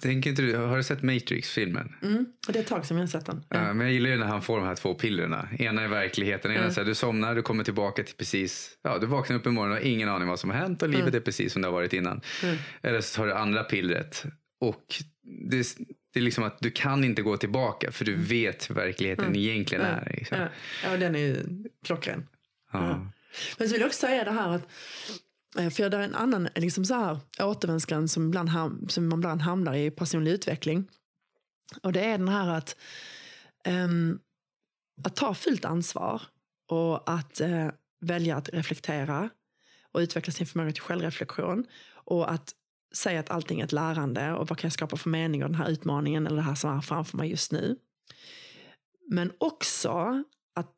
tänker 0.00 0.30
inte 0.30 0.42
du, 0.42 0.56
har 0.56 0.76
du 0.76 0.82
sett 0.82 1.02
Matrix-filmen? 1.02 1.92
Mm, 2.02 2.26
det 2.46 2.58
är 2.58 2.62
ett 2.62 2.68
tag 2.68 2.86
sedan 2.86 2.96
jag 2.96 3.02
har 3.02 3.08
sett 3.08 3.26
den. 3.26 3.44
Ja. 3.48 3.72
men 3.72 3.86
jag 3.86 3.92
gillar 3.92 4.10
ju 4.10 4.16
när 4.16 4.26
han 4.26 4.42
får 4.42 4.56
de 4.58 4.66
här 4.66 4.74
två 4.74 4.94
pillerna. 4.94 5.48
Ena 5.58 5.82
är 5.82 5.88
verkligheten, 5.88 6.50
ena 6.50 6.60
mm. 6.60 6.72
så 6.72 6.80
här, 6.80 6.86
du 6.86 6.94
somnar, 6.94 7.34
du 7.34 7.42
kommer 7.42 7.64
tillbaka 7.64 8.02
till 8.02 8.14
precis, 8.14 8.78
ja 8.82 8.98
du 8.98 9.06
vaknar 9.06 9.36
upp 9.36 9.46
imorgon 9.46 9.70
och 9.70 9.76
har 9.76 9.84
ingen 9.84 10.08
aning 10.08 10.28
vad 10.28 10.40
som 10.40 10.50
har 10.50 10.56
hänt 10.56 10.82
och 10.82 10.88
livet 10.88 11.08
mm. 11.08 11.16
är 11.16 11.20
precis 11.20 11.52
som 11.52 11.62
det 11.62 11.68
har 11.68 11.72
varit 11.72 11.92
innan. 11.92 12.20
Mm. 12.42 12.56
Eller 12.82 13.00
så 13.00 13.16
tar 13.16 13.26
du 13.26 13.32
andra 13.34 13.64
pillret 13.64 14.24
och 14.60 14.84
det, 15.50 15.76
Det 16.12 16.20
är 16.20 16.24
liksom 16.24 16.44
att 16.44 16.58
du 16.60 16.70
kan 16.70 17.04
inte 17.04 17.22
gå 17.22 17.36
tillbaka 17.36 17.92
för 17.92 18.04
du 18.04 18.14
vet 18.16 18.70
hur 18.70 18.74
verkligheten 18.74 19.24
Mm. 19.24 19.38
egentligen 19.38 19.84
Ja, 19.84 19.90
är. 19.90 20.12
Liksom. 20.16 20.38
Ja, 20.38 20.48
ja 20.84 20.96
den 20.96 21.14
är 21.14 21.18
ju 21.18 21.44
klockren. 21.84 22.26
Ja. 22.72 22.88
Ja. 22.88 23.12
Men 23.58 23.68
så 23.68 23.72
vill 23.72 23.80
jag 23.80 23.88
också 23.88 24.06
säga 24.06 24.24
det 24.24 24.30
här 24.30 24.48
att 24.48 24.62
eh, 24.62 24.68
Eh, 25.58 25.70
för 25.70 25.90
det 25.90 25.96
är 25.96 26.00
en 26.00 26.14
annan 26.14 26.48
liksom 26.54 26.84
så 26.84 26.94
här, 26.94 27.18
återvändsgränd 27.40 28.10
som, 28.10 28.26
ibland 28.26 28.48
ham- 28.48 28.88
som 28.88 29.08
man 29.08 29.18
ibland 29.18 29.42
hamnar 29.42 29.74
i 29.74 29.90
personlig 29.90 30.32
utveckling. 30.32 30.88
Och 31.82 31.92
det 31.92 32.04
är 32.04 32.18
den 32.18 32.28
här 32.28 32.48
att, 32.48 32.76
um, 33.68 34.20
att 35.04 35.16
ta 35.16 35.34
fullt 35.34 35.64
ansvar 35.64 36.22
och 36.68 37.10
att 37.10 37.40
uh, 37.40 37.70
välja 38.00 38.36
att 38.36 38.48
reflektera 38.48 39.30
och 39.92 39.98
utveckla 39.98 40.32
sin 40.32 40.46
förmåga 40.46 40.72
till 40.72 40.82
självreflektion. 40.82 41.66
Och 41.92 42.32
att 42.32 42.54
säga 42.94 43.20
att 43.20 43.30
allting 43.30 43.60
är 43.60 43.64
ett 43.64 43.72
lärande 43.72 44.32
och 44.32 44.48
vad 44.48 44.58
kan 44.58 44.68
jag 44.68 44.72
skapa 44.72 44.96
för 44.96 45.10
mening 45.10 45.44
av 45.44 45.50
den 45.50 45.58
här 45.58 45.70
utmaningen 45.70 46.26
eller 46.26 46.36
det 46.36 46.42
här 46.42 46.54
som 46.54 46.76
är 46.76 46.80
framför 46.80 47.16
mig 47.16 47.30
just 47.30 47.52
nu. 47.52 47.76
Men 49.08 49.32
också 49.38 50.24
att 50.54 50.76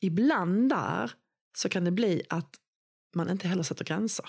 ibland 0.00 0.68
där 0.68 1.12
så 1.56 1.68
kan 1.68 1.84
det 1.84 1.90
bli 1.90 2.22
att 2.28 2.56
man 3.16 3.30
inte 3.30 3.48
heller 3.48 3.62
sätter 3.62 3.84
gränser. 3.84 4.28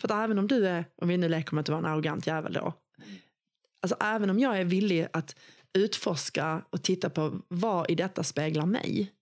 För 0.00 0.08
att 0.08 0.24
även 0.24 0.38
om 0.38 0.48
du 0.48 0.68
är, 0.68 0.84
om 0.96 1.08
vi 1.08 1.16
nu 1.16 1.28
leker 1.28 1.54
med 1.54 1.60
att 1.60 1.66
du 1.66 1.72
var 1.72 1.78
en 1.78 1.86
arrogant 1.86 2.26
jävel 2.26 2.52
då. 2.52 2.74
Alltså 3.82 3.96
även 4.00 4.30
om 4.30 4.38
jag 4.38 4.58
är 4.60 4.64
villig 4.64 5.08
att 5.12 5.36
utforska 5.72 6.64
och 6.70 6.82
titta 6.82 7.10
på 7.10 7.40
vad 7.48 7.90
i 7.90 7.94
detta 7.94 8.24
speglar 8.24 8.66
mig. 8.66 9.12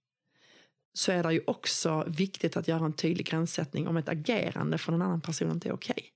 Så 0.98 1.12
är 1.12 1.22
det 1.22 1.32
ju 1.32 1.42
också 1.46 2.04
viktigt 2.08 2.56
att 2.56 2.68
göra 2.68 2.84
en 2.84 2.92
tydlig 2.92 3.26
gränssättning 3.26 3.88
om 3.88 3.96
ett 3.96 4.08
agerande 4.08 4.78
från 4.78 4.94
en 4.94 5.02
annan 5.02 5.20
person 5.20 5.50
inte 5.50 5.68
är 5.68 5.72
okej. 5.72 6.12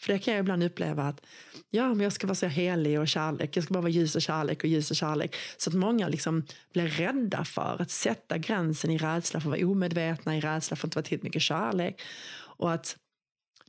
För 0.00 0.12
det 0.12 0.18
kan 0.18 0.34
jag 0.34 0.40
ibland 0.40 0.62
uppleva 0.62 1.02
att 1.02 1.26
ja, 1.70 1.88
men 1.88 2.00
jag 2.00 2.12
ska 2.12 2.26
vara 2.26 2.34
så 2.34 2.46
helig 2.46 3.00
och 3.00 3.08
kärlek. 3.08 3.56
Jag 3.56 3.64
ska 3.64 3.74
bara 3.74 3.80
vara 3.80 3.90
ljus 3.90 4.16
och 4.16 4.22
kärlek 4.22 4.58
och 4.64 4.68
ljus 4.68 4.90
och 4.90 4.96
kärlek. 4.96 5.36
Så 5.56 5.70
att 5.70 5.76
många 5.76 6.08
liksom 6.08 6.44
blir 6.72 6.88
rädda 6.88 7.44
för 7.44 7.76
att 7.82 7.90
sätta 7.90 8.38
gränsen 8.38 8.90
i 8.90 8.98
rädsla 8.98 9.40
för 9.40 9.48
att 9.48 9.60
vara 9.60 9.70
omedvetna, 9.70 10.36
i 10.36 10.40
rädsla 10.40 10.76
för 10.76 10.86
att 10.86 10.88
inte 10.88 10.96
vara 10.96 11.04
tillräckligt 11.04 11.22
mycket 11.22 11.42
kärlek. 11.42 12.02
Och 12.56 12.72
att 12.72 12.96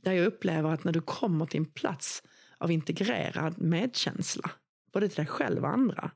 där 0.02 0.12
jag 0.12 0.26
upplever 0.26 0.70
att 0.70 0.84
när 0.84 0.92
du 0.92 1.00
kommer 1.00 1.46
till 1.46 1.60
en 1.60 1.66
plats 1.66 2.22
av 2.58 2.70
integrerad 2.70 3.60
medkänsla, 3.62 4.50
både 4.92 5.08
till 5.08 5.16
dig 5.16 5.26
själv 5.26 5.62
och 5.62 5.70
andra, 5.70 6.10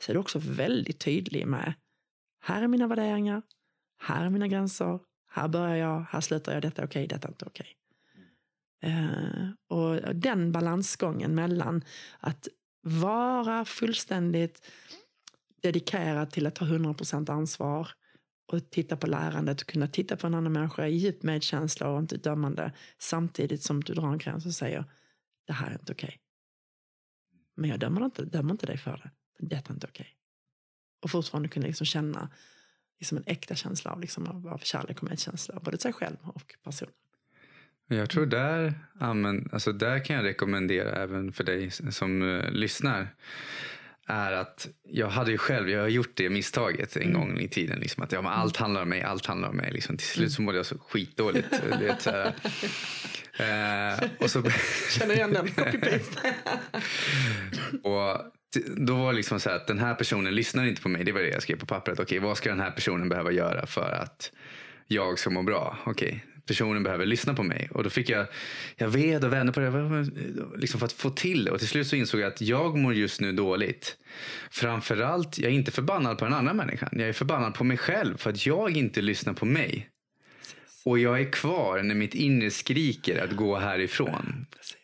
så 0.00 0.12
är 0.12 0.14
du 0.14 0.20
också 0.20 0.38
väldigt 0.38 1.00
tydlig 1.00 1.46
med 1.46 1.74
här 2.40 2.62
är 2.62 2.68
mina 2.68 2.86
värderingar, 2.86 3.42
här 3.98 4.24
är 4.24 4.30
mina 4.30 4.48
gränser, 4.48 5.00
här 5.30 5.48
börjar 5.48 5.76
jag, 5.76 6.06
här 6.10 6.20
slutar 6.20 6.52
jag, 6.52 6.62
detta 6.62 6.82
är 6.82 6.86
okej, 6.86 7.06
detta 7.06 7.28
är 7.28 7.32
inte 7.32 7.44
okej. 7.44 7.62
Okay. 7.62 7.85
Eh, 8.82 9.48
och 9.68 10.14
den 10.14 10.52
balansgången 10.52 11.34
mellan 11.34 11.84
att 12.20 12.48
vara 12.82 13.64
fullständigt 13.64 14.66
dedikerad 15.62 16.30
till 16.30 16.46
att 16.46 16.54
ta 16.54 16.64
100% 16.64 17.30
ansvar 17.30 17.88
och 18.52 18.70
titta 18.70 18.96
på 18.96 19.06
lärandet 19.06 19.60
och 19.60 19.66
kunna 19.66 19.88
titta 19.88 20.16
på 20.16 20.26
en 20.26 20.34
annan 20.34 20.52
människa 20.52 20.86
i 20.86 20.96
djup 20.96 21.22
medkänsla 21.22 21.88
och 21.88 21.98
inte 21.98 22.16
dömande 22.16 22.72
samtidigt 22.98 23.62
som 23.62 23.84
du 23.84 23.94
drar 23.94 24.12
en 24.12 24.18
gräns 24.18 24.46
och 24.46 24.54
säger 24.54 24.84
det 25.46 25.52
här 25.52 25.70
är 25.70 25.72
inte 25.72 25.92
okej. 25.92 26.20
Men 27.56 27.70
jag 27.70 27.80
dömer 27.80 28.04
inte, 28.04 28.24
dömer 28.24 28.52
inte 28.52 28.66
dig 28.66 28.78
för 28.78 28.96
det. 28.96 29.10
Men 29.38 29.48
detta 29.48 29.70
är 29.70 29.74
inte 29.74 29.86
okej. 29.86 30.16
Och 31.02 31.10
fortfarande 31.10 31.48
kunna 31.48 31.66
liksom 31.66 31.86
känna 31.86 32.30
liksom 32.98 33.18
en 33.18 33.24
äkta 33.26 33.54
känsla 33.54 33.90
av, 33.90 34.00
liksom 34.00 34.26
av, 34.26 34.48
av 34.48 34.58
kärlek 34.58 35.02
och 35.02 35.08
medkänsla, 35.08 35.60
både 35.60 35.76
till 35.76 35.82
sig 35.82 35.92
själv 35.92 36.16
och 36.22 36.54
personen. 36.62 36.94
Jag 37.88 38.10
tror 38.10 38.26
där, 38.26 38.74
amen, 39.00 39.48
alltså 39.52 39.72
där 39.72 40.04
kan 40.04 40.16
jag 40.16 40.24
rekommendera 40.24 41.02
även 41.02 41.32
för 41.32 41.44
dig 41.44 41.70
som 41.70 42.22
uh, 42.22 42.50
lyssnar. 42.50 43.08
Är 44.08 44.32
att 44.32 44.68
jag 44.88 45.08
hade 45.08 45.30
ju 45.30 45.38
själv, 45.38 45.70
jag 45.70 45.80
har 45.80 45.88
gjort 45.88 46.12
det 46.14 46.30
misstaget 46.30 46.96
en 46.96 47.02
Mm. 47.02 47.14
gång 47.14 47.38
i 47.38 47.48
tiden. 47.48 47.78
Liksom, 47.78 48.02
att 48.02 48.12
ja, 48.12 48.22
men 48.22 48.32
allt 48.32 48.56
handlar 48.56 48.82
om 48.82 48.88
mig, 48.88 49.02
allt 49.02 49.26
handlar 49.26 49.48
om 49.48 49.56
mig. 49.56 49.72
Liksom. 49.72 49.96
Till 49.96 50.06
slut 50.06 50.32
så 50.32 50.42
mådde 50.42 50.58
jag 50.58 50.66
så 50.66 50.78
skitdåligt. 50.78 51.62
du 51.78 51.86
vet, 51.86 52.02
så 52.02 52.10
här. 52.10 52.34
Eh, 53.38 54.08
och 54.18 54.30
så, 54.30 54.42
Känner 54.98 55.14
igen 55.14 55.32
den, 55.32 55.46
copy-paste. 55.46 56.32
och 57.82 58.32
då 58.76 58.96
var 58.96 59.12
det 59.12 59.16
liksom 59.16 59.40
så 59.40 59.48
här 59.48 59.56
att 59.56 59.66
den 59.66 59.78
här 59.78 59.94
personen 59.94 60.34
lyssnar 60.34 60.64
inte 60.66 60.82
på 60.82 60.88
mig. 60.88 61.04
Det 61.04 61.12
var 61.12 61.20
det 61.20 61.28
jag 61.28 61.42
skrev 61.42 61.56
på 61.56 61.66
pappret. 61.66 62.00
Okej, 62.00 62.18
vad 62.18 62.36
ska 62.36 62.48
den 62.50 62.60
här 62.60 62.70
personen 62.70 63.08
behöva 63.08 63.32
göra 63.32 63.66
för 63.66 63.90
att 63.90 64.32
jag 64.86 65.18
ska 65.18 65.30
må 65.30 65.42
bra? 65.42 65.78
Okej, 65.86 66.24
personen 66.46 66.82
behöver 66.82 67.06
lyssna 67.06 67.34
på 67.34 67.42
mig. 67.42 67.68
Och 67.72 67.84
då 67.84 67.90
fick 67.90 68.08
jag, 68.08 68.26
jag 68.76 68.88
ved 68.88 69.24
och 69.24 69.32
vände 69.32 69.52
på 69.52 69.60
det 69.60 70.06
liksom 70.56 70.80
för 70.80 70.86
att 70.86 70.92
få 70.92 71.10
till 71.10 71.44
det. 71.44 71.50
Och 71.50 71.58
till 71.58 71.68
slut 71.68 71.86
så 71.86 71.96
insåg 71.96 72.20
jag 72.20 72.28
att 72.28 72.40
jag 72.40 72.78
mår 72.78 72.94
just 72.94 73.20
nu 73.20 73.32
dåligt. 73.32 73.96
Framförallt, 74.50 75.38
jag 75.38 75.52
är 75.52 75.54
inte 75.54 75.70
förbannad 75.70 76.18
på 76.18 76.24
den 76.24 76.34
andra 76.34 76.54
människan. 76.54 76.88
Jag 76.92 77.08
är 77.08 77.12
förbannad 77.12 77.54
på 77.54 77.64
mig 77.64 77.76
själv 77.76 78.16
för 78.16 78.30
att 78.30 78.46
jag 78.46 78.76
inte 78.76 79.02
lyssnar 79.02 79.32
på 79.32 79.46
mig. 79.46 79.90
Och 80.84 80.98
jag 80.98 81.20
är 81.20 81.32
kvar 81.32 81.82
när 81.82 81.94
mitt 81.94 82.14
inre 82.14 82.50
skriker 82.50 83.24
att 83.24 83.32
gå 83.32 83.58
härifrån. 83.58 84.46
Precis. 84.56 84.75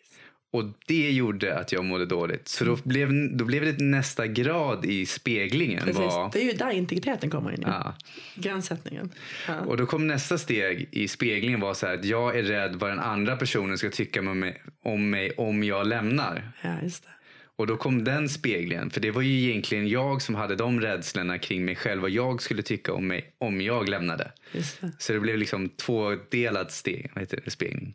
Och 0.53 0.65
det 0.87 1.11
gjorde 1.11 1.59
att 1.59 1.73
jag 1.73 1.85
mådde 1.85 2.07
dåligt. 2.07 2.49
Så 2.49 2.65
då 2.65 2.79
blev, 2.85 3.37
då 3.37 3.45
blev 3.45 3.65
det 3.65 3.85
nästa 3.85 4.27
grad 4.27 4.85
i 4.85 5.07
speglingen. 5.07 5.85
Precis. 5.85 5.97
Var, 5.97 6.31
Det 6.33 6.41
är 6.41 6.45
ju 6.45 6.53
där 6.53 6.71
integriteten 6.71 7.31
kommer 7.31 7.51
in. 7.51 7.63
Ja. 7.63 7.71
ja. 7.85 7.95
Gränssättningen. 8.35 9.11
Ja. 9.49 9.61
Och 9.61 9.77
då 9.77 9.87
kom 9.87 10.07
nästa 10.07 10.39
steg 10.39 10.89
i 10.91 11.09
speglingen 11.09 11.61
var 11.61 11.75
så 11.75 11.87
här 11.87 11.95
att 11.95 12.05
jag 12.05 12.39
är 12.39 12.43
rädd 12.43 12.77
vad 12.77 12.91
den 12.91 12.99
andra 12.99 13.37
personen 13.37 13.79
ska 13.79 13.91
tycka 13.91 14.21
om 14.21 14.39
mig, 14.39 14.63
om 14.85 15.11
mig 15.11 15.31
om 15.31 15.65
jag 15.65 15.87
lämnar. 15.87 16.53
ja, 16.63 16.77
just 16.83 17.03
det. 17.03 17.09
Och 17.57 17.67
då 17.67 17.77
kom 17.77 18.05
den 18.05 18.29
speglingen. 18.29 18.91
För 18.91 19.01
det 19.01 19.11
var 19.11 19.23
ju 19.23 19.51
egentligen 19.51 19.89
jag 19.89 20.23
som 20.23 20.35
hade 20.35 20.57
de 20.57 20.81
rädslorna 20.81 21.39
kring 21.39 21.65
mig 21.65 21.77
själv. 21.77 22.03
Vad 22.03 22.11
jag 22.11 22.43
skulle 22.43 22.63
tycka 22.63 22.93
om 22.93 23.07
mig 23.09 23.35
om 23.39 23.61
jag 23.61 23.89
lämnade. 23.89 24.33
Det. 24.53 24.93
Så 24.99 25.13
det 25.13 25.21
blev 25.21 25.39
liksom 25.39 25.69
tvådelad 25.69 26.71
steg, 26.71 27.11
vad 27.15 27.23
heter 27.23 27.41
det, 27.45 27.51
spegling. 27.51 27.95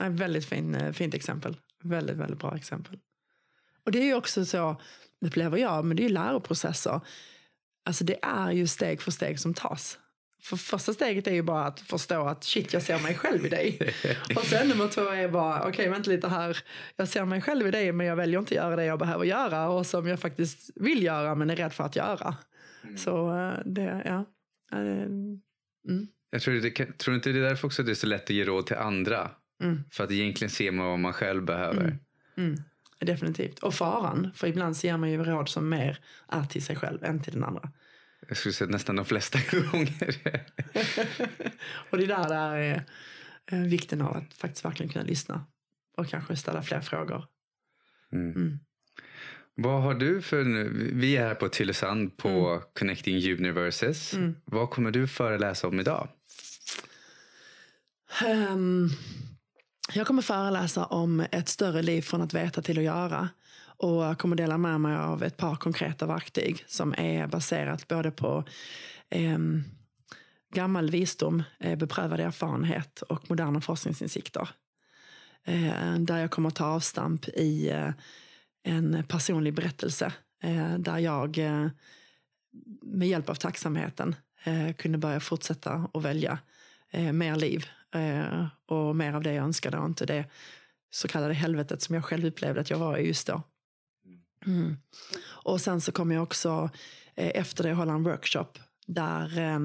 Ja, 0.00 0.08
väldigt 0.08 0.44
fin, 0.44 0.74
eh, 0.74 0.92
fint 0.92 1.14
exempel. 1.14 1.56
Väldigt, 1.82 2.16
väldigt 2.16 2.38
bra 2.38 2.56
exempel. 2.56 2.98
Och 3.84 3.92
det 3.92 3.98
är 3.98 4.04
ju 4.04 4.14
också 4.14 4.44
så, 4.44 4.80
upplever 5.26 5.58
jag, 5.58 5.84
men 5.84 5.96
det 5.96 6.02
är 6.02 6.08
ju 6.08 6.14
läroprocesser. 6.14 7.00
Alltså 7.84 8.04
det 8.04 8.18
är 8.22 8.52
ju 8.52 8.66
steg 8.66 9.02
för 9.02 9.10
steg 9.10 9.40
som 9.40 9.54
tas. 9.54 9.98
För 10.42 10.56
första 10.56 10.92
steget 10.92 11.26
är 11.26 11.32
ju 11.32 11.42
bara 11.42 11.64
att 11.66 11.80
förstå 11.80 12.26
att 12.26 12.44
shit, 12.44 12.72
jag 12.72 12.82
ser 12.82 12.98
mig 12.98 13.14
själv 13.14 13.46
i 13.46 13.48
dig. 13.48 13.94
Och 14.36 14.44
sen 14.44 14.68
nummer 14.68 14.88
två 14.88 15.00
är 15.00 15.28
bara, 15.28 15.68
okej 15.68 15.88
vänta 15.88 16.10
lite 16.10 16.28
här, 16.28 16.58
jag 16.96 17.08
ser 17.08 17.24
mig 17.24 17.40
själv 17.40 17.66
i 17.66 17.70
dig 17.70 17.92
men 17.92 18.06
jag 18.06 18.16
väljer 18.16 18.38
inte 18.38 18.54
göra 18.54 18.76
det 18.76 18.84
jag 18.84 18.98
behöver 18.98 19.24
göra 19.24 19.68
och 19.68 19.86
som 19.86 20.06
jag 20.06 20.20
faktiskt 20.20 20.70
vill 20.74 21.02
göra 21.02 21.34
men 21.34 21.50
är 21.50 21.56
rädd 21.56 21.72
för 21.72 21.84
att 21.84 21.96
göra. 21.96 22.36
Så 22.96 23.36
eh, 23.36 23.58
det, 23.64 24.02
ja. 24.04 24.24
Mm, 24.72 25.40
Jag 26.30 26.42
tror, 26.42 26.54
det, 26.54 26.98
tror 26.98 27.16
inte 27.16 27.32
det 27.32 27.38
är 27.38 27.42
därför 27.42 27.66
också 27.66 27.82
det 27.82 27.90
är 27.90 27.94
så 27.94 28.06
lätt 28.06 28.24
att 28.24 28.30
ge 28.30 28.44
råd 28.44 28.66
till 28.66 28.76
andra. 28.76 29.30
Mm. 29.60 29.84
För 29.90 30.04
att 30.04 30.10
egentligen 30.10 30.50
ser 30.50 30.70
man 30.70 30.86
vad 30.86 30.98
man 30.98 31.12
själv 31.12 31.44
behöver. 31.44 31.98
Mm, 32.36 32.56
definitivt. 32.98 33.58
Och 33.58 33.74
faran, 33.74 34.30
för 34.34 34.46
ibland 34.46 34.76
så 34.76 34.86
ger 34.86 34.96
man 34.96 35.10
ju 35.10 35.24
råd 35.24 35.48
som 35.48 35.68
mer 35.68 35.98
är 36.28 36.44
till 36.44 36.62
sig 36.62 36.76
själv 36.76 37.04
än 37.04 37.22
till 37.22 37.32
den 37.32 37.44
andra. 37.44 37.70
Jag 38.28 38.36
skulle 38.36 38.52
säga 38.52 38.70
nästan 38.70 38.96
de 38.96 39.04
flesta 39.04 39.38
gånger. 39.72 40.16
Och 41.90 41.98
det 41.98 42.06
där 42.06 42.28
där 42.28 42.56
är 42.56 42.84
eh, 43.46 43.60
vikten 43.60 44.02
av 44.02 44.16
att 44.16 44.34
faktiskt 44.34 44.64
verkligen 44.64 44.92
kunna 44.92 45.04
lyssna 45.04 45.46
och 45.96 46.08
kanske 46.08 46.36
ställa 46.36 46.62
fler 46.62 46.80
frågor. 46.80 47.24
Mm. 48.12 48.32
Mm. 48.32 48.58
Vad 49.54 49.82
har 49.82 49.94
du 49.94 50.22
för 50.22 50.44
nu? 50.44 50.90
Vi 50.94 51.16
är 51.16 51.26
här 51.26 51.34
på 51.34 51.48
Tylösand 51.48 52.16
på 52.16 52.62
Connecting 52.78 53.32
Universes. 53.32 54.14
Mm. 54.14 54.36
Vad 54.44 54.70
kommer 54.70 54.90
du 54.90 55.06
föreläsa 55.06 55.68
om 55.68 55.80
idag? 55.80 56.08
Ehm, 58.26 58.88
jag 59.94 60.06
kommer 60.06 60.22
föreläsa 60.22 60.84
om 60.84 61.26
ett 61.32 61.48
större 61.48 61.82
liv 61.82 62.02
från 62.02 62.22
att 62.22 62.34
veta 62.34 62.62
till 62.62 62.78
att 62.78 62.84
göra. 62.84 63.28
Och 63.60 64.04
jag 64.04 64.18
kommer 64.18 64.36
dela 64.36 64.58
med 64.58 64.80
mig 64.80 64.96
av 64.96 65.22
ett 65.22 65.36
par 65.36 65.56
konkreta 65.56 66.06
verktyg 66.06 66.64
som 66.66 66.94
är 66.98 67.26
baserat 67.26 67.88
både 67.88 68.10
på 68.10 68.44
eh, 69.08 69.38
gammal 70.54 70.90
visdom, 70.90 71.42
eh, 71.58 71.78
beprövad 71.78 72.20
erfarenhet 72.20 73.02
och 73.02 73.30
moderna 73.30 73.60
forskningsinsikter. 73.60 74.48
Eh, 75.44 75.94
där 75.98 76.18
jag 76.18 76.30
kommer 76.30 76.48
att 76.48 76.56
ta 76.56 76.66
avstamp 76.66 77.28
i 77.28 77.70
eh, 77.70 77.90
en 78.62 79.04
personlig 79.08 79.54
berättelse 79.54 80.12
eh, 80.42 80.78
där 80.78 80.98
jag 80.98 81.38
eh, 81.38 81.68
med 82.82 83.08
hjälp 83.08 83.28
av 83.28 83.34
tacksamheten 83.34 84.14
eh, 84.44 84.72
kunde 84.72 84.98
börja 84.98 85.20
fortsätta 85.20 85.88
och 85.92 86.04
välja 86.04 86.38
eh, 86.90 87.12
mer 87.12 87.36
liv 87.36 87.66
eh, 87.94 88.46
och 88.66 88.96
mer 88.96 89.12
av 89.12 89.22
det 89.22 89.32
jag 89.32 89.44
önskade 89.44 89.78
och 89.78 89.86
inte 89.86 90.06
det 90.06 90.24
så 90.90 91.08
kallade 91.08 91.34
helvetet 91.34 91.82
som 91.82 91.94
jag 91.94 92.04
själv 92.04 92.26
upplevde 92.26 92.60
att 92.60 92.70
jag 92.70 92.78
var 92.78 92.96
i 92.96 93.06
just 93.06 93.26
då. 93.26 93.42
Mm. 94.46 94.76
Och 95.22 95.60
sen 95.60 95.80
så 95.80 95.92
kommer 95.92 96.14
jag 96.14 96.22
också 96.22 96.70
eh, 97.14 97.30
efter 97.34 97.64
det 97.64 97.72
hålla 97.72 97.92
en 97.92 98.02
workshop 98.02 98.58
där 98.86 99.38
eh, 99.38 99.58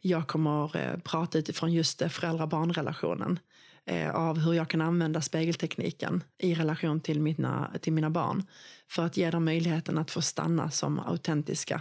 jag 0.00 0.28
kommer 0.28 0.76
eh, 0.76 0.98
prata 0.98 1.38
utifrån 1.38 1.72
just 1.72 2.02
föräldrar-barnrelationen. 2.12 3.38
eh, 3.86 4.14
av 4.14 4.38
hur 4.38 4.52
jag 4.52 4.68
kan 4.68 4.80
använda 4.80 5.20
spegeltekniken 5.20 6.24
i 6.38 6.54
relation 6.54 7.00
till 7.00 7.20
mina, 7.20 7.70
till 7.80 7.92
mina 7.92 8.10
barn. 8.10 8.46
För 8.90 9.04
att 9.06 9.16
ge 9.16 9.30
dem 9.30 9.44
möjligheten 9.44 9.98
att 9.98 10.10
få 10.10 10.22
stanna 10.22 10.70
som 10.70 10.98
autentiska 10.98 11.80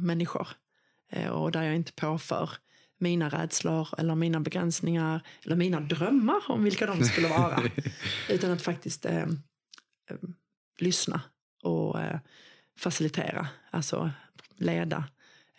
människor. 0.00 0.48
Och 1.30 1.52
där 1.52 1.62
jag 1.62 1.74
inte 1.74 1.92
påför 1.92 2.50
mina 3.02 3.28
rädslor 3.28 3.88
eller 3.98 4.14
mina 4.14 4.40
begränsningar 4.40 5.22
eller 5.44 5.56
mina 5.56 5.80
drömmar 5.80 6.50
om 6.50 6.64
vilka 6.64 6.86
de 6.86 7.04
skulle 7.04 7.28
vara. 7.28 7.62
utan 8.28 8.50
att 8.50 8.62
faktiskt 8.62 9.06
eh, 9.06 9.22
eh, 9.22 10.16
lyssna 10.78 11.20
och 11.62 12.00
eh, 12.00 12.18
facilitera, 12.78 13.48
alltså 13.70 14.10
leda 14.56 15.04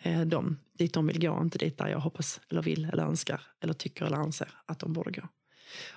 eh, 0.02 0.20
dem 0.20 0.58
dit 0.78 0.94
de 0.94 1.06
vill 1.06 1.20
gå, 1.20 1.40
inte 1.42 1.58
dit 1.58 1.78
där 1.78 1.88
jag 1.88 1.98
hoppas 1.98 2.40
eller 2.50 2.62
vill 2.62 2.84
eller 2.92 3.02
önskar 3.02 3.40
eller 3.60 3.72
tycker 3.72 4.04
eller 4.04 4.16
anser 4.16 4.48
att 4.66 4.78
de 4.78 4.92
borde 4.92 5.10
gå. 5.10 5.28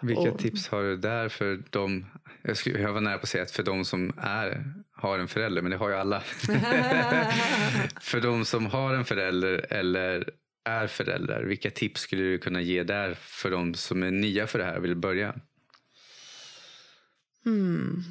Vilka 0.02 0.32
och, 0.32 0.40
tips 0.40 0.68
har 0.68 0.84
du 0.84 0.98
där 0.98 1.30
för 1.30 1.64
de, 1.70 2.06
jag, 2.42 2.58
skulle, 2.58 2.80
jag 2.80 2.94
var 2.94 3.02
nära 3.02 3.18
på 3.18 3.24
att 3.24 3.30
säga 3.30 3.44
att 3.44 3.52
för 3.52 3.64
de 3.64 3.86
som 3.86 4.14
är, 4.18 4.74
har 4.92 5.20
en 5.20 5.28
förälder, 5.28 5.62
men 5.62 5.72
det 5.72 5.78
har 5.78 5.90
ju 5.90 5.96
alla. 5.96 6.20
för 8.02 8.22
de 8.22 8.46
som 8.46 8.66
har 8.66 8.94
en 8.94 9.06
förälder 9.06 9.66
eller 9.70 10.30
är 10.68 10.88
föräldrar, 10.88 11.44
vilka 11.44 11.72
tips 11.72 12.02
skulle 12.02 12.24
du 12.24 12.38
kunna 12.38 12.62
ge 12.62 12.84
där 12.84 13.14
för 13.14 13.52
de 13.52 13.74
som 13.74 14.04
är 14.04 14.12
nya 14.12 14.48
för 14.48 14.60
det 14.60 14.66
här 14.66 14.78
och 14.78 14.84
vill 14.84 14.96
börja? 14.96 15.40
Hmm. 17.44 18.04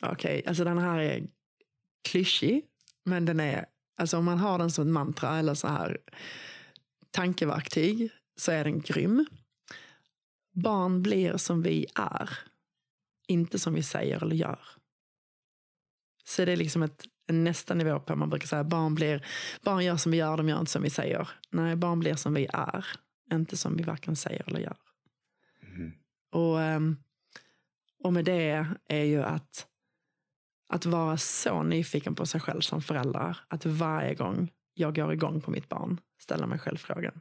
Okej, 0.00 0.38
okay, 0.38 0.48
alltså 0.48 0.64
den 0.64 0.78
här 0.78 0.98
är 0.98 1.26
klyschig, 2.02 2.64
men 3.04 3.24
den 3.24 3.40
är, 3.40 3.66
alltså 3.96 4.18
om 4.18 4.24
man 4.24 4.38
har 4.38 4.58
den 4.58 4.70
som 4.70 4.86
ett 4.86 4.92
mantra 4.92 5.38
eller 5.38 5.54
så 5.54 5.68
här 5.68 5.98
tankeverktyg 7.10 8.10
så 8.36 8.52
är 8.52 8.64
den 8.64 8.80
grym. 8.80 9.26
Barn 10.52 11.02
blir 11.02 11.36
som 11.36 11.62
vi 11.62 11.86
är, 11.94 12.38
inte 13.26 13.58
som 13.58 13.74
vi 13.74 13.82
säger 13.82 14.22
eller 14.22 14.36
gör. 14.36 14.60
Så 16.24 16.44
det 16.44 16.52
är 16.52 16.56
liksom 16.56 16.82
ett, 16.82 17.04
nästa 17.32 17.74
nivå 17.74 18.00
på, 18.00 18.16
man 18.16 18.30
brukar 18.30 18.46
säga 18.46 18.64
barn, 18.64 18.94
blir, 18.94 19.26
barn 19.62 19.84
gör 19.84 19.96
som 19.96 20.12
vi 20.12 20.18
gör, 20.18 20.36
de 20.36 20.48
gör 20.48 20.60
inte 20.60 20.72
som 20.72 20.82
vi 20.82 20.90
säger. 20.90 21.28
Nej, 21.50 21.76
barn 21.76 22.00
blir 22.00 22.14
som 22.14 22.34
vi 22.34 22.48
är, 22.52 22.86
inte 23.32 23.56
som 23.56 23.76
vi 23.76 23.82
varken 23.82 24.16
säger 24.16 24.48
eller 24.48 24.60
gör. 24.60 24.76
Mm. 25.62 25.92
Och, 26.32 26.60
ehm, 26.60 26.96
och 28.02 28.12
med 28.12 28.24
det 28.24 28.66
är 28.88 29.04
ju 29.04 29.22
att, 29.22 29.66
att 30.68 30.86
vara 30.86 31.16
så 31.16 31.62
nyfiken 31.62 32.14
på 32.14 32.26
sig 32.26 32.40
själv 32.40 32.60
som 32.60 32.82
förälder, 32.82 33.38
att 33.48 33.66
varje 33.66 34.14
gång 34.14 34.52
jag 34.74 34.94
går 34.94 35.12
igång 35.12 35.40
på 35.40 35.50
mitt 35.50 35.68
barn 35.68 36.00
ställa 36.18 36.46
mig 36.46 36.58
själv 36.58 36.76
frågan, 36.76 37.20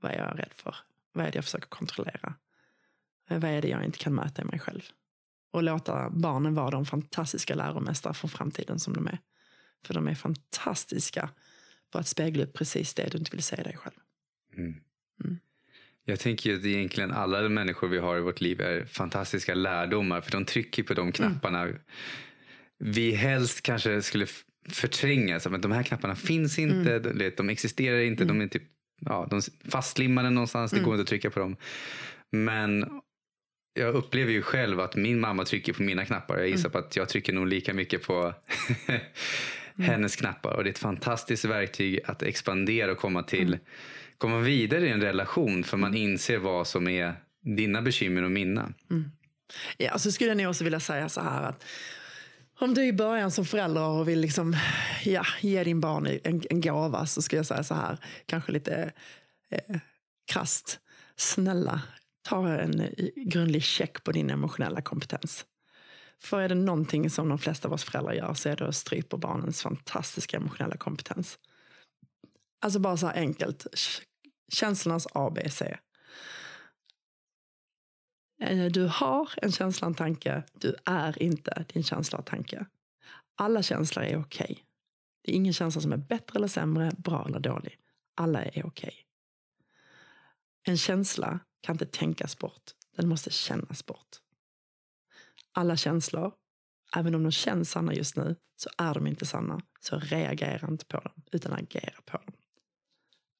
vad 0.00 0.12
är 0.12 0.18
jag 0.18 0.38
rädd 0.38 0.52
för? 0.52 0.76
Vad 1.12 1.26
är 1.26 1.30
det 1.30 1.36
jag 1.36 1.44
försöker 1.44 1.68
kontrollera? 1.68 2.34
Vad 3.28 3.44
är 3.44 3.62
det 3.62 3.68
jag 3.68 3.84
inte 3.84 3.98
kan 3.98 4.14
möta 4.14 4.42
i 4.42 4.44
mig 4.44 4.58
själv? 4.58 4.82
Och 5.50 5.62
låta 5.62 6.10
barnen 6.10 6.54
vara 6.54 6.70
de 6.70 6.86
fantastiska 6.86 7.54
läromästare 7.54 8.14
för 8.14 8.28
framtiden 8.28 8.78
som 8.78 8.94
de 8.94 9.06
är. 9.06 9.18
För 9.84 9.94
de 9.94 10.08
är 10.08 10.14
fantastiska 10.14 11.30
på 11.92 11.98
att 11.98 12.06
spegla 12.06 12.44
upp 12.44 12.54
precis 12.54 12.94
det 12.94 13.08
du 13.12 13.18
inte 13.18 13.30
vill 13.30 13.42
se 13.42 13.56
dig 13.56 13.76
själv. 13.76 13.94
Mm. 14.56 14.74
Mm. 15.24 15.38
Jag 16.04 16.20
tänker 16.20 16.54
att 16.54 16.64
egentligen 16.64 17.10
alla 17.10 17.48
människor 17.48 17.88
vi 17.88 17.98
har 17.98 18.18
i 18.18 18.20
vårt 18.20 18.40
liv 18.40 18.60
är 18.60 18.84
fantastiska 18.84 19.54
lärdomar 19.54 20.20
för 20.20 20.32
de 20.32 20.44
trycker 20.44 20.82
på 20.82 20.94
de 20.94 21.00
mm. 21.00 21.12
knapparna 21.12 21.62
mm. 21.62 21.76
vi 22.78 23.12
helst 23.12 23.62
kanske 23.62 24.02
skulle 24.02 24.26
förtränga. 24.68 25.40
Så 25.40 25.54
att 25.54 25.62
de 25.62 25.72
här 25.72 25.82
knapparna 25.82 26.16
finns 26.16 26.58
inte, 26.58 26.96
mm. 26.96 27.18
de, 27.18 27.30
de 27.30 27.48
existerar 27.48 28.00
inte, 28.00 28.24
de 28.24 28.40
är 28.40 28.48
typ 28.48 28.62
ja, 29.00 29.26
de 29.30 29.42
fastlimmade 29.70 30.30
någonstans, 30.30 30.70
det 30.70 30.80
går 30.80 30.94
inte 30.94 31.02
att 31.02 31.08
trycka 31.08 31.30
på 31.30 31.40
dem. 31.40 31.56
Men 32.30 33.00
jag 33.74 33.94
upplever 33.94 34.32
ju 34.32 34.42
själv 34.42 34.80
att 34.80 34.96
min 34.96 35.20
mamma 35.20 35.44
trycker 35.44 35.72
på 35.72 35.82
mina 35.82 36.04
knappar. 36.04 36.38
Jag 36.38 36.48
gissar 36.48 36.68
mm. 36.68 36.72
på 36.72 36.78
att 36.78 36.96
jag 36.96 37.08
trycker 37.08 37.32
nog 37.32 37.46
lika 37.46 37.74
mycket 37.74 38.02
på 38.02 38.14
mm. 38.88 39.00
hennes 39.76 40.16
knappar. 40.16 40.56
Och 40.56 40.64
det 40.64 40.70
är 40.70 40.72
ett 40.72 40.78
fantastiskt 40.78 41.44
verktyg 41.44 42.00
att 42.04 42.22
expandera 42.22 42.92
och 42.92 42.98
komma 42.98 43.22
till 43.22 43.48
mm. 43.48 43.60
komma 44.18 44.38
vidare 44.38 44.86
i 44.86 44.90
en 44.90 45.02
relation 45.02 45.64
för 45.64 45.76
man 45.76 45.94
inser 45.94 46.38
vad 46.38 46.66
som 46.66 46.88
är 46.88 47.14
dina 47.56 47.82
bekymmer 47.82 48.22
och 48.22 48.30
mina. 48.30 48.72
Mm. 48.90 49.10
Ja, 49.76 49.98
så 49.98 50.12
skulle 50.12 50.42
jag 50.42 50.50
också 50.50 50.64
vilja 50.64 50.80
säga 50.80 51.08
så 51.08 51.20
här 51.20 51.42
att 51.42 51.64
om 52.60 52.74
du 52.74 52.84
i 52.84 52.92
början 52.92 53.30
som 53.30 53.44
förälder 53.44 53.82
och 53.82 54.08
vill 54.08 54.20
liksom, 54.20 54.56
ja, 55.04 55.26
ge 55.40 55.64
din 55.64 55.80
barn 55.80 56.06
en, 56.24 56.42
en 56.50 56.60
gåva 56.60 57.06
så 57.06 57.22
skulle 57.22 57.38
jag 57.38 57.46
säga 57.46 57.64
så 57.64 57.74
här, 57.74 57.98
kanske 58.26 58.52
lite 58.52 58.92
eh, 59.50 59.76
krast. 60.32 60.80
Snälla, 61.16 61.82
ta 62.28 62.48
en 62.48 62.80
eh, 62.80 62.90
grundlig 63.16 63.62
check 63.62 64.04
på 64.04 64.12
din 64.12 64.30
emotionella 64.30 64.80
kompetens. 64.80 65.46
För 66.20 66.40
är 66.40 66.48
det 66.48 66.54
någonting 66.54 67.10
som 67.10 67.28
de 67.28 67.38
flesta 67.38 67.68
av 67.68 67.74
oss 67.74 67.84
föräldrar 67.84 68.12
gör 68.12 68.34
så 68.34 68.48
är 68.48 68.56
det 68.56 68.68
att 68.68 68.76
strypa 68.76 69.16
barnens 69.16 69.62
fantastiska 69.62 70.36
emotionella 70.36 70.76
kompetens. 70.76 71.38
Alltså 72.60 72.78
bara 72.78 72.96
så 72.96 73.06
här 73.06 73.14
enkelt. 73.14 73.66
Känslornas 74.52 75.06
ABC. 75.12 75.62
Eh, 78.42 78.66
du 78.70 78.86
har 78.86 79.30
en 79.36 79.52
känsla, 79.52 79.86
en 79.86 79.94
tanke. 79.94 80.42
Du 80.52 80.76
är 80.84 81.22
inte 81.22 81.64
din 81.72 81.84
känsla 81.84 82.18
och 82.18 82.26
tanke. 82.26 82.66
Alla 83.36 83.62
känslor 83.62 84.04
är 84.04 84.20
okej. 84.20 84.44
Okay. 84.50 84.56
Det 85.24 85.32
är 85.32 85.36
ingen 85.36 85.52
känsla 85.52 85.80
som 85.80 85.92
är 85.92 85.96
bättre 85.96 86.36
eller 86.36 86.48
sämre, 86.48 86.92
bra 86.98 87.26
eller 87.28 87.40
dålig. 87.40 87.78
Alla 88.14 88.44
är 88.44 88.48
okej. 88.48 88.66
Okay. 88.66 88.92
En 90.62 90.76
känsla 90.76 91.40
kan 91.60 91.74
inte 91.74 91.86
tänkas 91.86 92.38
bort. 92.38 92.62
Den 92.96 93.08
måste 93.08 93.30
kännas 93.30 93.86
bort. 93.86 94.16
Alla 95.52 95.76
känslor, 95.76 96.32
även 96.96 97.14
om 97.14 97.22
de 97.22 97.32
känns 97.32 97.70
sanna 97.70 97.94
just 97.94 98.16
nu, 98.16 98.36
så 98.56 98.70
är 98.78 98.94
de 98.94 99.06
inte 99.06 99.26
sanna. 99.26 99.60
Så 99.80 99.98
reagera 99.98 100.68
inte 100.68 100.84
på 100.84 101.00
dem, 101.00 101.22
utan 101.32 101.52
agera 101.52 102.00
på 102.04 102.16
dem. 102.16 102.32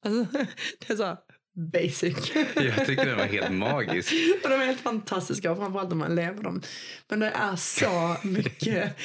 Alltså, 0.04 0.38
det 0.78 0.90
är 0.92 0.96
så 0.96 1.16
basic. 1.58 2.32
Jag 2.54 2.86
tycker 2.86 3.06
den 3.06 3.16
var 3.16 3.24
helt 3.24 3.52
magisk. 3.52 4.12
och 4.44 4.50
de 4.50 4.54
är 4.54 4.66
helt 4.66 4.80
fantastiska, 4.80 5.56
framförallt 5.56 5.92
om 5.92 5.98
man 5.98 6.14
lever 6.14 6.42
dem. 6.42 6.62
Men 7.08 7.20
det 7.20 7.30
är 7.30 7.56
så 7.56 8.16
mycket 8.22 8.96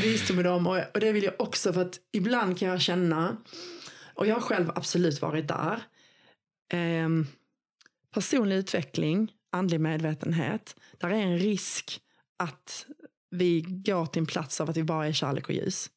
visdom 0.00 0.40
i 0.40 0.42
dem. 0.42 0.66
Och, 0.66 0.78
och 0.94 1.00
det 1.00 1.12
vill 1.12 1.24
jag 1.24 1.34
också, 1.38 1.72
för 1.72 1.82
att 1.82 1.98
ibland 2.12 2.58
kan 2.58 2.68
jag 2.68 2.80
känna, 2.80 3.36
och 4.14 4.26
jag 4.26 4.34
har 4.34 4.40
själv 4.40 4.70
absolut 4.74 5.22
varit 5.22 5.48
där, 5.48 5.82
eh, 6.72 7.08
personlig 8.16 8.56
utveckling, 8.56 9.32
andlig 9.50 9.80
medvetenhet, 9.80 10.76
där 10.98 11.08
är 11.08 11.14
en 11.14 11.38
risk 11.38 12.00
att 12.36 12.86
vi 13.30 13.60
går 13.60 14.06
till 14.06 14.20
en 14.20 14.26
plats 14.26 14.60
av 14.60 14.70
att 14.70 14.76
vi 14.76 14.84
bara 14.84 15.06
är 15.06 15.12
kärlek 15.12 15.48
och 15.48 15.54
ljus. 15.54 15.90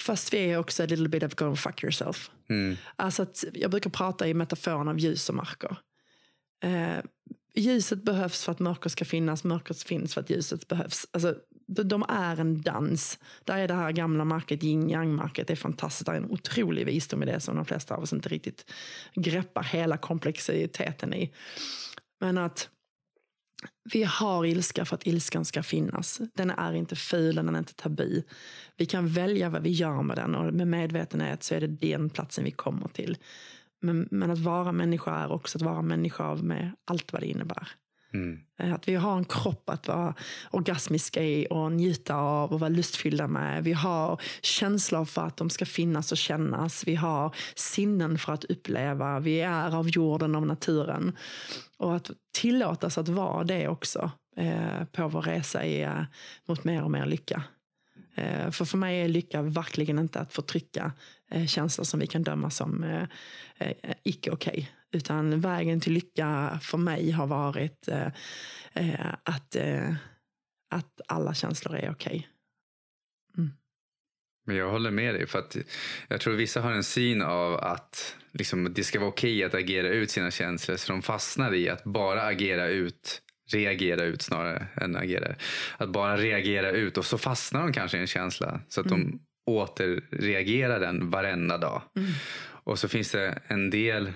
Fast 0.00 0.34
vi 0.34 0.38
är 0.38 0.58
också 0.58 0.82
a 0.82 0.86
little 0.86 1.08
bit 1.08 1.22
of 1.22 1.34
go 1.34 1.56
fuck 1.56 1.82
yourself. 1.82 2.30
Mm. 2.48 2.76
Alltså 2.96 3.22
att 3.22 3.44
jag 3.54 3.70
brukar 3.70 3.90
prata 3.90 4.28
i 4.28 4.34
metaforen 4.34 4.88
av 4.88 4.98
ljus 4.98 5.28
och 5.28 5.34
mörker. 5.34 5.76
Eh, 6.64 7.04
ljuset 7.54 8.02
behövs 8.02 8.44
för 8.44 8.52
att 8.52 8.58
mörker 8.58 8.90
ska 8.90 9.04
finnas, 9.04 9.44
mörkret 9.44 9.82
finns 9.82 10.14
för 10.14 10.20
att 10.20 10.30
ljuset 10.30 10.68
behövs. 10.68 11.06
Alltså, 11.10 11.36
de 11.72 12.04
är 12.08 12.40
en 12.40 12.62
dans. 12.62 13.18
Där 13.44 13.58
är 13.58 13.68
det 13.68 13.74
här 13.74 13.92
gamla 13.92 14.24
market, 14.24 14.64
yin 14.64 14.90
yang 14.90 15.14
market. 15.14 15.46
Det 15.46 15.54
är 15.54 15.56
fantastiskt. 15.56 16.06
Det 16.06 16.12
är 16.12 16.16
en 16.16 16.30
otrolig 16.30 16.86
visdom 16.86 17.22
i 17.22 17.26
det 17.26 17.40
som 17.40 17.56
de 17.56 17.64
flesta 17.64 17.94
av 17.94 18.02
oss 18.02 18.12
inte 18.12 18.28
riktigt 18.28 18.70
greppar 19.14 19.62
hela 19.62 19.96
komplexiteten 19.96 21.14
i. 21.14 21.32
Men 22.20 22.38
att 22.38 22.68
vi 23.92 24.02
har 24.02 24.44
ilska 24.46 24.84
för 24.84 24.94
att 24.94 25.06
ilskan 25.06 25.44
ska 25.44 25.62
finnas. 25.62 26.20
Den 26.34 26.50
är 26.50 26.72
inte 26.72 26.96
ful, 26.96 27.34
den 27.34 27.54
är 27.54 27.58
inte 27.58 27.74
tabu. 27.74 28.22
Vi 28.76 28.86
kan 28.86 29.08
välja 29.08 29.48
vad 29.48 29.62
vi 29.62 29.70
gör 29.70 30.02
med 30.02 30.16
den 30.16 30.34
och 30.34 30.54
med 30.54 30.68
medvetenhet 30.68 31.42
så 31.42 31.54
är 31.54 31.60
det 31.60 31.66
den 31.66 32.10
platsen 32.10 32.44
vi 32.44 32.50
kommer 32.50 32.88
till. 32.88 33.16
Men, 33.80 34.08
men 34.10 34.30
att 34.30 34.38
vara 34.38 34.72
människa 34.72 35.14
är 35.14 35.32
också 35.32 35.58
att 35.58 35.62
vara 35.62 35.82
människa 35.82 36.34
med 36.34 36.72
allt 36.84 37.12
vad 37.12 37.22
det 37.22 37.26
innebär. 37.26 37.68
Mm. 38.14 38.40
Eh, 38.58 38.74
att 38.74 38.88
vi 38.88 38.94
har 38.94 39.16
en 39.16 39.24
kropp 39.24 39.70
att 39.70 39.88
vara 39.88 40.14
orgasmiska 40.50 41.22
i 41.22 41.46
och 41.50 41.72
njuta 41.72 42.14
av 42.14 42.52
och 42.52 42.60
vara 42.60 42.68
lustfyllda 42.68 43.26
med. 43.26 43.64
Vi 43.64 43.72
har 43.72 44.20
känslor 44.42 45.04
för 45.04 45.22
att 45.26 45.36
de 45.36 45.50
ska 45.50 45.66
finnas 45.66 46.12
och 46.12 46.18
kännas. 46.18 46.86
Vi 46.86 46.94
har 46.94 47.34
sinnen 47.54 48.18
för 48.18 48.32
att 48.32 48.44
uppleva. 48.44 49.20
Vi 49.20 49.40
är 49.40 49.76
av 49.76 49.88
jorden, 49.88 50.34
av 50.34 50.46
naturen. 50.46 51.16
Och 51.76 51.96
att 51.96 52.10
tillåtas 52.34 52.98
att 52.98 53.08
vara 53.08 53.44
det 53.44 53.68
också 53.68 54.10
eh, 54.36 54.84
på 54.92 55.08
vår 55.08 55.22
resa 55.22 55.64
i, 55.64 55.82
eh, 55.82 56.02
mot 56.48 56.64
mer 56.64 56.82
och 56.82 56.90
mer 56.90 57.06
lycka. 57.06 57.42
Eh, 58.14 58.50
för 58.50 58.64
för 58.64 58.78
mig 58.78 59.00
är 59.00 59.08
lycka 59.08 59.42
verkligen 59.42 59.98
inte 59.98 60.20
att 60.20 60.32
förtrycka 60.32 60.92
eh, 61.30 61.46
känslor 61.46 61.84
som 61.84 62.00
vi 62.00 62.06
kan 62.06 62.22
döma 62.22 62.50
som 62.50 62.84
eh, 62.84 63.06
eh 63.58 63.94
icke 64.02 64.30
okej. 64.30 64.52
Okay. 64.52 64.66
Utan 64.92 65.40
vägen 65.40 65.80
till 65.80 65.92
lycka 65.92 66.58
för 66.62 66.78
mig 66.78 67.10
har 67.10 67.26
varit 67.26 67.88
eh, 67.88 68.06
eh, 68.72 69.14
att, 69.22 69.56
att 70.70 71.00
alla 71.08 71.34
känslor 71.34 71.76
är 71.76 71.90
okej. 71.90 71.92
Okay. 71.92 72.22
Mm. 73.38 73.50
Men 74.46 74.56
jag 74.56 74.70
håller 74.70 74.90
med 74.90 75.14
dig. 75.14 75.26
för 75.26 75.38
att 75.38 75.56
Jag 76.08 76.20
tror 76.20 76.34
vissa 76.34 76.60
har 76.60 76.72
en 76.72 76.84
syn 76.84 77.22
av 77.22 77.54
att 77.54 78.16
liksom, 78.32 78.74
det 78.74 78.84
ska 78.84 79.00
vara 79.00 79.10
okej 79.10 79.44
att 79.44 79.54
agera 79.54 79.88
ut 79.88 80.10
sina 80.10 80.30
känslor. 80.30 80.76
Så 80.76 80.92
de 80.92 81.02
fastnar 81.02 81.54
i 81.54 81.68
att 81.68 81.84
bara 81.84 82.22
agera 82.22 82.68
ut, 82.68 83.22
reagera 83.52 84.04
ut 84.04 84.22
snarare 84.22 84.66
än 84.74 84.96
agera. 84.96 85.34
Att 85.76 85.88
bara 85.88 86.16
reagera 86.16 86.70
ut 86.70 86.98
och 86.98 87.04
så 87.04 87.18
fastnar 87.18 87.60
de 87.60 87.72
kanske 87.72 87.96
i 87.96 88.00
en 88.00 88.06
känsla. 88.06 88.60
Så 88.68 88.80
att 88.80 88.86
mm. 88.86 89.00
de 89.00 89.20
återreagerar 89.46 90.80
den 90.80 91.10
varenda 91.10 91.58
dag. 91.58 91.82
Mm. 91.96 92.10
Och 92.64 92.78
så 92.78 92.88
finns 92.88 93.10
det 93.10 93.38
en 93.46 93.70
del 93.70 94.12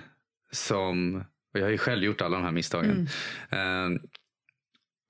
som, 0.52 1.16
och 1.54 1.60
jag 1.60 1.64
har 1.64 1.70
ju 1.70 1.78
själv 1.78 2.04
gjort 2.04 2.20
alla 2.20 2.36
de 2.36 2.44
här 2.44 2.52
misstagen. 2.52 3.08
Mm. 3.50 3.94
Eh, 3.94 4.00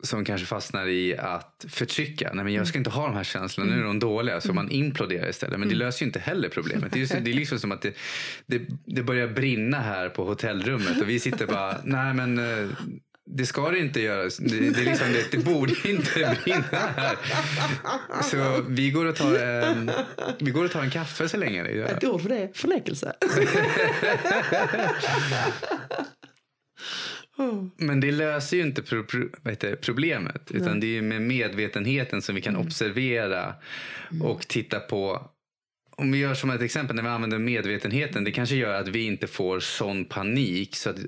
som 0.02 0.24
kanske 0.24 0.46
fastnar 0.46 0.86
i 0.86 1.16
att 1.16 1.64
förtrycka. 1.68 2.30
Nej, 2.34 2.44
men 2.44 2.54
jag 2.54 2.66
ska 2.66 2.78
inte 2.78 2.90
ha 2.90 3.06
de 3.06 3.16
här 3.16 3.24
känslorna, 3.24 3.74
nu 3.74 3.80
är 3.80 3.84
de 3.84 3.98
dåliga. 3.98 4.40
Så 4.40 4.52
man 4.52 4.70
imploderar 4.70 5.28
istället. 5.28 5.60
Men 5.60 5.68
det 5.68 5.74
löser 5.74 6.02
ju 6.02 6.06
inte 6.06 6.18
heller 6.18 6.48
problemet. 6.48 6.92
Det 6.92 7.10
är, 7.10 7.20
det 7.20 7.30
är 7.30 7.34
liksom 7.34 7.58
som 7.58 7.72
att 7.72 7.82
det, 7.82 7.96
det, 8.46 8.62
det, 8.84 9.02
börjar 9.02 9.28
brinna 9.28 9.80
här 9.80 10.08
på 10.08 10.24
hotellrummet 10.24 11.00
och 11.00 11.08
vi 11.08 11.20
sitter 11.20 11.46
bara, 11.46 11.76
nej 11.84 12.14
men 12.14 12.38
eh, 12.38 12.68
det 13.28 13.46
ska 13.46 13.70
det 13.70 13.78
inte 13.78 14.00
göra. 14.00 14.22
Det, 14.22 14.70
det, 14.70 14.84
liksom, 14.84 15.12
det, 15.12 15.30
det 15.30 15.38
borde 15.38 15.74
inte 15.84 16.38
brinna 16.44 16.62
här. 16.70 17.16
Så 18.22 18.64
vi 18.68 18.90
går 18.90 19.06
och 19.06 19.16
tar 19.16 19.38
en, 19.38 19.90
vi 20.38 20.50
går 20.50 20.64
och 20.64 20.70
tar 20.70 20.82
en 20.82 20.90
kaffe 20.90 21.28
så 21.28 21.36
länge. 21.36 21.64
Ett 21.64 22.04
ord 22.04 22.22
för 22.22 22.28
det, 22.28 22.50
förnekelse. 22.54 23.12
Men 27.76 28.00
det 28.00 28.12
löser 28.12 28.56
ju 28.56 28.62
inte 28.62 28.82
pro, 28.82 29.04
pro, 29.04 29.28
det, 29.42 29.76
problemet. 29.76 30.50
Utan 30.50 30.78
Nej. 30.78 30.80
det 30.80 30.98
är 30.98 31.02
med 31.02 31.22
medvetenheten 31.22 32.22
som 32.22 32.34
vi 32.34 32.40
kan 32.40 32.54
mm. 32.54 32.66
observera 32.66 33.54
mm. 34.10 34.22
och 34.22 34.48
titta 34.48 34.80
på. 34.80 35.30
Om 35.98 36.12
vi 36.12 36.18
gör 36.18 36.34
som 36.34 36.50
ett 36.50 36.60
exempel 36.60 36.96
när 36.96 37.02
vi 37.02 37.08
använder 37.08 37.38
medvetenheten. 37.38 38.24
Det 38.24 38.32
kanske 38.32 38.56
gör 38.56 38.74
att 38.74 38.88
vi 38.88 39.02
inte 39.02 39.26
får 39.26 39.60
sån 39.60 40.04
panik 40.04 40.76
så 40.76 40.90
att 40.90 40.98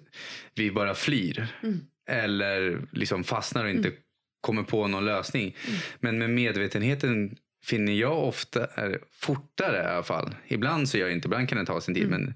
vi 0.55 0.71
bara 0.71 0.95
flyr. 0.95 1.49
Mm. 1.63 1.81
Eller 2.09 2.81
liksom 2.93 3.25
fastnar 3.25 3.65
och 3.65 3.71
inte 3.71 3.89
mm. 3.89 4.01
kommer 4.41 4.63
på 4.63 4.87
någon 4.87 5.05
lösning. 5.05 5.57
Mm. 5.67 5.81
Men 6.01 6.19
med 6.19 6.31
medvetenheten 6.31 7.37
finner 7.65 7.93
jag 7.93 8.25
ofta 8.25 8.67
fortare 9.13 9.77
i 9.77 9.87
alla 9.87 10.03
fall. 10.03 10.35
Ibland 10.47 10.89
så 10.89 10.99
gör 10.99 11.07
jag 11.07 11.17
inte, 11.17 11.27
ibland 11.27 11.49
kan 11.49 11.59
det 11.59 11.65
ta 11.65 11.81
sin 11.81 11.95
tid. 11.95 12.07
Mm. 12.07 12.21
Men 12.21 12.35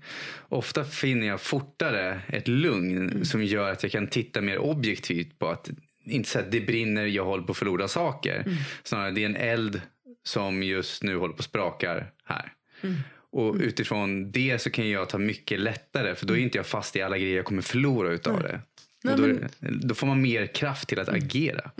ofta 0.48 0.84
finner 0.84 1.26
jag 1.26 1.40
fortare 1.40 2.20
ett 2.28 2.48
lugn 2.48 3.10
mm. 3.10 3.24
som 3.24 3.44
gör 3.44 3.70
att 3.70 3.82
jag 3.82 3.92
kan 3.92 4.06
titta 4.06 4.40
mer 4.40 4.58
objektivt 4.58 5.38
på 5.38 5.48
att 5.48 5.70
inte 6.04 6.28
så 6.28 6.38
att 6.38 6.50
det 6.50 6.60
brinner, 6.60 7.06
jag 7.06 7.24
håller 7.24 7.44
på 7.44 7.52
att 7.52 7.58
förlora 7.58 7.88
saker. 7.88 8.42
Mm. 8.46 8.58
Snarare 8.82 9.10
det 9.10 9.22
är 9.22 9.26
en 9.26 9.36
eld 9.36 9.80
som 10.24 10.62
just 10.62 11.02
nu 11.02 11.16
håller 11.16 11.34
på 11.34 11.38
att 11.38 11.44
sprakar 11.44 12.10
här. 12.24 12.52
Mm. 12.80 12.96
Och 13.32 13.54
utifrån 13.54 14.32
det 14.32 14.62
så 14.62 14.70
kan 14.70 14.90
jag 14.90 15.08
ta 15.08 15.18
mycket 15.18 15.60
lättare 15.60 16.14
för 16.14 16.26
då 16.26 16.36
är 16.36 16.38
inte 16.38 16.58
jag 16.58 16.66
fast 16.66 16.96
i 16.96 17.02
alla 17.02 17.18
grejer 17.18 17.36
jag 17.36 17.44
kommer 17.44 17.62
förlora 17.62 18.10
utav 18.10 18.42
det. 18.42 18.60
Nej, 19.04 19.16
då, 19.16 19.22
men... 19.22 19.88
då, 19.88 19.94
får 19.94 20.06
man 20.06 20.22
mer 20.22 20.46
kraft 20.46 20.88
till 20.88 21.00
att 21.00 21.08
mm. 21.08 21.24
agera. 21.24 21.70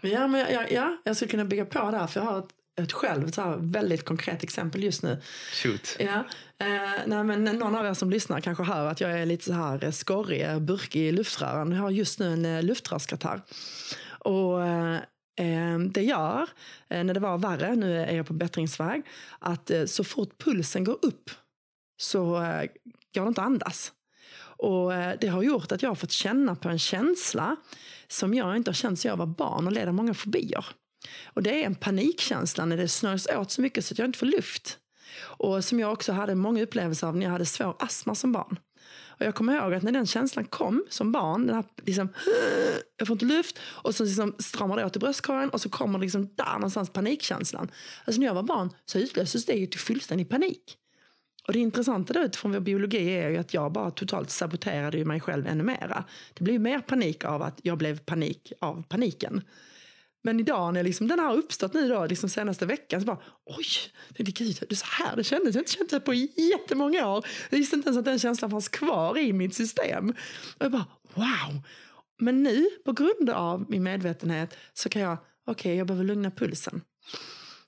Ja, 0.00 0.26
men 0.26 0.52
jag, 0.52 0.72
ja, 0.72 0.96
jag 1.04 1.16
skulle 1.16 1.30
kunna 1.30 1.44
bygga 1.44 1.64
på 1.64 1.90
där 1.90 2.06
för 2.06 2.20
jag 2.20 2.26
har 2.26 2.38
ett 2.38 2.48
ett 2.78 2.92
själv 2.92 3.28
ett 3.28 3.38
väldigt 3.58 4.04
konkret 4.04 4.42
exempel 4.42 4.84
just 4.84 5.02
nu. 5.02 5.20
Shoot. 5.52 5.96
Ja. 5.98 6.24
Eh, 6.58 6.66
nej, 7.06 7.24
men 7.24 7.44
någon 7.44 7.74
av 7.74 7.86
er 7.86 7.94
som 7.94 8.10
lyssnar 8.10 8.40
kanske 8.40 8.64
hör 8.64 8.86
att 8.86 9.00
jag 9.00 9.20
är 9.20 9.26
lite 9.26 9.44
så 9.44 9.52
här 9.52 9.90
skorrig, 9.90 10.62
burkig 10.62 11.00
i 11.00 11.12
luftrören. 11.12 11.72
Jag 11.72 11.82
har 11.82 11.90
just 11.90 12.18
nu 12.18 12.32
en 12.32 12.44
eh, 12.44 12.62
luftrörskatarr. 12.62 13.42
Och 14.18 14.66
eh, 14.66 14.94
eh, 15.36 15.78
det 15.78 16.02
gör, 16.02 16.48
eh, 16.88 17.04
när 17.04 17.14
det 17.14 17.20
var 17.20 17.38
värre, 17.38 17.76
nu 17.76 17.98
är 18.00 18.16
jag 18.16 18.26
på 18.26 18.32
bättringsväg, 18.32 19.02
att 19.38 19.70
eh, 19.70 19.84
så 19.84 20.04
fort 20.04 20.44
pulsen 20.44 20.84
går 20.84 20.98
upp 21.02 21.30
så 21.96 22.30
går 23.14 23.22
det 23.22 23.28
inte 23.28 23.40
att 23.40 23.46
andas. 23.46 23.92
Och 24.58 24.94
eh, 24.94 25.18
det 25.20 25.28
har 25.28 25.42
gjort 25.42 25.72
att 25.72 25.82
jag 25.82 25.90
har 25.90 25.94
fått 25.94 26.10
känna 26.10 26.54
på 26.54 26.68
en 26.68 26.78
känsla 26.78 27.56
som 28.08 28.34
jag 28.34 28.56
inte 28.56 28.70
har 28.70 28.74
känt 28.74 28.98
sedan 28.98 29.08
jag 29.08 29.16
var 29.16 29.26
barn 29.26 29.66
och 29.66 29.72
leder 29.72 29.92
många 29.92 30.14
fobier. 30.14 30.66
Och 31.26 31.42
det 31.42 31.62
är 31.62 31.66
en 31.66 31.74
panikkänsla 31.74 32.64
när 32.64 32.76
det 32.76 32.88
snörs 32.88 33.26
åt 33.26 33.50
så 33.50 33.60
mycket 33.60 33.84
så 33.84 33.94
att 33.94 33.98
jag 33.98 34.08
inte 34.08 34.18
får 34.18 34.26
luft. 34.26 34.78
Och 35.20 35.64
som 35.64 35.80
jag 35.80 35.92
också 35.92 36.12
hade 36.12 36.34
många 36.34 36.62
upplevelser 36.62 37.06
av 37.06 37.16
när 37.16 37.26
jag 37.26 37.32
hade 37.32 37.46
svår 37.46 37.76
astma 37.78 38.14
som 38.14 38.32
barn. 38.32 38.58
Och 39.18 39.26
jag 39.26 39.34
kommer 39.34 39.56
ihåg 39.56 39.74
att 39.74 39.82
när 39.82 39.92
den 39.92 40.06
känslan 40.06 40.44
kom 40.44 40.84
som 40.88 41.12
barn, 41.12 41.46
den 41.46 41.56
här 41.56 41.64
liksom, 41.84 42.08
jag 42.96 43.08
får 43.08 43.14
inte 43.14 43.24
luft 43.24 43.58
och 43.62 43.94
så 43.94 44.04
liksom 44.04 44.34
stramar 44.38 44.76
det 44.76 44.84
åt 44.84 44.96
i 44.96 44.98
bröstkorgen 44.98 45.50
och 45.50 45.60
så 45.60 45.68
kommer 45.68 45.98
liksom 45.98 46.34
där 46.34 46.54
någonstans 46.54 46.90
panikkänslan. 46.90 47.70
Alltså 48.04 48.20
när 48.20 48.26
jag 48.26 48.34
var 48.34 48.42
barn 48.42 48.70
så 48.84 48.98
utlöstes 48.98 49.46
det 49.46 49.52
ju 49.52 49.66
till 49.66 49.80
fullständig 49.80 50.28
panik. 50.28 50.76
Och 51.48 51.54
det 51.54 51.60
intressanta 51.60 52.12
då 52.12 52.20
utifrån 52.20 52.52
vår 52.52 52.60
biologi 52.60 53.10
är 53.10 53.28
ju 53.30 53.36
att 53.36 53.54
jag 53.54 53.72
bara 53.72 53.90
totalt 53.90 54.30
saboterade 54.30 55.04
mig 55.04 55.20
själv 55.20 55.46
ännu 55.46 55.64
mera. 55.64 56.04
Det 56.34 56.44
blev 56.44 56.60
mer 56.60 56.80
panik 56.80 57.24
av 57.24 57.42
att 57.42 57.60
jag 57.62 57.78
blev 57.78 57.98
panik 57.98 58.52
av 58.60 58.82
paniken. 58.88 59.42
Men 60.22 60.40
idag 60.40 60.74
när 60.74 60.82
liksom 60.82 61.08
den 61.08 61.18
har 61.18 61.36
uppstått 61.36 61.74
nu 61.74 61.88
då, 61.88 62.06
liksom 62.06 62.28
senaste 62.28 62.66
veckan 62.66 63.00
så 63.00 63.06
bara 63.06 63.18
oj, 63.44 63.66
tänkte 64.14 64.44
gud, 64.44 64.56
det 64.60 64.72
är 64.72 64.76
så 64.76 64.86
här 64.86 65.16
det 65.16 65.24
kändes. 65.24 65.54
Jag 65.54 65.58
har 65.58 65.62
inte 65.62 65.72
känt 65.72 65.90
det 65.90 66.00
på 66.00 66.14
jättemånga 66.14 67.08
år. 67.08 67.26
Jag 67.50 67.58
visste 67.58 67.76
inte 67.76 67.88
ens 67.88 67.98
att 67.98 68.04
den 68.04 68.18
känslan 68.18 68.50
fanns 68.50 68.68
kvar 68.68 69.18
i 69.18 69.32
mitt 69.32 69.54
system. 69.54 70.08
Och 70.58 70.64
jag 70.64 70.72
bara 70.72 70.86
wow. 71.14 71.62
Men 72.18 72.42
nu 72.42 72.68
på 72.84 72.92
grund 72.92 73.30
av 73.30 73.66
min 73.68 73.82
medvetenhet 73.82 74.56
så 74.74 74.88
kan 74.88 75.02
jag, 75.02 75.18
okej 75.46 75.52
okay, 75.52 75.74
jag 75.74 75.86
behöver 75.86 76.04
lugna 76.04 76.30
pulsen. 76.30 76.80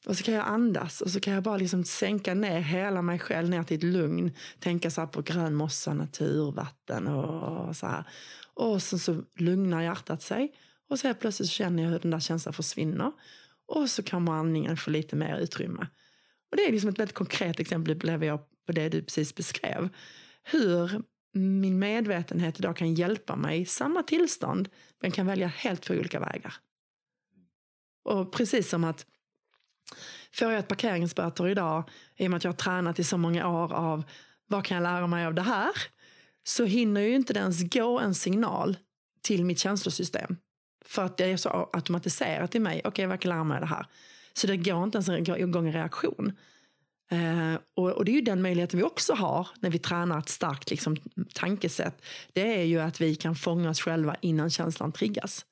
Och 0.07 0.16
så 0.16 0.24
kan 0.24 0.34
jag 0.34 0.46
andas 0.46 1.01
och 1.01 1.11
så 1.11 1.20
kan 1.20 1.34
jag 1.34 1.42
bara 1.42 1.57
liksom 1.57 1.84
sänka 1.84 2.34
ner 2.34 2.61
hela 2.61 3.03
mig 3.03 3.18
själv 3.18 3.48
ner 3.48 3.62
till 3.62 3.76
ett 3.76 3.82
lugn. 3.82 4.32
Tänka 4.59 4.90
så 4.90 5.07
på 5.07 5.22
grön 5.22 5.55
mossa, 5.55 5.94
natur, 5.94 6.53
vatten 6.53 7.07
och 7.07 7.76
så 7.76 7.86
här. 7.86 8.05
Och 8.55 8.82
så, 8.82 8.98
så 8.98 9.22
lugnar 9.38 9.82
hjärtat 9.82 10.22
sig. 10.22 10.55
Och 10.88 10.98
så 10.98 11.14
plötsligt 11.14 11.51
känner 11.51 11.82
jag 11.82 11.90
hur 11.90 11.98
den 11.98 12.11
där 12.11 12.20
känslan 12.20 12.53
försvinner. 12.53 13.12
Och 13.66 13.90
så 13.90 14.03
kommer 14.03 14.32
andningen 14.32 14.76
få 14.76 14.90
lite 14.90 15.16
mer 15.16 15.38
utrymme. 15.38 15.86
Och 16.51 16.57
det 16.57 16.66
är 16.66 16.72
liksom 16.72 16.90
ett 16.90 16.98
väldigt 16.98 17.14
konkret 17.14 17.61
exempel 17.61 17.96
blev 17.96 18.24
jag 18.24 18.40
på 18.66 18.72
det 18.72 18.88
du 18.88 19.03
precis 19.03 19.34
beskrev. 19.34 19.88
Hur 20.42 21.03
min 21.32 21.78
medvetenhet 21.78 22.59
idag 22.59 22.76
kan 22.76 22.94
hjälpa 22.94 23.36
mig 23.36 23.61
i 23.61 23.66
samma 23.66 24.03
tillstånd 24.03 24.68
men 25.01 25.11
kan 25.11 25.26
välja 25.26 25.46
helt 25.46 25.82
två 25.82 25.94
olika 25.94 26.20
vägar. 26.20 26.55
Och 28.05 28.32
precis 28.32 28.68
som 28.68 28.84
att 28.84 29.07
får 30.32 30.51
jag 30.51 30.59
ett 30.59 30.68
parkeringsböter 30.68 31.49
idag 31.49 31.91
i 32.16 32.26
och 32.26 32.30
med 32.30 32.36
att 32.36 32.45
jag 32.45 32.53
har 32.53 32.57
tränat 32.57 32.99
i 32.99 33.05
så 33.05 33.18
många 33.18 33.49
år 33.49 33.72
av 33.72 34.05
vad 34.47 34.64
kan 34.64 34.74
jag 34.74 34.82
lära 34.82 35.07
mig 35.07 35.26
av 35.26 35.34
det 35.34 35.43
här? 35.43 35.70
Så 36.45 36.64
hinner 36.64 37.01
ju 37.01 37.14
inte 37.14 37.32
ens 37.32 37.62
gå 37.62 38.01
en 38.01 38.14
signal 38.14 38.76
till 39.22 39.45
mitt 39.45 39.59
känslosystem. 39.59 40.36
För 40.84 41.05
att 41.05 41.16
det 41.16 41.24
är 41.24 41.36
så 41.36 41.70
automatiserat 41.72 42.55
i 42.55 42.59
mig. 42.59 42.80
Okej, 42.84 42.88
okay, 42.88 43.03
jag 43.03 43.24
lära 43.24 43.45
mig 43.45 43.61
det 43.61 43.66
här. 43.66 43.86
Så 44.32 44.47
det 44.47 44.57
går 44.57 44.84
inte 44.84 44.97
ens 44.97 45.28
igång 45.38 45.66
en 45.66 45.72
reaktion. 45.72 46.32
Uh, 47.12 47.55
och, 47.76 47.91
och, 47.91 48.05
det 48.05 48.11
är 48.11 48.14
ju 48.14 48.20
den 48.20 48.43
möjligheten 48.43 48.78
vi 48.78 48.84
också 48.84 49.14
har 49.14 49.49
när 49.61 49.70
vi 49.70 49.78
tränar 49.78 50.18
ett 50.18 50.28
starkt 50.28 50.70
liksom, 50.70 50.97
tankesätt. 51.34 52.03
Det 52.32 52.61
är 52.61 52.64
ju 52.64 52.80
att 52.80 53.01
vi 53.01 53.14
kan 53.14 53.34
fånga 53.34 53.70
oss 53.70 53.80
själva 53.80 54.16
innan 54.20 54.51
känslan 54.51 54.93
triggas. 54.93 55.45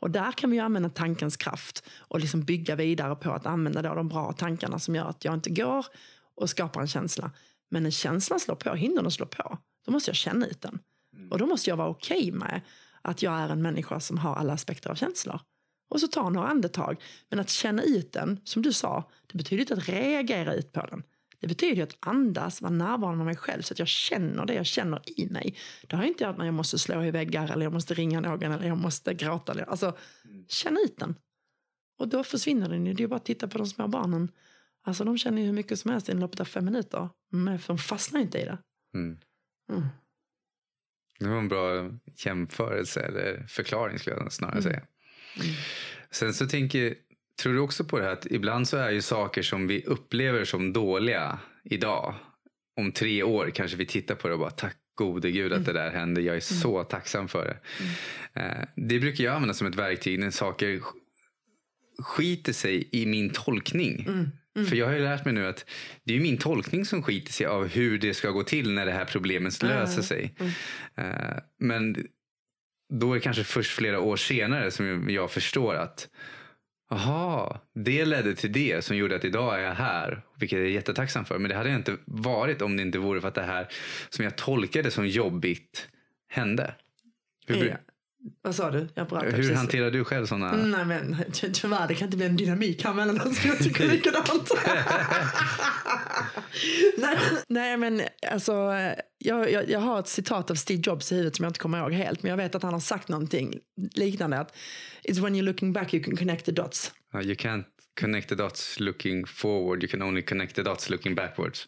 Och 0.00 0.10
där 0.10 0.32
kan 0.32 0.50
vi 0.50 0.58
använda 0.58 0.88
tankens 0.88 1.36
kraft 1.36 1.88
och 1.98 2.20
liksom 2.20 2.44
bygga 2.44 2.76
vidare 2.76 3.16
på 3.16 3.32
att 3.32 3.46
använda 3.46 3.82
då 3.82 3.94
de 3.94 4.08
bra 4.08 4.32
tankarna 4.32 4.78
som 4.78 4.94
gör 4.94 5.04
att 5.04 5.24
jag 5.24 5.34
inte 5.34 5.50
går 5.50 5.86
och 6.36 6.50
skapar 6.50 6.80
en 6.80 6.88
känsla. 6.88 7.30
Men 7.70 7.82
när 7.82 7.90
känslan 7.90 8.40
slår 8.40 8.54
på, 8.54 8.74
hinner 8.74 9.02
den 9.02 9.10
slå 9.10 9.26
på, 9.26 9.58
då 9.86 9.92
måste 9.92 10.10
jag 10.10 10.16
känna 10.16 10.46
ut 10.46 10.60
den. 10.60 10.78
Mm. 11.16 11.32
Och 11.32 11.38
då 11.38 11.46
måste 11.46 11.70
jag 11.70 11.76
vara 11.76 11.88
okej 11.88 12.18
okay 12.18 12.32
med 12.32 12.60
att 13.02 13.22
jag 13.22 13.34
är 13.34 13.48
en 13.48 13.62
människa 13.62 14.00
som 14.00 14.18
har 14.18 14.34
alla 14.34 14.52
aspekter 14.52 14.90
av 14.90 14.94
känslor. 14.94 15.40
Och 15.88 16.00
så 16.00 16.06
ta 16.06 16.30
några 16.30 16.48
andetag. 16.48 17.02
Men 17.28 17.40
att 17.40 17.50
känna 17.50 17.82
ut 17.82 18.12
den, 18.12 18.40
som 18.44 18.62
du 18.62 18.72
sa, 18.72 19.10
det 19.26 19.38
betyder 19.38 19.60
inte 19.60 19.74
att 19.74 19.88
reagera 19.88 20.54
ut 20.54 20.72
på 20.72 20.86
den. 20.86 21.02
Det 21.40 21.46
betyder 21.46 21.82
att 21.82 21.96
andas, 22.00 22.62
vara 22.62 22.72
närvarande 22.72 23.16
med 23.16 23.26
mig 23.26 23.36
själv 23.36 23.62
så 23.62 23.74
att 23.74 23.78
jag 23.78 23.88
känner 23.88 24.46
det 24.46 24.54
jag 24.54 24.66
känner 24.66 25.20
i 25.20 25.26
mig. 25.30 25.56
Det 25.86 25.96
har 25.96 26.04
inte 26.04 26.24
jag 26.24 26.40
att 26.40 26.46
jag 26.46 26.54
måste 26.54 26.78
slå 26.78 27.04
i 27.04 27.10
väggar 27.10 27.52
eller 27.52 27.66
jag 27.66 27.72
måste 27.72 27.94
ringa 27.94 28.20
någon 28.20 28.52
eller 28.52 28.66
jag 28.66 28.78
måste 28.78 29.14
gråta. 29.14 29.64
Alltså, 29.64 29.96
känn 30.48 30.78
ut 30.84 30.98
den. 30.98 31.14
Och 31.98 32.08
då 32.08 32.24
försvinner 32.24 32.68
den 32.68 32.86
ju. 32.86 32.94
Det 32.94 33.02
är 33.02 33.08
bara 33.08 33.16
att 33.16 33.24
titta 33.24 33.48
på 33.48 33.58
de 33.58 33.66
små 33.66 33.88
barnen. 33.88 34.30
Alltså 34.84 35.04
de 35.04 35.18
känner 35.18 35.42
ju 35.42 35.46
hur 35.46 35.54
mycket 35.54 35.78
som 35.78 35.90
helst 35.90 36.08
i 36.08 36.14
loppet 36.14 36.40
av 36.40 36.44
fem 36.44 36.64
minuter. 36.64 37.08
Men 37.30 37.58
de 37.66 37.78
fastnar 37.78 38.20
inte 38.20 38.38
i 38.38 38.44
det. 38.44 38.58
Mm. 38.94 39.18
Mm. 39.72 39.88
Det 41.18 41.28
var 41.28 41.38
en 41.38 41.48
bra 41.48 41.90
jämförelse 42.16 43.00
eller 43.00 43.46
förklaring 43.46 43.98
skulle 43.98 44.16
jag 44.16 44.32
snarare 44.32 44.62
säga. 44.62 44.82
Mm. 45.36 45.54
Sen 46.10 46.34
så 46.34 46.46
tänker 46.46 46.94
tror 47.42 47.52
du 47.52 47.60
också 47.60 47.84
på 47.84 47.98
det 47.98 48.04
här 48.04 48.12
att 48.12 48.26
ibland 48.26 48.68
så 48.68 48.76
är 48.76 48.90
ju 48.90 49.02
saker 49.02 49.42
som 49.42 49.66
vi 49.66 49.84
upplever 49.84 50.44
som 50.44 50.72
dåliga 50.72 51.38
idag. 51.64 52.14
Om 52.76 52.92
tre 52.92 53.22
år 53.22 53.50
kanske 53.54 53.76
vi 53.76 53.86
tittar 53.86 54.14
på 54.14 54.28
det 54.28 54.34
och 54.34 54.40
bara 54.40 54.50
tack 54.50 54.76
gode 54.94 55.30
gud 55.30 55.52
att 55.52 55.58
mm. 55.58 55.64
det 55.64 55.72
där 55.72 55.90
hände. 55.90 56.20
Jag 56.20 56.36
är 56.36 56.52
mm. 56.52 56.62
så 56.62 56.84
tacksam 56.84 57.28
för 57.28 57.44
det. 57.44 57.58
Mm. 57.84 58.50
Eh, 58.50 58.68
det 58.74 58.98
brukar 58.98 59.24
jag 59.24 59.34
använda 59.34 59.54
som 59.54 59.66
ett 59.66 59.74
verktyg 59.74 60.18
när 60.18 60.30
saker 60.30 60.80
skiter 61.98 62.52
sig 62.52 62.88
i 62.92 63.06
min 63.06 63.30
tolkning. 63.30 64.04
Mm. 64.08 64.30
Mm. 64.56 64.68
För 64.68 64.76
jag 64.76 64.86
har 64.86 64.92
ju 64.92 65.02
lärt 65.02 65.24
mig 65.24 65.34
nu 65.34 65.46
att 65.46 65.64
det 66.04 66.16
är 66.16 66.20
min 66.20 66.38
tolkning 66.38 66.84
som 66.84 67.02
skiter 67.02 67.32
sig 67.32 67.46
av 67.46 67.66
hur 67.66 67.98
det 67.98 68.14
ska 68.14 68.30
gå 68.30 68.42
till 68.42 68.72
när 68.72 68.86
det 68.86 68.92
här 68.92 69.04
problemet 69.04 69.62
löser 69.62 70.02
sig. 70.02 70.34
Mm. 70.38 71.12
Uh, 71.12 71.38
men 71.58 72.06
då 72.92 73.10
är 73.10 73.14
det 73.14 73.20
kanske 73.20 73.44
först 73.44 73.70
flera 73.70 74.00
år 74.00 74.16
senare 74.16 74.70
som 74.70 75.10
jag 75.10 75.30
förstår 75.30 75.74
att 75.74 76.08
Aha, 76.88 77.60
det 77.74 78.04
ledde 78.04 78.34
till 78.34 78.52
det 78.52 78.84
som 78.84 78.96
gjorde 78.96 79.16
att 79.16 79.24
idag 79.24 79.54
är 79.54 79.62
jag 79.62 79.74
här. 79.74 80.22
Vilket 80.38 80.58
jag 80.58 80.66
är 80.66 80.70
jättetacksam 80.70 81.24
för. 81.24 81.38
Men 81.38 81.48
det 81.48 81.56
hade 81.56 81.70
jag 81.70 81.78
inte 81.78 81.96
varit 82.04 82.62
om 82.62 82.76
det 82.76 82.82
inte 82.82 82.98
vore 82.98 83.20
för 83.20 83.28
att 83.28 83.34
det 83.34 83.42
här 83.42 83.68
som 84.10 84.24
jag 84.24 84.36
tolkade 84.36 84.90
som 84.90 85.06
jobbigt 85.06 85.88
hände. 86.28 86.74
Hur, 87.46 87.68
ja. 87.68 87.76
Vad 88.42 88.54
sa 88.54 88.70
du? 88.70 88.88
Jag 88.94 89.04
Hur 89.04 89.30
precis. 89.30 89.56
hanterar 89.56 89.90
du 89.90 90.04
själv 90.04 90.26
sådana? 90.26 90.52
Nej 90.52 90.84
men 90.84 91.16
tyvärr, 91.32 91.88
det 91.88 91.94
kan 91.94 92.06
inte 92.06 92.16
bli 92.16 92.26
en 92.26 92.36
dynamik 92.36 92.84
här 92.84 92.94
mellan 92.94 93.20
oss 93.20 93.38
för 93.38 93.48
jag 93.48 93.58
tycker 93.58 93.88
likadant. 93.92 94.50
nej, 96.96 97.18
nej 97.48 97.76
men 97.76 98.02
alltså, 98.30 98.52
jag, 99.18 99.52
jag, 99.52 99.70
jag 99.70 99.80
har 99.80 100.00
ett 100.00 100.08
citat 100.08 100.50
av 100.50 100.54
Steve 100.54 100.82
Jobs 100.84 101.12
i 101.12 101.14
huvudet 101.14 101.36
som 101.36 101.42
jag 101.42 101.50
inte 101.50 101.60
kommer 101.60 101.78
ihåg 101.78 101.92
helt. 101.92 102.22
Men 102.22 102.30
jag 102.30 102.36
vet 102.36 102.54
att 102.54 102.62
han 102.62 102.72
har 102.72 102.80
sagt 102.80 103.08
någonting 103.08 103.54
liknande. 103.94 104.38
Att 104.38 104.56
It's 105.04 105.20
when 105.20 105.34
you're 105.34 105.42
looking 105.42 105.72
back 105.72 105.94
you 105.94 106.04
can 106.04 106.16
connect 106.16 106.44
the 106.44 106.52
dots. 106.52 106.92
You 107.14 107.34
can't 107.34 107.64
connect 108.00 108.28
the 108.28 108.34
dots 108.34 108.80
looking 108.80 109.26
forward, 109.26 109.82
you 109.82 109.90
can 109.90 110.02
only 110.02 110.22
connect 110.22 110.56
the 110.56 110.62
dots 110.62 110.90
looking 110.90 111.14
backwards. 111.14 111.66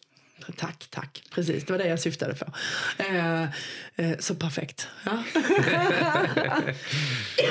Tack, 0.57 0.87
tack. 0.89 1.23
Precis, 1.31 1.65
det 1.65 1.73
var 1.73 1.77
det 1.77 1.87
jag 1.87 1.99
syftade 1.99 2.35
på. 2.35 2.45
Eh, 2.97 3.43
eh, 3.95 4.17
så 4.19 4.35
perfekt. 4.35 4.87
Ja. 5.05 5.23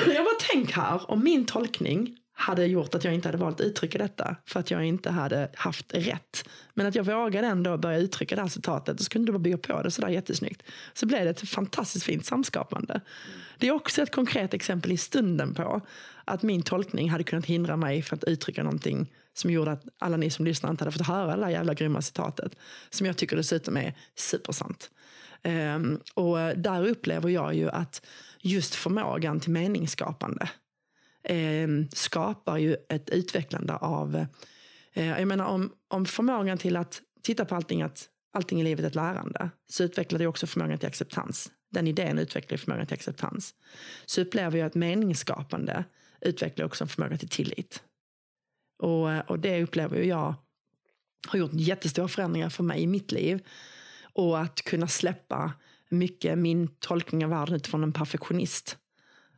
jag 0.07 0.25
bara 0.25 0.39
tänk 0.51 0.71
här, 0.71 1.11
om 1.11 1.23
min 1.23 1.45
tolkning 1.45 2.15
hade 2.39 2.65
gjort 2.65 2.95
att 2.95 3.03
jag 3.03 3.13
inte 3.13 3.27
hade 3.27 3.37
valt 3.37 3.61
att 3.61 3.67
uttrycka 3.67 3.97
detta 3.97 4.35
för 4.45 4.59
att 4.59 4.71
jag 4.71 4.85
inte 4.85 5.09
hade 5.09 5.49
haft 5.55 5.93
rätt. 5.93 6.49
Men 6.73 6.87
att 6.87 6.95
jag 6.95 7.03
vågade 7.03 7.47
ändå 7.47 7.77
börja 7.77 7.97
uttrycka 7.97 8.35
det 8.35 8.41
här 8.41 8.49
citatet 8.49 8.99
och 8.99 9.05
så 9.05 9.09
kunde 9.09 9.27
du 9.27 9.31
bara 9.31 9.39
bygga 9.39 9.57
på 9.57 9.81
det 9.81 9.91
sådär 9.91 10.09
jättesnyggt. 10.09 10.63
Så 10.93 11.05
blev 11.05 11.23
det 11.23 11.29
ett 11.29 11.49
fantastiskt 11.49 12.05
fint 12.05 12.25
samskapande. 12.25 13.01
Det 13.57 13.67
är 13.67 13.71
också 13.71 14.01
ett 14.01 14.11
konkret 14.11 14.53
exempel 14.53 14.91
i 14.91 14.97
stunden 14.97 15.53
på 15.53 15.81
att 16.25 16.43
min 16.43 16.63
tolkning 16.63 17.09
hade 17.09 17.23
kunnat 17.23 17.45
hindra 17.45 17.77
mig 17.77 18.01
från 18.01 18.17
att 18.17 18.23
uttrycka 18.23 18.63
någonting 18.63 19.07
som 19.39 19.49
gjorde 19.49 19.71
att 19.71 19.83
alla 19.99 20.17
ni 20.17 20.29
som 20.29 20.45
lyssnar 20.45 20.69
inte 20.69 20.83
hade 20.83 20.97
fått 20.97 21.07
höra 21.07 21.35
det 21.35 21.41
där 21.41 21.49
jävla 21.49 21.73
grymma 21.73 22.01
citatet. 22.01 22.55
Som 22.89 23.07
jag 23.07 23.17
tycker 23.17 23.35
dessutom 23.35 23.77
är 23.77 23.93
supersant. 24.15 24.89
Um, 25.43 25.99
och 26.13 26.37
där 26.37 26.87
upplever 26.87 27.29
jag 27.29 27.53
ju 27.53 27.69
att 27.69 28.05
just 28.41 28.75
förmågan 28.75 29.39
till 29.39 29.51
meningsskapande 29.51 30.49
um, 31.29 31.89
skapar 31.93 32.57
ju 32.57 32.75
ett 32.89 33.09
utvecklande 33.09 33.75
av... 33.75 34.25
Uh, 34.97 35.07
jag 35.07 35.27
menar 35.27 35.45
om, 35.45 35.71
om 35.87 36.05
förmågan 36.05 36.57
till 36.57 36.77
att 36.77 37.01
titta 37.21 37.45
på 37.45 37.55
allting, 37.55 37.81
att 37.81 38.07
allting 38.33 38.61
i 38.61 38.63
livet 38.63 38.83
är 38.83 38.87
ett 38.87 38.95
lärande, 38.95 39.49
så 39.69 39.83
utvecklar 39.83 40.19
det 40.19 40.27
också 40.27 40.47
förmågan 40.47 40.77
till 40.77 40.87
acceptans. 40.87 41.51
Den 41.71 41.87
idén 41.87 42.19
utvecklar 42.19 42.57
förmågan 42.57 42.85
till 42.85 42.93
acceptans. 42.93 43.55
Så 44.05 44.21
upplever 44.21 44.57
jag 44.57 44.67
att 44.67 44.75
meningsskapande 44.75 45.83
utvecklar 46.21 46.65
också 46.65 46.83
en 46.83 46.87
förmåga 46.87 47.17
till 47.17 47.29
tillit. 47.29 47.83
Och, 48.79 49.11
eh, 49.11 49.19
och 49.19 49.39
det 49.39 49.63
upplever 49.63 50.01
jag 50.01 50.35
har 51.27 51.39
gjort 51.39 51.53
jättestora 51.53 52.07
förändringar 52.07 52.49
för 52.49 52.63
mig 52.63 52.81
i 52.81 52.87
mitt 52.87 53.11
liv. 53.11 53.47
Och 54.13 54.39
att 54.39 54.61
kunna 54.61 54.87
släppa 54.87 55.53
mycket 55.89 56.37
min 56.37 56.67
tolkning 56.67 57.25
av 57.25 57.31
världen 57.31 57.55
utifrån 57.55 57.83
en 57.83 57.93
perfektionist. 57.93 58.77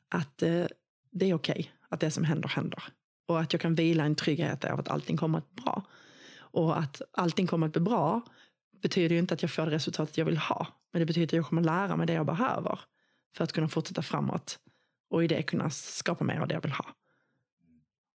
Att 0.10 0.42
eh, 0.42 0.66
det 1.12 1.30
är 1.30 1.34
okej 1.34 1.54
okay, 1.54 1.66
att 1.90 2.00
det 2.00 2.12
som 2.12 2.24
händer 2.24 2.50
händer. 2.50 2.84
Och 3.28 3.40
att 3.40 3.54
jag 3.54 3.62
kan 3.62 3.76
vila 3.76 4.04
en 4.04 4.16
trygghet 4.16 4.66
av 4.66 4.80
att 4.80 4.90
allting 4.90 5.18
kommer 5.18 5.38
att 5.38 5.52
bli 5.52 5.64
bra. 5.64 5.86
Och 6.38 6.80
att 6.80 7.02
allting 7.14 7.48
kommer 7.48 7.68
att 7.68 7.74
bli 7.74 7.82
bra 7.82 8.22
betyder 8.82 9.16
ju 9.16 9.20
inte 9.20 9.34
att 9.34 9.42
jag 9.42 9.52
får 9.52 9.66
det 9.66 9.72
resultatet 9.72 10.18
jag 10.18 10.26
vill 10.26 10.38
ha. 10.38 10.68
Men 10.92 11.00
det 11.00 11.06
betyder 11.06 11.28
att 11.28 11.34
jag 11.34 11.46
kommer 11.46 11.62
lära 11.62 11.96
mig 11.96 12.08
det 12.08 12.14
jag 12.14 12.26
behöver 12.26 12.80
för 13.36 13.44
att 13.44 13.52
kunna 13.52 13.68
fortsätta 13.68 14.02
framåt 14.02 14.60
och 15.10 15.24
i 15.24 15.28
det 15.28 15.44
kunna 15.44 15.70
skapa 15.70 16.24
mer 16.24 16.40
av 16.40 16.48
det 16.48 16.54
jag 16.54 16.62
vill 16.62 16.72
ha. 16.72 16.86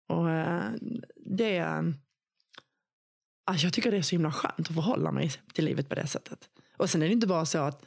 Och 0.07 0.29
eh, 0.29 0.71
det... 1.25 1.59
Alltså 3.45 3.65
jag 3.65 3.73
tycker 3.73 3.91
det 3.91 3.97
är 3.97 4.01
så 4.01 4.15
himla 4.15 4.31
skönt 4.31 4.59
att 4.59 4.75
förhålla 4.75 5.11
mig 5.11 5.31
till 5.53 5.65
livet 5.65 5.89
på 5.89 5.95
det 5.95 6.07
sättet. 6.07 6.49
Och 6.77 6.89
sen 6.89 7.01
är 7.01 7.05
det 7.05 7.13
inte 7.13 7.27
bara 7.27 7.45
så 7.45 7.59
att 7.59 7.85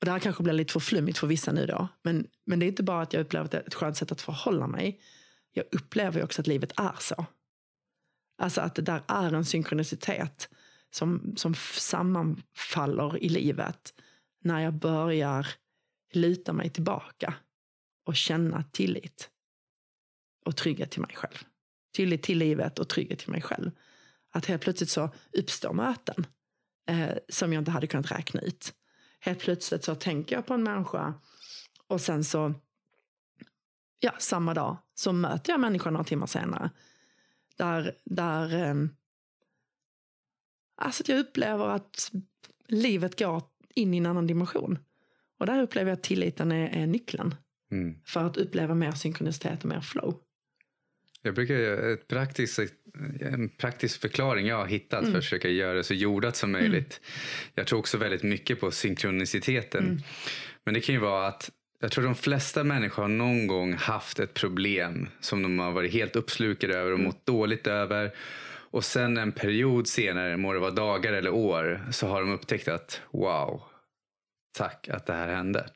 och 0.00 0.04
det 0.04 0.10
här 0.10 0.18
kanske 0.18 0.42
blir 0.42 0.52
lite 0.52 0.72
för 0.72 0.80
flummigt 0.80 1.18
för 1.18 1.26
vissa 1.26 1.52
nu 1.52 1.66
då. 1.66 1.88
Men, 2.02 2.26
men 2.46 2.58
det 2.58 2.66
är 2.66 2.68
inte 2.68 2.82
bara 2.82 3.02
att 3.02 3.12
jag 3.12 3.20
upplever 3.20 3.44
att 3.44 3.50
det 3.50 3.58
är 3.58 3.66
ett 3.66 3.74
skönt 3.74 3.96
sätt 3.96 4.12
att 4.12 4.20
förhålla 4.20 4.66
mig. 4.66 5.00
Jag 5.52 5.64
upplever 5.72 6.22
också 6.24 6.40
att 6.40 6.46
livet 6.46 6.72
är 6.76 6.96
så. 7.00 7.26
Alltså 8.38 8.60
att 8.60 8.74
det 8.74 8.82
där 8.82 9.02
är 9.08 9.32
en 9.32 9.44
synkronicitet 9.44 10.48
som, 10.90 11.34
som 11.36 11.54
sammanfaller 11.54 13.22
i 13.22 13.28
livet. 13.28 13.94
När 14.44 14.60
jag 14.60 14.74
börjar 14.74 15.46
luta 16.12 16.52
mig 16.52 16.70
tillbaka 16.70 17.34
och 18.06 18.16
känna 18.16 18.64
tillit 18.72 19.30
och 20.48 20.56
trygghet 20.56 20.90
till 20.90 21.00
mig 21.00 21.16
själv. 21.16 21.38
Tillit 21.92 22.22
till 22.22 22.38
livet 22.38 22.78
och 22.78 22.88
trygghet 22.88 23.18
till 23.18 23.30
mig 23.30 23.42
själv. 23.42 23.70
Att 24.30 24.46
helt 24.46 24.62
plötsligt 24.62 24.90
så 24.90 25.10
uppstår 25.32 25.72
möten 25.72 26.26
eh, 26.88 27.16
som 27.28 27.52
jag 27.52 27.60
inte 27.60 27.70
hade 27.70 27.86
kunnat 27.86 28.12
räkna 28.12 28.40
ut. 28.40 28.74
Helt 29.20 29.38
plötsligt 29.38 29.84
så 29.84 29.94
tänker 29.94 30.36
jag 30.36 30.46
på 30.46 30.54
en 30.54 30.62
människa 30.62 31.14
och 31.86 32.00
sen 32.00 32.24
så, 32.24 32.54
ja, 34.00 34.12
samma 34.18 34.54
dag 34.54 34.76
så 34.94 35.12
möter 35.12 35.52
jag 35.52 35.60
människan 35.60 35.92
några 35.92 36.04
timmar 36.04 36.26
senare. 36.26 36.70
Där, 37.56 37.96
där 38.04 38.54
eh, 38.54 38.74
alltså 40.76 41.02
jag 41.06 41.18
upplever 41.18 41.68
att 41.68 42.12
livet 42.66 43.18
går 43.18 43.42
in 43.74 43.94
i 43.94 43.96
en 43.96 44.06
annan 44.06 44.26
dimension. 44.26 44.78
Och 45.38 45.46
där 45.46 45.62
upplever 45.62 45.90
jag 45.90 45.96
att 45.96 46.02
tilliten 46.02 46.52
är, 46.52 46.68
är 46.68 46.86
nyckeln. 46.86 47.34
Mm. 47.70 48.00
För 48.04 48.24
att 48.24 48.36
uppleva 48.36 48.74
mer 48.74 48.92
synkronicitet 48.92 49.62
och 49.62 49.68
mer 49.68 49.80
flow. 49.80 50.20
Jag 51.28 51.34
brukar 51.34 51.54
ett 51.92 52.08
praktiskt, 52.08 52.58
en 53.20 53.48
praktisk 53.48 54.00
förklaring 54.00 54.46
jag 54.46 54.56
har 54.56 54.66
hittat 54.66 55.00
mm. 55.00 55.12
för 55.12 55.18
att 55.18 55.24
försöka 55.24 55.48
göra 55.48 55.74
det 55.74 55.84
så 55.84 55.94
jordat 55.94 56.36
som 56.36 56.50
mm. 56.50 56.60
möjligt. 56.60 57.00
Mm. 57.00 57.52
Jag 57.54 57.66
tror 57.66 57.78
också 57.78 57.98
väldigt 57.98 58.22
mycket 58.22 58.60
på 58.60 58.70
synkroniciteten. 58.70 59.84
Mm. 59.84 59.98
Men 60.64 60.74
det 60.74 60.80
kan 60.80 60.94
ju 60.94 61.00
vara 61.00 61.26
att 61.26 61.50
jag 61.80 61.92
tror 61.92 62.04
de 62.04 62.14
flesta 62.14 62.64
människor 62.64 63.02
har 63.02 63.08
någon 63.08 63.46
gång 63.46 63.74
haft 63.74 64.18
ett 64.18 64.34
problem 64.34 65.08
som 65.20 65.42
de 65.42 65.58
har 65.58 65.72
varit 65.72 65.92
helt 65.92 66.16
uppslukade 66.16 66.74
över 66.74 66.90
och 66.90 66.98
mm. 66.98 67.06
mått 67.06 67.26
dåligt 67.26 67.66
över. 67.66 68.14
Och 68.70 68.84
sen 68.84 69.16
en 69.16 69.32
period 69.32 69.88
senare, 69.88 70.36
må 70.36 70.52
det 70.52 70.58
vara 70.58 70.70
dagar 70.70 71.12
eller 71.12 71.30
år, 71.30 71.80
så 71.92 72.06
har 72.06 72.20
de 72.20 72.32
upptäckt 72.32 72.68
att 72.68 73.00
wow, 73.10 73.62
tack 74.58 74.88
att 74.88 75.06
det 75.06 75.12
här 75.12 75.34
hände. 75.34 75.68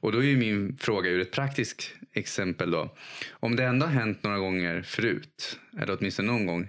Och 0.00 0.12
då 0.12 0.18
är 0.18 0.22
ju 0.22 0.36
min 0.36 0.76
fråga 0.80 1.10
ur 1.10 1.20
ett 1.20 1.30
praktiskt 1.30 1.92
exempel 2.14 2.70
då. 2.70 2.96
Om 3.30 3.56
det 3.56 3.64
ändå 3.64 3.86
har 3.86 3.92
hänt 3.92 4.22
några 4.22 4.38
gånger 4.38 4.82
förut, 4.82 5.58
eller 5.78 5.96
åtminstone 5.98 6.32
någon 6.32 6.46
gång, 6.46 6.68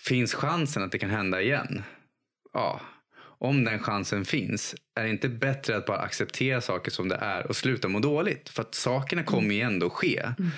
finns 0.00 0.34
chansen 0.34 0.82
att 0.82 0.92
det 0.92 0.98
kan 0.98 1.10
hända 1.10 1.42
igen? 1.42 1.82
Ja, 2.52 2.80
om 3.40 3.64
den 3.64 3.78
chansen 3.78 4.24
finns, 4.24 4.74
är 4.94 5.02
det 5.02 5.10
inte 5.10 5.28
bättre 5.28 5.76
att 5.76 5.86
bara 5.86 5.98
acceptera 5.98 6.60
saker 6.60 6.90
som 6.90 7.08
det 7.08 7.16
är 7.16 7.46
och 7.46 7.56
sluta 7.56 7.88
må 7.88 7.98
dåligt? 8.00 8.48
För 8.48 8.62
att 8.62 8.74
sakerna 8.74 9.22
kommer 9.22 9.54
ju 9.54 9.60
ändå 9.60 9.90
ske. 9.90 10.20
Mm. 10.38 10.50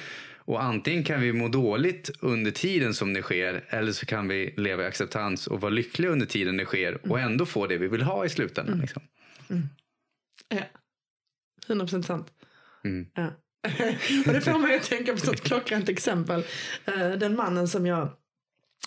Och 0.51 0.63
antingen 0.63 1.05
kan 1.05 1.21
vi 1.21 1.33
må 1.33 1.49
dåligt 1.49 2.11
under 2.21 2.51
tiden 2.51 2.95
som 2.95 3.13
det 3.15 3.23
sker 3.23 3.65
eller 3.69 3.93
så 3.93 4.07
kan 4.07 4.29
vi 4.29 4.55
leva 4.57 4.83
i 4.83 4.87
acceptans 4.87 5.47
och 5.47 5.61
vara 5.61 5.71
lyckliga 5.71 6.11
under 6.11 6.27
tiden 6.27 6.57
det 6.57 6.65
sker 6.65 6.95
och 6.95 7.19
mm. 7.19 7.33
ändå 7.33 7.47
få 7.47 7.67
det 7.67 7.79
vi 7.79 7.89
vill 7.89 8.03
ha 8.03 8.25
i 8.25 8.29
slutändan. 8.29 8.75
Mm. 8.75 8.81
Liksom. 8.81 9.03
Mm. 9.51 9.63
Ja. 10.49 10.63
100 11.69 11.85
procent 11.85 12.07
sant. 12.07 12.33
Mm. 12.85 13.07
Ja. 13.15 13.33
och 14.27 14.33
det 14.33 14.41
får 14.41 14.59
mig 14.59 14.77
att 14.77 14.83
tänka 14.83 15.17
på 15.17 15.33
ett 15.33 15.41
klockrent 15.41 15.89
exempel. 15.89 16.45
Eh, 16.85 17.11
den 17.11 17.37
mannen 17.37 17.69
som 17.69 17.87
jag 17.87 18.09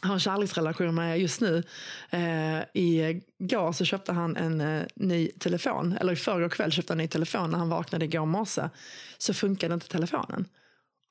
har 0.02 0.14
en 0.14 0.20
kärleksrelation 0.20 0.96
med 0.96 1.20
just 1.20 1.42
nu. 1.42 1.64
Eh, 2.10 2.60
igår 2.74 3.72
så 3.72 3.86
köpte 3.86 4.14
han 4.14 4.36
en 4.36 4.62
eh, 4.62 4.84
ny 4.96 5.28
telefon. 5.28 5.98
Eller 6.02 6.14
i 6.14 6.16
förrgår 6.16 6.50
kväll 6.50 6.72
köpte 6.72 6.94
han 6.94 7.00
en 7.00 7.04
ny 7.04 7.08
telefon. 7.08 7.52
När 7.52 7.58
han 7.58 7.70
vaknade 7.70 8.06
igår 8.06 8.26
morse 8.26 8.70
så 9.18 9.34
funkade 9.34 9.74
inte 9.74 9.88
telefonen. 9.88 10.48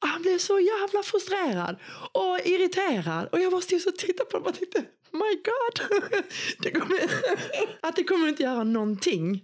Och 0.03 0.09
han 0.09 0.23
blev 0.23 0.39
så 0.39 0.61
jävla 0.61 1.03
frustrerad 1.03 1.77
och 2.13 2.39
irriterad. 2.45 3.29
Och 3.33 3.41
jag 3.41 3.53
bara 3.53 3.61
stod 3.61 3.87
och 3.87 3.97
tittade 3.97 4.31
på 4.31 4.37
honom 4.37 4.49
och 4.49 4.59
tänkte, 4.59 4.85
my 5.13 5.43
god. 5.45 6.03
det 6.59 6.71
kommer, 6.71 6.99
att 7.81 7.97
det 7.97 8.05
kommer 8.05 8.29
inte 8.29 8.43
göra 8.43 8.65
någonting 8.65 9.43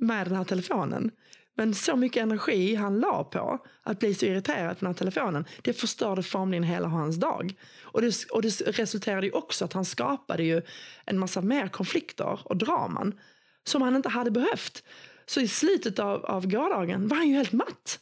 med 0.00 0.26
den 0.26 0.36
här 0.36 0.44
telefonen. 0.44 1.10
Men 1.56 1.74
så 1.74 1.96
mycket 1.96 2.22
energi 2.22 2.74
han 2.74 3.00
la 3.00 3.24
på 3.24 3.66
att 3.82 3.98
bli 3.98 4.14
så 4.14 4.26
irriterad 4.26 4.78
på 4.78 4.84
den 4.84 4.94
här 4.94 4.98
telefonen, 4.98 5.44
det 5.62 5.72
förstörde 5.72 6.22
formligen 6.22 6.64
hela 6.64 6.88
hans 6.88 7.16
dag. 7.16 7.54
Och 7.82 8.02
det, 8.02 8.24
och 8.30 8.42
det 8.42 8.60
resulterade 8.60 9.26
ju 9.26 9.32
också 9.32 9.64
att 9.64 9.72
han 9.72 9.84
skapade 9.84 10.42
ju 10.42 10.62
en 11.04 11.18
massa 11.18 11.40
mer 11.40 11.68
konflikter 11.68 12.40
och 12.44 12.56
draman 12.56 13.20
som 13.64 13.82
han 13.82 13.96
inte 13.96 14.08
hade 14.08 14.30
behövt. 14.30 14.84
Så 15.26 15.40
i 15.40 15.48
slutet 15.48 15.98
av, 15.98 16.24
av 16.24 16.46
gårdagen 16.46 17.08
var 17.08 17.16
han 17.16 17.28
ju 17.28 17.34
helt 17.34 17.52
matt. 17.52 18.00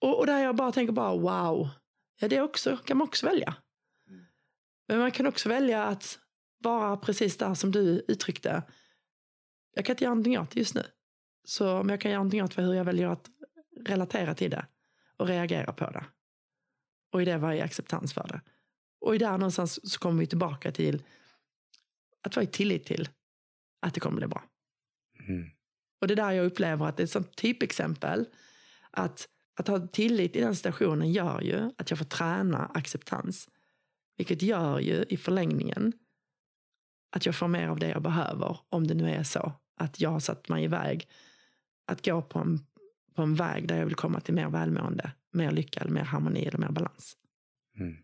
Och, 0.00 0.18
och 0.18 0.26
där 0.26 0.38
jag 0.38 0.56
bara 0.56 0.72
tänker 0.72 0.92
bara 0.92 1.16
wow, 1.16 1.68
ja 2.20 2.28
det 2.28 2.40
också, 2.40 2.76
kan 2.76 2.96
man 2.96 3.08
också 3.08 3.26
välja. 3.26 3.54
Men 4.88 4.98
man 4.98 5.10
kan 5.10 5.26
också 5.26 5.48
välja 5.48 5.84
att 5.84 6.18
vara 6.58 6.96
precis 6.96 7.36
där 7.36 7.54
som 7.54 7.70
du 7.70 8.04
uttryckte. 8.08 8.62
Jag 9.74 9.84
kan 9.84 9.92
inte 9.92 10.04
göra 10.04 10.14
någonting 10.14 10.38
åt 10.38 10.50
det 10.50 10.58
just 10.58 10.74
nu. 10.74 10.82
Så 11.44 11.78
om 11.78 11.88
jag 11.88 12.00
kan 12.00 12.10
göra 12.10 12.18
någonting 12.18 12.42
åt 12.42 12.58
hur 12.58 12.74
jag 12.74 12.84
väljer 12.84 13.08
att 13.08 13.30
relatera 13.80 14.34
till 14.34 14.50
det 14.50 14.66
och 15.16 15.26
reagera 15.26 15.72
på 15.72 15.90
det. 15.90 16.04
Och 17.12 17.22
i 17.22 17.24
det 17.24 17.38
vara 17.38 17.56
i 17.56 17.60
acceptans 17.60 18.14
för 18.14 18.28
det. 18.28 18.40
Och 19.00 19.14
i 19.14 19.18
där 19.18 19.38
någonstans 19.38 19.92
så 19.92 19.98
kommer 19.98 20.20
vi 20.20 20.26
tillbaka 20.26 20.72
till 20.72 21.02
att 22.22 22.36
vara 22.36 22.44
i 22.44 22.46
tillit 22.46 22.86
till 22.86 23.08
att 23.80 23.94
det 23.94 24.00
kommer 24.00 24.16
bli 24.16 24.26
bra. 24.26 24.44
Mm. 25.28 25.50
Och 26.00 26.08
det 26.08 26.14
är 26.14 26.16
där 26.16 26.30
jag 26.30 26.46
upplever 26.46 26.86
att 26.86 26.96
det 26.96 27.02
är 27.02 27.04
ett 27.04 27.10
sånt 27.10 27.36
typexempel. 27.36 28.26
Att, 28.90 29.28
att 29.56 29.68
ha 29.68 29.86
tillit 29.86 30.36
i 30.36 30.40
den 30.40 30.56
situationen 30.56 31.12
gör 31.12 31.40
ju 31.40 31.70
att 31.78 31.90
jag 31.90 31.98
får 31.98 32.06
träna 32.06 32.66
acceptans. 32.66 33.48
Vilket 34.16 34.42
gör 34.42 34.78
ju 34.78 35.04
i 35.08 35.16
förlängningen 35.16 35.92
att 37.10 37.26
jag 37.26 37.34
får 37.34 37.48
mer 37.48 37.68
av 37.68 37.78
det 37.78 37.88
jag 37.88 38.02
behöver. 38.02 38.58
Om 38.68 38.86
det 38.86 38.94
nu 38.94 39.10
är 39.10 39.22
så 39.22 39.52
att 39.76 40.00
jag 40.00 40.10
har 40.10 40.20
satt 40.20 40.48
mig 40.48 40.64
iväg 40.64 41.08
att 41.90 42.04
gå 42.04 42.22
på 42.22 42.38
en, 42.38 42.58
på 43.14 43.22
en 43.22 43.34
väg 43.34 43.68
där 43.68 43.78
jag 43.78 43.86
vill 43.86 43.94
komma 43.94 44.20
till 44.20 44.34
mer 44.34 44.48
välmående, 44.48 45.12
mer 45.32 45.50
lycka, 45.50 45.84
mer 45.88 46.04
harmoni 46.04 46.46
eller 46.46 46.58
mer 46.58 46.70
balans. 46.70 47.16
Mm. 47.78 47.96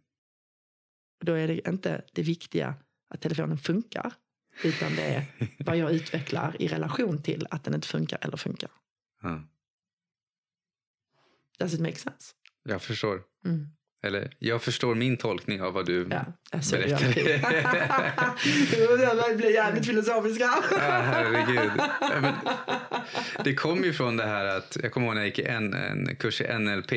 Då 1.24 1.32
är 1.32 1.48
det 1.48 1.68
inte 1.68 2.04
det 2.12 2.22
viktiga 2.22 2.74
att 3.08 3.20
telefonen 3.20 3.58
funkar. 3.58 4.12
Utan 4.64 4.96
det 4.96 5.02
är 5.02 5.24
vad 5.64 5.76
jag 5.76 5.92
utvecklar 5.92 6.62
i 6.62 6.68
relation 6.68 7.22
till 7.22 7.46
att 7.50 7.64
den 7.64 7.74
inte 7.74 7.88
funkar 7.88 8.18
eller 8.22 8.36
funkar. 8.36 8.70
Ja. 9.22 9.42
Does 11.58 11.74
it 11.74 11.80
make 11.80 11.96
sense? 11.96 12.34
Jag 12.62 12.82
förstår. 12.82 13.22
Mm. 13.44 13.75
Eller 14.06 14.30
jag 14.38 14.62
förstår 14.62 14.94
min 14.94 15.16
tolkning 15.16 15.62
av 15.62 15.72
vad 15.72 15.86
du 15.86 16.06
Ja, 16.10 16.24
det 16.50 16.70
berättar. 16.70 17.06
Jag 19.18 19.36
blir 19.36 19.50
jävligt 19.50 19.86
filosofiska. 19.86 20.44
Ja, 20.70 20.78
herregud. 20.78 21.70
Men 22.20 22.32
det 23.44 23.54
kom 23.54 23.84
ju 23.84 23.92
från 23.92 24.16
det 24.16 24.26
här 24.26 24.44
att, 24.44 24.76
jag 24.82 24.92
kommer 24.92 25.06
ihåg 25.06 25.14
när 25.14 25.22
jag 25.22 25.28
gick 25.28 25.38
en, 25.38 25.74
en 25.74 26.16
kurs 26.16 26.40
i 26.40 26.58
NLP. 26.58 26.92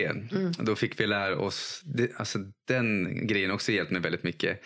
Då 0.59 0.75
fick 0.75 0.99
vi 0.99 1.07
lära 1.07 1.37
oss, 1.37 1.81
det, 1.85 2.11
alltså 2.17 2.39
den 2.67 3.19
grejen 3.27 3.51
också 3.51 3.71
hjälpt 3.71 3.91
mig 3.91 4.01
väldigt 4.01 4.23
mycket. 4.23 4.61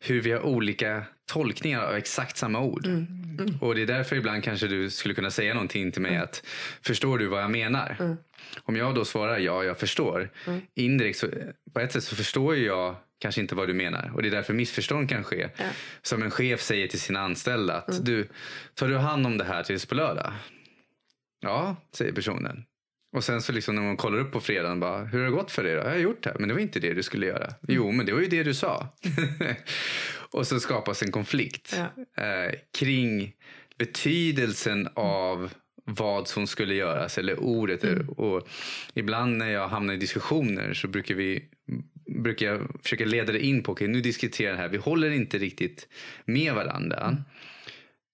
Hur 0.00 0.20
vi 0.20 0.32
har 0.32 0.40
olika 0.40 1.02
tolkningar 1.26 1.82
av 1.82 1.94
exakt 1.94 2.36
samma 2.36 2.60
ord. 2.60 2.86
Och 3.60 3.74
det 3.74 3.82
är 3.82 3.86
därför 3.86 4.16
ibland 4.16 4.44
kanske 4.44 4.66
du 4.66 4.90
skulle 4.90 5.14
kunna 5.14 5.30
säga 5.30 5.54
någonting 5.54 5.92
till 5.92 6.02
mig 6.02 6.16
att 6.16 6.42
förstår 6.82 7.18
du 7.18 7.26
vad 7.26 7.42
jag 7.42 7.50
menar? 7.50 8.16
Om 8.62 8.76
jag 8.76 8.94
då 8.94 9.04
svarar 9.04 9.38
ja, 9.38 9.64
jag 9.64 9.78
förstår. 9.78 10.30
Indirekt, 10.74 11.18
så, 11.18 11.26
på 11.74 11.80
ett 11.80 11.92
sätt 11.92 12.04
så 12.04 12.16
förstår 12.16 12.56
jag 12.56 12.96
kanske 13.20 13.40
inte 13.40 13.54
vad 13.54 13.68
du 13.68 13.74
menar. 13.74 14.10
Och 14.14 14.22
det 14.22 14.28
är 14.28 14.30
därför 14.30 14.54
missförstånd 14.54 15.08
kan 15.08 15.24
ske. 15.24 15.48
Ja. 15.56 15.64
Som 16.02 16.22
en 16.22 16.30
chef 16.30 16.60
säger 16.60 16.88
till 16.88 17.00
sina 17.00 17.20
anställda 17.20 17.74
att 17.76 18.04
du, 18.04 18.28
tar 18.74 18.88
du 18.88 18.96
hand 18.96 19.26
om 19.26 19.38
det 19.38 19.44
här 19.44 19.62
tills 19.62 19.86
på 19.86 19.94
lördag? 19.94 20.32
Ja, 21.40 21.76
säger 21.94 22.12
personen. 22.12 22.64
Och 23.16 23.24
sen 23.24 23.42
så 23.42 23.52
liksom 23.52 23.74
när 23.74 23.82
man 23.82 23.96
kollar 23.96 24.18
upp 24.18 24.32
på 24.32 24.40
fredagen 24.40 24.80
bara, 24.80 25.04
hur 25.04 25.18
har 25.18 25.24
det 25.26 25.30
gått 25.32 25.50
för 25.50 25.62
dig 25.64 25.74
då? 25.74 25.80
Jag 25.80 25.90
har 25.90 25.96
gjort 25.96 26.22
det, 26.22 26.36
men 26.38 26.48
det 26.48 26.54
var 26.54 26.60
inte 26.60 26.80
det 26.80 26.94
du 26.94 27.02
skulle 27.02 27.26
göra. 27.26 27.54
Jo, 27.68 27.90
men 27.92 28.06
det 28.06 28.12
var 28.12 28.20
ju 28.20 28.26
det 28.26 28.42
du 28.42 28.54
sa. 28.54 28.88
och 30.30 30.46
så 30.46 30.60
skapas 30.60 31.02
en 31.02 31.12
konflikt 31.12 31.76
Ja. 31.76 32.22
eh, 32.24 32.52
kring 32.78 33.32
betydelsen 33.78 34.88
av 34.94 35.50
vad 35.88 36.28
som 36.28 36.46
skulle 36.46 36.74
göras 36.74 37.18
eller 37.18 37.40
ordet. 37.40 37.84
Och 38.16 38.48
ibland 38.94 39.36
när 39.36 39.50
jag 39.50 39.68
hamnar 39.68 39.94
i 39.94 39.96
diskussioner 39.96 40.74
så 40.74 40.88
brukar 40.88 41.14
vi 41.14 41.44
brukar 42.06 42.46
jag 42.46 42.80
försöka 42.82 43.04
leda 43.04 43.32
det 43.32 43.44
in 43.44 43.62
på, 43.62 43.72
okej 43.72 43.88
nu 43.88 44.00
diskuterar 44.00 44.52
det 44.52 44.58
här, 44.58 44.68
vi 44.68 44.76
håller 44.76 45.10
inte 45.10 45.38
riktigt 45.38 45.88
med 46.24 46.54
varandra. 46.54 47.16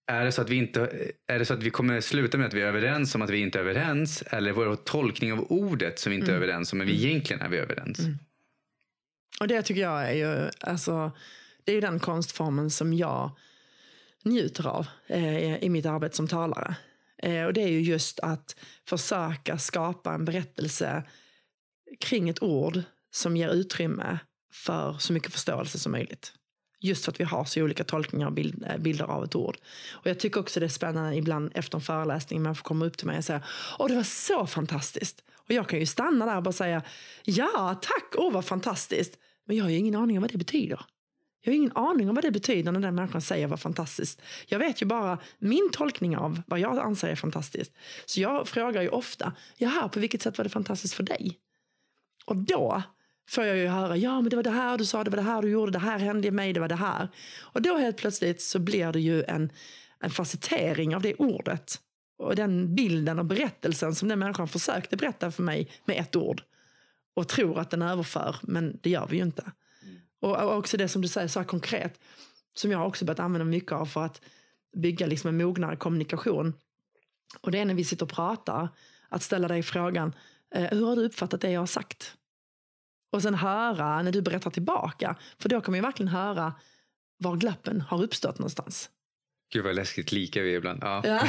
Är 0.06 0.24
det, 0.24 0.32
så 0.32 0.42
att 0.42 0.50
vi 0.50 0.56
inte, 0.56 0.90
är 1.26 1.38
det 1.38 1.44
så 1.44 1.54
att 1.54 1.62
vi 1.62 1.70
kommer 1.70 2.00
sluta 2.00 2.38
med 2.38 2.46
att 2.46 2.54
vi 2.54 2.62
är 2.62 2.66
överens 2.66 3.14
om 3.14 3.22
att 3.22 3.30
vi 3.30 3.38
inte 3.38 3.58
är 3.58 3.60
överens? 3.60 4.22
Eller 4.22 4.52
vår 4.52 4.76
tolkning 4.76 5.32
av 5.32 5.46
ordet 5.52 5.98
som 5.98 6.10
vi 6.10 6.16
inte 6.16 6.32
är 6.32 6.36
överens 6.36 6.72
om, 6.72 6.78
men 6.78 6.86
vi 6.86 7.06
egentligen 7.06 7.42
är 7.42 7.48
vi 7.48 7.56
överens? 7.56 7.98
Och 9.40 9.48
det 9.48 9.62
tycker 9.62 9.80
jag 9.80 10.10
är 10.10 10.14
ju, 10.14 10.50
alltså, 10.60 11.12
det 11.64 11.72
är 11.72 11.74
ju 11.74 11.80
den 11.80 12.00
konstformen 12.00 12.70
som 12.70 12.94
jag 12.94 13.30
njuter 14.24 14.66
av 14.66 14.86
eh, 15.06 15.64
i 15.64 15.68
mitt 15.68 15.86
arbete 15.86 16.16
som 16.16 16.28
talare. 16.28 16.76
Eh, 17.24 17.44
och 17.44 17.52
det 17.52 17.62
är 17.62 17.68
ju 17.68 17.80
just 17.80 18.20
att 18.20 18.56
försöka 18.88 19.58
skapa 19.58 20.14
en 20.14 20.24
berättelse 20.24 21.02
kring 22.00 22.28
ett 22.28 22.42
ord 22.42 22.82
som 23.14 23.36
ger 23.36 23.48
utrymme 23.48 24.18
för 24.52 24.96
så 24.98 25.12
mycket 25.12 25.32
förståelse 25.32 25.78
som 25.78 25.92
möjligt. 25.92 26.32
Just 26.80 27.04
för 27.04 27.12
att 27.12 27.20
vi 27.20 27.24
har 27.24 27.44
så 27.44 27.62
olika 27.62 27.84
tolkningar 27.84 28.26
och 28.26 28.32
bild, 28.32 28.64
eh, 28.66 28.78
bilder 28.78 29.04
av 29.04 29.24
ett 29.24 29.34
ord. 29.34 29.56
Och 29.92 30.06
jag 30.06 30.20
tycker 30.20 30.40
också 30.40 30.60
det 30.60 30.66
är 30.66 30.70
spännande 30.70 31.16
ibland 31.16 31.52
efter 31.54 31.78
en 31.78 31.82
föreläsning 31.82 32.42
man 32.42 32.54
får 32.54 32.62
komma 32.62 32.84
upp 32.84 32.96
till 32.96 33.06
mig 33.06 33.18
och 33.18 33.24
säga 33.24 33.42
Åh, 33.78 33.88
det 33.88 33.94
var 33.94 34.02
så 34.02 34.46
fantastiskt. 34.46 35.24
Och 35.36 35.50
jag 35.50 35.68
kan 35.68 35.78
ju 35.78 35.86
stanna 35.86 36.26
där 36.26 36.36
och 36.36 36.42
bara 36.42 36.52
säga 36.52 36.82
Ja, 37.24 37.80
tack, 37.82 38.14
åh 38.16 38.32
vad 38.32 38.44
fantastiskt. 38.44 39.18
Men 39.46 39.56
jag 39.56 39.64
har 39.64 39.70
ju 39.70 39.76
ingen 39.76 39.94
aning 39.94 40.16
om 40.16 40.20
vad 40.20 40.32
det 40.32 40.38
betyder. 40.38 40.80
Jag 41.44 41.52
har 41.52 41.56
ingen 41.56 41.76
aning 41.76 42.08
om 42.08 42.14
vad 42.14 42.24
det 42.24 42.30
betyder 42.30 42.72
när 42.72 42.80
den 42.80 42.94
människan 42.94 43.20
säger 43.20 43.46
vad 43.46 43.60
fantastiskt. 43.60 44.22
Jag 44.46 44.58
vet 44.58 44.82
ju 44.82 44.86
bara 44.86 45.18
min 45.38 45.70
tolkning 45.72 46.16
av 46.16 46.42
vad 46.46 46.60
jag 46.60 46.78
anser 46.78 47.08
är 47.08 47.16
fantastiskt. 47.16 47.72
Så 48.06 48.20
jag 48.20 48.48
frågar 48.48 48.82
ju 48.82 48.88
ofta, 48.88 49.32
jaha, 49.56 49.88
på 49.88 50.00
vilket 50.00 50.22
sätt 50.22 50.38
var 50.38 50.44
det 50.44 50.50
fantastiskt 50.50 50.94
för 50.94 51.02
dig? 51.02 51.38
Och 52.24 52.36
då 52.36 52.82
får 53.30 53.44
jag 53.44 53.56
ju 53.56 53.66
höra, 53.66 53.96
ja 53.96 54.20
men 54.20 54.30
det 54.30 54.36
var 54.36 54.42
det 54.42 54.50
här 54.50 54.78
du 54.78 54.84
sa, 54.84 55.04
det 55.04 55.10
var 55.10 55.16
det 55.16 55.22
här 55.22 55.42
du 55.42 55.50
gjorde, 55.50 55.72
det 55.72 55.78
här 55.78 55.98
hände 55.98 56.30
mig, 56.30 56.52
det 56.52 56.60
var 56.60 56.68
det 56.68 56.74
här. 56.74 57.08
Och 57.40 57.62
då 57.62 57.76
helt 57.76 57.96
plötsligt 57.96 58.42
så 58.42 58.58
blir 58.58 58.92
det 58.92 59.00
ju 59.00 59.22
en, 59.22 59.52
en 60.00 60.10
facettering 60.10 60.96
av 60.96 61.02
det 61.02 61.14
ordet. 61.14 61.80
Och 62.18 62.36
den 62.36 62.74
bilden 62.74 63.18
och 63.18 63.24
berättelsen 63.24 63.94
som 63.94 64.08
den 64.08 64.18
människan 64.18 64.48
försökte 64.48 64.96
berätta 64.96 65.30
för 65.30 65.42
mig 65.42 65.70
med 65.84 66.00
ett 66.00 66.16
ord. 66.16 66.42
Och 67.16 67.28
tror 67.28 67.58
att 67.58 67.70
den 67.70 67.82
överför, 67.82 68.36
men 68.42 68.78
det 68.82 68.90
gör 68.90 69.06
vi 69.06 69.16
ju 69.16 69.22
inte. 69.22 69.52
Och, 70.24 70.56
också 70.56 70.76
det 70.76 70.88
som 70.88 71.02
du 71.02 71.08
säger 71.08 71.28
så 71.28 71.40
här 71.40 71.46
konkret, 71.46 72.00
som 72.54 72.70
jag 72.70 72.78
har 72.78 72.86
också 72.86 73.04
börjat 73.04 73.20
använda 73.20 73.44
mycket 73.44 73.72
av 73.72 73.86
för 73.86 74.04
att 74.04 74.20
bygga 74.76 75.06
liksom 75.06 75.28
en 75.28 75.36
mognare 75.36 75.76
kommunikation. 75.76 76.54
Och 77.40 77.50
det 77.50 77.58
är 77.58 77.64
när 77.64 77.74
vi 77.74 77.84
sitter 77.84 78.04
och 78.04 78.12
pratar, 78.12 78.68
att 79.08 79.22
ställa 79.22 79.48
dig 79.48 79.62
frågan, 79.62 80.14
eh, 80.54 80.70
hur 80.70 80.86
har 80.86 80.96
du 80.96 81.04
uppfattat 81.04 81.40
det 81.40 81.50
jag 81.50 81.60
har 81.60 81.66
sagt? 81.66 82.16
Och 83.12 83.22
sen 83.22 83.34
höra 83.34 84.02
när 84.02 84.12
du 84.12 84.22
berättar 84.22 84.50
tillbaka, 84.50 85.16
för 85.38 85.48
då 85.48 85.60
kan 85.60 85.72
man 85.72 85.78
ju 85.78 85.82
verkligen 85.82 86.08
höra 86.08 86.54
var 87.18 87.36
glappen 87.36 87.80
har 87.80 88.02
uppstått 88.02 88.38
någonstans. 88.38 88.90
Gud 89.52 89.64
vad 89.64 89.74
läskigt 89.74 90.12
lika 90.12 90.42
vi 90.42 90.52
är 90.52 90.56
ibland. 90.56 90.78
Ja. 90.82 91.02
Ja. 91.04 91.28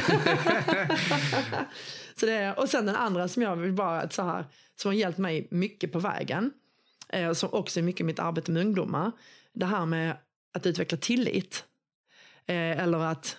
så 2.16 2.26
det, 2.26 2.52
och 2.52 2.68
sen 2.68 2.86
den 2.86 2.96
andra 2.96 3.28
som 3.28 3.42
jag 3.42 3.56
vill 3.56 3.72
bara 3.72 4.10
så 4.10 4.22
här, 4.22 4.44
som 4.76 4.88
har 4.88 4.94
hjälpt 4.94 5.18
mig 5.18 5.48
mycket 5.50 5.92
på 5.92 5.98
vägen, 5.98 6.52
eh, 7.12 7.32
som 7.32 7.48
också 7.52 7.80
är 7.80 7.84
mycket 7.84 8.06
mitt 8.06 8.18
arbete 8.18 8.50
med 8.50 8.62
ungdomar, 8.62 9.12
det 9.52 9.66
här 9.66 9.86
med 9.86 10.16
att 10.54 10.66
utveckla 10.66 10.98
tillit. 10.98 11.64
Eh, 12.46 12.82
eller 12.82 12.98
att, 12.98 13.36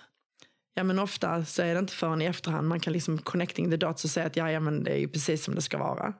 ja 0.74 0.84
men 0.84 0.98
ofta 0.98 1.44
så 1.44 1.62
är 1.62 1.74
det 1.74 1.78
inte 1.78 1.92
förrän 1.92 2.22
i 2.22 2.24
efterhand 2.24 2.68
man 2.68 2.80
kan 2.80 2.92
liksom 2.92 3.18
connecting 3.18 3.70
the 3.70 3.76
dots 3.76 4.04
och 4.04 4.10
säga 4.10 4.26
att 4.26 4.36
ja, 4.36 4.50
ja 4.50 4.60
men 4.60 4.84
det 4.84 4.90
är 4.90 4.98
ju 4.98 5.08
precis 5.08 5.44
som 5.44 5.54
det 5.54 5.62
ska 5.62 5.78
vara. 5.78 6.14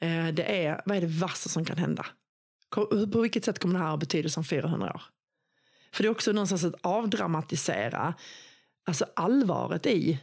Eh, 0.00 0.28
det 0.28 0.64
är, 0.64 0.82
vad 0.86 0.96
är 0.96 1.00
det 1.00 1.06
värsta 1.06 1.48
som 1.48 1.64
kan 1.64 1.78
hända? 1.78 2.06
På 3.12 3.20
vilket 3.20 3.44
sätt 3.44 3.58
kommer 3.58 3.78
det 3.78 3.84
här 3.84 3.94
att 3.94 4.00
betydelse 4.00 4.40
om 4.40 4.44
400 4.44 4.92
år? 4.94 5.02
För 5.92 6.02
det 6.02 6.06
är 6.06 6.10
också 6.10 6.32
någonstans 6.32 6.64
att 6.64 6.74
avdramatisera 6.80 8.14
alltså 8.86 9.06
allvaret 9.16 9.86
i, 9.86 10.18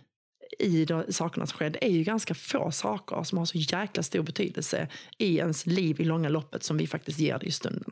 i 0.60 0.86
de 0.86 1.14
sakerna 1.14 1.45
som 1.45 1.55
sker. 1.55 1.70
Det 1.70 1.86
är 1.86 1.89
ju 1.89 2.03
ganska 2.03 2.34
få 2.34 2.72
saker 2.72 3.24
som 3.24 3.38
har 3.38 3.45
så 3.45 3.57
jäkla 3.57 4.03
stor 4.03 4.24
betydelse 4.24 4.88
i 5.18 5.38
ens 5.38 5.66
liv 5.66 6.01
i 6.01 6.03
långa 6.03 6.30
loppet 6.30 6.64
som 6.64 6.78
vi 6.78 6.88
faktiskt 6.88 7.20
ger 7.20 7.39
det 7.39 7.45
i 7.45 7.51
stunden. 7.51 7.91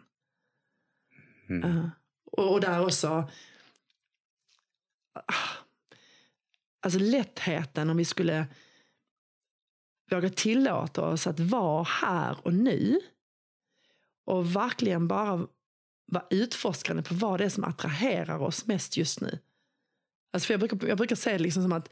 Mm. 1.50 1.64
Uh, 1.70 1.90
och, 2.32 2.54
och 2.54 2.62
där 2.62 2.86
också... 2.86 3.30
ah, 5.14 5.34
Alltså 6.80 7.00
lättheten 7.00 7.90
om 7.90 7.98
vi 7.98 8.06
skulle 8.06 8.48
våga 10.12 10.30
tillåta 10.30 11.02
oss 11.02 11.28
att 11.28 11.40
vara 11.40 11.84
här 11.84 12.38
och 12.44 12.54
nu 12.54 13.00
och 14.26 14.56
verkligen 14.56 15.08
bara 15.08 15.48
vara 16.06 16.26
utforskande 16.30 17.04
på 17.04 17.14
vad 17.14 17.40
det 17.40 17.46
är 17.46 17.50
som 17.50 17.64
attraherar 17.64 18.40
oss 18.40 18.66
mest 18.66 18.98
just 18.98 19.22
nu. 19.22 19.40
Alltså 20.34 20.54
jag, 20.54 20.60
brukar, 20.60 20.88
jag 20.88 20.98
brukar 20.98 21.16
säga 21.16 21.38
det 21.38 21.44
liksom 21.44 21.64
som 21.64 21.72
att, 21.72 21.90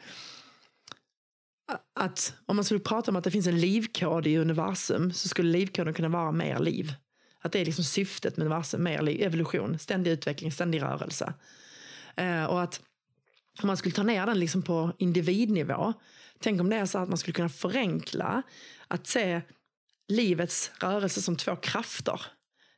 att 1.95 2.33
om 2.45 2.55
man 2.55 2.65
skulle 2.65 2.79
prata 2.79 3.11
om 3.11 3.17
att 3.17 3.23
det 3.23 3.31
finns 3.31 3.47
en 3.47 3.59
livkod 3.59 4.27
i 4.27 4.37
universum 4.37 5.13
så 5.13 5.27
skulle 5.27 5.51
livkoden 5.51 5.93
kunna 5.93 6.09
vara 6.09 6.31
mer 6.31 6.59
liv. 6.59 6.93
Att 7.41 7.51
det 7.51 7.59
är 7.59 7.65
liksom 7.65 7.83
syftet 7.83 8.37
med 8.37 8.45
universum, 8.45 8.83
mer 8.83 9.01
liv, 9.01 9.21
evolution, 9.21 9.79
ständig 9.79 10.11
utveckling, 10.11 10.51
ständig 10.51 10.81
rörelse. 10.81 11.33
Eh, 12.15 12.43
och 12.43 12.61
att 12.61 12.81
om 13.61 13.67
man 13.67 13.77
skulle 13.77 13.95
ta 13.95 14.03
ner 14.03 14.25
den 14.25 14.39
liksom 14.39 14.61
på 14.61 14.91
individnivå, 14.97 15.93
tänk 16.39 16.61
om 16.61 16.69
det 16.69 16.75
är 16.75 16.85
så 16.85 16.97
att 16.97 17.09
man 17.09 17.17
skulle 17.17 17.33
kunna 17.33 17.49
förenkla 17.49 18.43
att 18.87 19.07
se 19.07 19.41
livets 20.07 20.71
rörelse 20.79 21.21
som 21.21 21.35
två 21.35 21.55
krafter. 21.55 22.21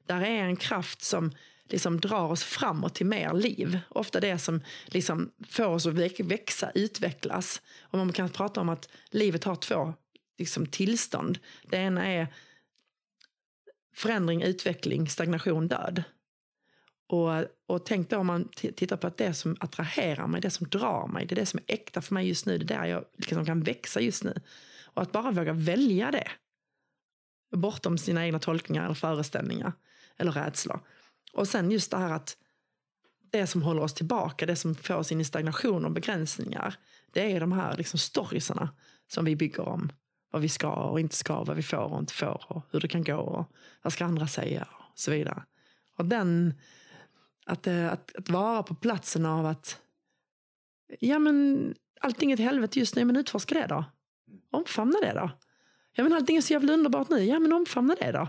Där 0.05 0.21
är 0.21 0.43
en 0.43 0.55
kraft 0.55 1.01
som 1.01 1.31
liksom 1.70 1.99
drar 1.99 2.32
oss 2.32 2.43
framåt 2.43 2.95
till 2.95 3.05
mer 3.05 3.34
liv. 3.34 3.80
Ofta 3.89 4.20
det 4.20 4.38
som 4.38 4.61
liksom 4.86 5.32
får 5.49 5.65
oss 5.65 5.86
att 5.86 6.20
växa, 6.20 6.72
utvecklas. 6.76 7.61
Och 7.82 7.97
man 7.97 8.13
kan 8.13 8.30
prata 8.30 8.61
om 8.61 8.70
att 8.70 8.89
livet 9.09 9.43
har 9.43 9.55
två 9.55 9.93
liksom, 10.38 10.65
tillstånd. 10.65 11.39
Det 11.63 11.78
ena 11.78 12.05
är 12.05 12.28
förändring, 13.95 14.41
utveckling, 14.41 15.09
stagnation, 15.09 15.68
död. 15.68 16.03
Och, 17.07 17.32
och 17.68 17.86
tänk 17.86 18.09
då 18.09 18.18
om 18.18 18.28
man 18.28 18.49
tittar 18.49 18.97
på 18.97 19.07
att 19.07 19.18
det 19.18 19.34
som 19.34 19.57
attraherar 19.59 20.28
mig, 20.28 20.41
det 20.41 20.49
som 20.49 20.68
drar 20.70 21.07
mig, 21.07 21.26
det 21.26 21.34
är 21.34 21.39
det 21.39 21.45
som 21.45 21.59
är 21.68 21.74
äkta 21.74 22.01
för 22.01 22.13
mig 22.13 22.28
just 22.28 22.45
nu, 22.45 22.57
det 22.57 22.74
är 22.74 22.80
där 22.80 22.86
jag 22.86 23.05
liksom 23.18 23.45
kan 23.45 23.63
växa 23.63 23.99
just 23.99 24.24
nu. 24.24 24.34
Och 24.84 25.01
att 25.01 25.11
bara 25.11 25.32
våga 25.32 25.53
välja 25.53 26.11
det. 26.11 26.28
Bortom 27.51 27.97
sina 27.97 28.26
egna 28.26 28.39
tolkningar 28.39 28.86
eller 28.86 28.95
föreställningar 28.95 29.74
eller 30.18 30.32
rädslor. 30.32 30.80
Och 31.38 31.47
sen 31.47 31.71
just 31.71 31.91
det 31.91 31.97
här 31.97 32.11
att 32.11 32.38
det 33.31 33.47
som 33.47 33.61
håller 33.61 33.81
oss 33.81 33.93
tillbaka, 33.93 34.45
det 34.45 34.55
som 34.55 34.75
får 34.75 34.95
oss 34.95 35.11
in 35.11 35.21
i 35.21 35.25
stagnation 35.25 35.85
och 35.85 35.91
begränsningar, 35.91 36.75
det 37.11 37.31
är 37.31 37.39
de 37.39 37.51
här 37.51 37.77
liksom 37.77 37.99
storiesarna 37.99 38.69
som 39.07 39.25
vi 39.25 39.35
bygger 39.35 39.67
om. 39.67 39.91
Vad 40.31 40.41
vi 40.41 40.49
ska 40.49 40.73
och 40.73 40.99
inte 40.99 41.15
ska, 41.15 41.43
vad 41.43 41.55
vi 41.55 41.63
får 41.63 41.93
och 41.93 41.99
inte 41.99 42.13
får 42.13 42.43
och 42.47 42.61
hur 42.71 42.79
det 42.79 42.88
kan 42.88 43.03
gå 43.03 43.17
och 43.17 43.45
vad 43.81 43.93
ska 43.93 44.05
andra 44.05 44.27
säga 44.27 44.67
och 44.71 44.99
så 44.99 45.11
vidare. 45.11 45.43
Och 45.97 46.05
den, 46.05 46.53
att, 47.45 47.67
eh, 47.67 47.91
att, 47.91 48.15
att 48.15 48.29
vara 48.29 48.63
på 48.63 48.75
platsen 48.75 49.25
av 49.25 49.45
att 49.45 49.79
ja 50.99 51.19
men 51.19 51.73
allting 52.01 52.31
är 52.31 52.33
ett 52.33 52.39
helvete 52.39 52.79
just 52.79 52.95
nu, 52.95 53.05
men 53.05 53.15
utforska 53.15 53.55
det 53.55 53.67
då. 53.67 53.85
Omfamna 54.51 54.99
det 55.01 55.13
då. 55.13 55.29
Ja 55.93 56.03
men 56.03 56.13
allting 56.13 56.38
är 56.38 56.41
så 56.41 56.53
jävla 56.53 56.73
underbart 56.73 57.09
nu, 57.09 57.23
ja 57.23 57.39
men 57.39 57.53
omfamna 57.53 57.95
det 57.99 58.11
då. 58.11 58.27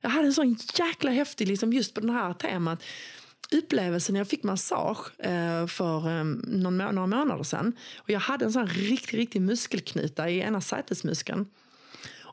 Jag 0.00 0.10
hade 0.10 0.26
en 0.26 0.34
sån 0.34 0.56
jäkla 0.74 1.10
häftig, 1.10 1.48
liksom 1.48 1.72
just 1.72 1.94
på 1.94 2.00
det 2.00 2.12
här 2.12 2.34
temat, 2.34 2.82
upplevelse 3.50 4.12
när 4.12 4.20
jag 4.20 4.28
fick 4.28 4.42
massage 4.42 5.20
eh, 5.20 5.66
för 5.66 6.18
eh, 6.18 6.24
någon, 6.24 6.78
några 6.78 7.06
månader 7.06 7.42
sedan. 7.42 7.76
Och 7.96 8.10
jag 8.10 8.20
hade 8.20 8.44
en 8.44 8.52
sån 8.52 8.66
riktig, 8.66 9.18
riktig 9.18 9.42
muskelknyta 9.42 10.30
i 10.30 10.38
ena 10.38 10.60
sätesmuskeln. 10.60 11.46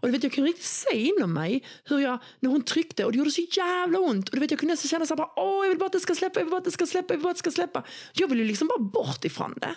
Och 0.06 0.08
du 0.08 0.12
vet, 0.12 0.24
jag 0.24 0.32
kunde 0.32 0.50
riktigt 0.50 0.66
se 0.66 0.98
inom 0.98 1.34
mig 1.34 1.64
hur 1.84 2.00
jag, 2.00 2.20
när 2.40 2.50
hon 2.50 2.62
tryckte 2.62 3.06
och 3.06 3.12
det 3.12 3.18
gjorde 3.18 3.32
så 3.32 3.46
jävla 3.52 4.00
ont. 4.00 4.30
Och 4.30 4.36
du 4.36 4.42
vet, 4.42 4.52
jag 4.52 4.60
kunde 4.60 4.74
nästan 4.74 4.90
känna 4.90 5.06
så 5.06 5.16
här, 5.16 5.28
åh 5.36 5.66
jag 5.66 5.70
vill 5.70 5.78
bara 5.78 5.86
att 5.86 5.92
det 5.92 6.00
ska 6.00 6.16
släppa, 6.16 6.40
jag 6.40 6.46
vill 6.46 6.52
bara 6.52 6.58
att 6.58 6.66
det 6.66 6.72
ska 6.72 6.86
släppa, 6.86 7.14
jag 7.14 7.18
vill 7.18 7.24
bara 7.24 7.30
att 7.30 7.36
det 7.36 7.40
ska 7.40 7.52
släppa. 7.52 7.84
Jag 8.14 8.28
ville 8.28 8.44
liksom 8.44 8.68
bara 8.68 8.80
bort 8.80 9.26
ifrån 9.26 9.54
det. 9.62 9.76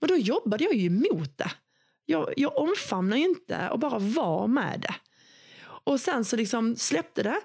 Men 0.00 0.08
då 0.08 0.16
jobbade 0.16 0.64
jag 0.64 0.74
ju 0.74 0.86
emot 0.86 1.38
det. 1.38 1.50
Jag, 2.06 2.34
jag 2.36 2.56
omfamnade 2.56 3.20
ju 3.20 3.28
inte 3.28 3.68
och 3.68 3.78
bara 3.78 3.98
var 3.98 4.46
med 4.46 4.80
det. 4.80 4.94
Och 5.84 6.00
sen 6.00 6.24
så 6.24 6.36
liksom 6.36 6.76
släppte 6.76 7.22
det. 7.22 7.40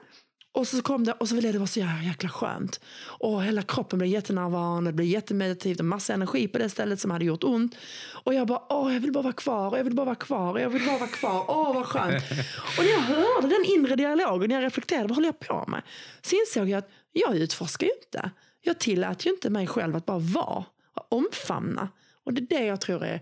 Och 0.51 0.67
så 0.67 0.81
kom 0.81 1.03
det 1.03 1.11
och 1.11 1.29
så 1.29 1.35
ville 1.35 1.51
det 1.51 1.57
vara 1.57 1.67
så 1.67 1.79
jäkla 1.79 2.29
skönt. 2.29 2.79
Och 3.01 3.43
hela 3.43 3.61
kroppen 3.61 3.99
blev 3.99 4.11
jättenärvarande, 4.11 4.89
det 4.91 4.95
blev 4.95 5.07
jättemeditativt 5.07 5.79
och 5.79 5.85
massa 5.85 6.13
energi 6.13 6.47
på 6.47 6.57
det 6.57 6.69
stället 6.69 6.99
som 6.99 7.11
hade 7.11 7.25
gjort 7.25 7.43
ont. 7.43 7.75
Och 8.23 8.33
jag 8.33 8.47
bara, 8.47 8.61
åh 8.69 8.93
jag 8.93 8.99
vill 8.99 9.11
bara 9.11 9.21
vara 9.21 9.33
kvar, 9.33 9.77
jag 9.77 9.83
vill 9.83 9.95
bara 9.95 10.05
vara 10.05 10.15
kvar, 10.15 10.59
jag 10.59 10.69
vill 10.69 10.85
bara 10.85 10.97
vara 10.97 11.09
kvar, 11.09 11.45
åh 11.47 11.73
vad 11.73 11.85
skönt. 11.85 12.23
och 12.77 12.83
när 12.83 12.91
jag 12.91 12.99
hörde 12.99 13.47
den 13.47 13.65
inre 13.65 13.95
dialogen, 13.95 14.49
när 14.49 14.55
jag 14.55 14.63
reflekterade, 14.63 15.07
vad 15.07 15.15
håller 15.15 15.27
jag 15.27 15.39
på 15.39 15.65
med? 15.67 15.81
Så 16.21 16.35
insåg 16.35 16.69
jag 16.69 16.77
att 16.77 16.89
jag 17.11 17.37
utforskar 17.37 17.87
ju 17.87 17.93
inte. 18.05 18.31
Jag 18.61 18.79
tillät 18.79 19.25
ju 19.25 19.29
inte 19.29 19.49
mig 19.49 19.67
själv 19.67 19.95
att 19.95 20.05
bara 20.05 20.19
vara, 20.19 20.65
och 20.93 21.13
omfamna. 21.13 21.89
Och 22.23 22.33
det 22.33 22.41
är 22.41 22.59
det 22.59 22.65
jag 22.65 22.81
tror 22.81 23.03
är, 23.03 23.21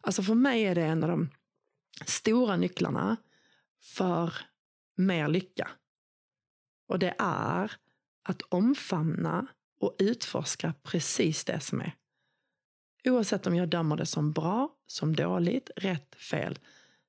alltså 0.00 0.22
för 0.22 0.34
mig 0.34 0.62
är 0.62 0.74
det 0.74 0.82
en 0.82 1.02
av 1.02 1.08
de 1.08 1.30
stora 2.06 2.56
nycklarna 2.56 3.16
för 3.96 4.32
mer 4.98 5.28
lycka. 5.28 5.70
Och 6.88 6.98
det 6.98 7.14
är 7.18 7.72
att 8.22 8.42
omfamna 8.42 9.46
och 9.80 9.96
utforska 9.98 10.74
precis 10.82 11.44
det 11.44 11.60
som 11.60 11.80
är. 11.80 11.96
Oavsett 13.04 13.46
om 13.46 13.54
jag 13.54 13.68
dömer 13.68 13.96
det 13.96 14.06
som 14.06 14.32
bra, 14.32 14.76
som 14.86 15.16
dåligt, 15.16 15.70
rätt, 15.76 16.14
fel. 16.14 16.58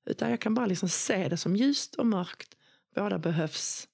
Utan 0.05 0.29
jag 0.29 0.41
kan 0.41 0.53
bara 0.53 0.65
liksom 0.65 0.89
se 0.89 1.29
det 1.29 1.37
som 1.37 1.55
ljust 1.55 1.95
och 1.95 2.05
mörkt. 2.05 2.57
Båda 2.95 3.19
behövs. 3.19 3.87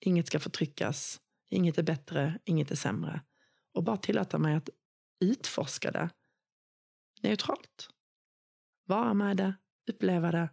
Inget 0.00 0.26
ska 0.26 0.40
förtryckas. 0.40 1.20
Inget 1.50 1.78
är 1.78 1.82
bättre, 1.82 2.38
inget 2.44 2.70
är 2.70 2.76
sämre. 2.76 3.20
Och 3.72 3.84
bara 3.84 3.96
tillåta 3.96 4.38
mig 4.38 4.54
att 4.54 4.68
utforska 5.20 5.90
det 5.90 6.10
neutralt. 7.22 7.88
Vara 8.84 9.14
med 9.14 9.36
det, 9.36 9.54
uppleva 9.90 10.32
det, 10.32 10.48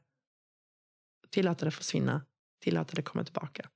tillåta 1.30 1.66
det 1.66 1.72
försvinna 1.72 2.26
tillåta 2.60 2.94
det 2.96 3.02
komma 3.02 3.24
tillbaka. 3.24 3.70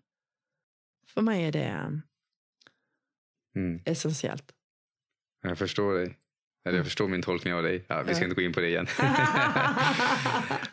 För 1.07 1.21
mig 1.21 1.43
är 1.43 1.51
det 1.51 2.01
mm. 3.55 3.81
essentiellt. 3.85 4.51
Jag 5.41 5.57
förstår 5.57 5.93
dig. 5.93 6.17
Eller 6.65 6.77
jag 6.77 6.79
mm. 6.79 6.85
förstår 6.85 7.07
min 7.07 7.21
tolkning 7.21 7.53
av 7.53 7.63
dig. 7.63 7.85
Ja, 7.87 8.03
vi 8.07 8.15
ska 8.15 8.23
inte 8.23 8.35
gå 8.35 8.41
in 8.41 8.53
på 8.53 8.59
det 8.59 8.67
igen. 8.67 8.87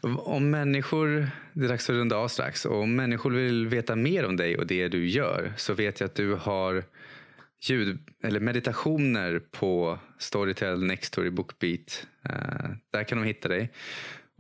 om 0.19 0.51
människor, 0.51 1.31
det 1.53 1.65
är 1.65 1.69
dags 1.69 1.91
att 1.91 1.97
runda 1.97 2.17
av 2.17 2.29
strax. 2.29 2.67
Och 2.67 2.81
om 2.81 2.97
människor 2.97 3.31
vill 3.31 3.69
veta 3.69 3.97
mer 3.97 4.25
om 4.25 4.37
dig 4.37 4.57
och 4.57 4.67
det 4.67 4.89
du 4.89 5.09
gör 5.09 5.53
så 5.57 5.75
vet 5.75 6.01
jag 6.01 6.07
att 6.09 6.15
du 6.15 6.35
har 6.35 6.85
ljud, 7.63 7.99
eller 8.23 8.41
meditationer 8.41 9.39
på 9.51 9.99
Storytel, 10.19 10.83
Nextory, 10.83 11.31
Bookbeat. 11.31 12.07
Uh, 12.31 12.71
där 12.93 13.05
kan 13.05 13.19
de 13.19 13.25
hitta 13.25 13.49
dig. 13.49 13.73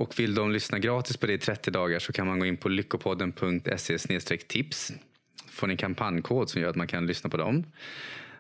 Och 0.01 0.18
vill 0.18 0.34
de 0.34 0.53
lyssna 0.53 0.78
gratis 0.78 1.16
på 1.16 1.26
det 1.26 1.32
i 1.32 1.38
30 1.38 1.70
dagar 1.70 1.98
så 1.98 2.12
kan 2.12 2.26
man 2.26 2.38
gå 2.38 2.46
in 2.46 2.57
på 2.57 2.68
lyckopodden.se 2.68 3.98
tips. 4.48 4.92
Får 5.48 5.66
ni 5.66 5.72
en 5.72 5.76
kampanjkod 5.76 6.51
som 6.51 6.61
gör 6.61 6.70
att 6.70 6.76
man 6.76 6.86
kan 6.86 7.07
lyssna 7.07 7.30
på 7.30 7.36
dem. 7.36 7.64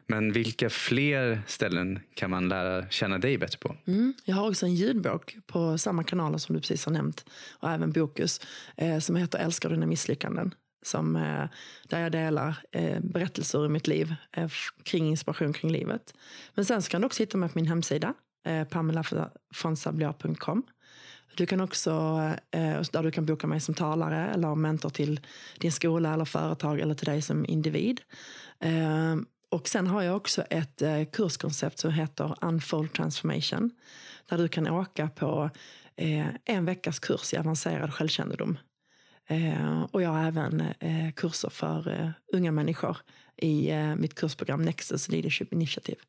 Men 0.06 0.32
vilka 0.32 0.70
fler 0.70 1.42
ställen 1.46 2.00
kan 2.14 2.30
man 2.30 2.48
lära 2.48 2.88
känna 2.88 3.18
dig 3.18 3.38
bättre 3.38 3.58
på? 3.58 3.76
Mm, 3.86 4.14
jag 4.24 4.36
har 4.36 4.48
också 4.48 4.66
en 4.66 4.74
ljudbok 4.74 5.36
på 5.46 5.78
samma 5.78 6.04
kanaler 6.04 6.38
som 6.38 6.54
du 6.54 6.60
precis 6.60 6.84
har 6.84 6.92
nämnt 6.92 7.24
och 7.58 7.70
även 7.70 7.92
Bokus 7.92 8.40
eh, 8.76 8.98
som 8.98 9.16
heter 9.16 9.38
Älskar 9.38 9.68
du 9.68 9.74
dina 9.74 9.86
misslyckanden? 9.86 10.54
Som, 10.82 11.16
eh, 11.16 11.44
där 11.88 12.00
jag 12.00 12.12
delar 12.12 12.56
eh, 12.72 13.00
berättelser 13.00 13.64
ur 13.64 13.68
mitt 13.68 13.86
liv 13.86 14.14
eh, 14.32 14.48
kring 14.82 15.08
inspiration 15.08 15.52
kring 15.52 15.72
livet. 15.72 16.14
Men 16.54 16.64
sen 16.64 16.82
så 16.82 16.90
kan 16.90 17.00
du 17.00 17.06
också 17.06 17.22
hitta 17.22 17.38
mig 17.38 17.48
på 17.48 17.58
min 17.58 17.66
hemsida 17.66 18.14
eh, 18.46 18.64
pamelafonsabliar.com 18.64 20.62
du 21.34 21.46
kan 21.46 21.60
också, 21.60 21.90
eh, 22.50 22.80
där 22.92 23.02
du 23.02 23.10
kan 23.10 23.26
boka 23.26 23.46
mig 23.46 23.60
som 23.60 23.74
talare 23.74 24.30
eller 24.34 24.54
mentor 24.54 24.90
till 24.90 25.20
din 25.58 25.72
skola 25.72 26.14
eller 26.14 26.24
företag 26.24 26.80
eller 26.80 26.94
till 26.94 27.06
dig 27.06 27.22
som 27.22 27.46
individ. 27.46 28.00
Eh, 28.60 29.16
och 29.50 29.68
sen 29.68 29.86
har 29.86 30.02
jag 30.02 30.16
också 30.16 30.42
ett 30.42 30.82
eh, 30.82 31.04
kurskoncept 31.04 31.78
som 31.78 31.92
heter 31.92 32.34
Unfold 32.40 32.92
Transformation. 32.92 33.70
Där 34.28 34.38
du 34.38 34.48
kan 34.48 34.68
åka 34.68 35.08
på 35.08 35.50
en 36.44 36.64
veckas 36.64 36.98
kurs 36.98 37.34
i 37.34 37.36
avancerad 37.36 37.94
självkännedom. 37.94 38.58
Och 39.90 40.02
jag 40.02 40.10
har 40.10 40.24
även 40.24 40.64
kurser 41.16 41.48
för 41.50 42.12
unga 42.32 42.52
människor 42.52 42.96
i 43.36 43.72
mitt 43.96 44.14
kursprogram 44.14 44.62
Nexus 44.62 45.08
Leadership 45.08 45.52
Initiative. 45.52 46.00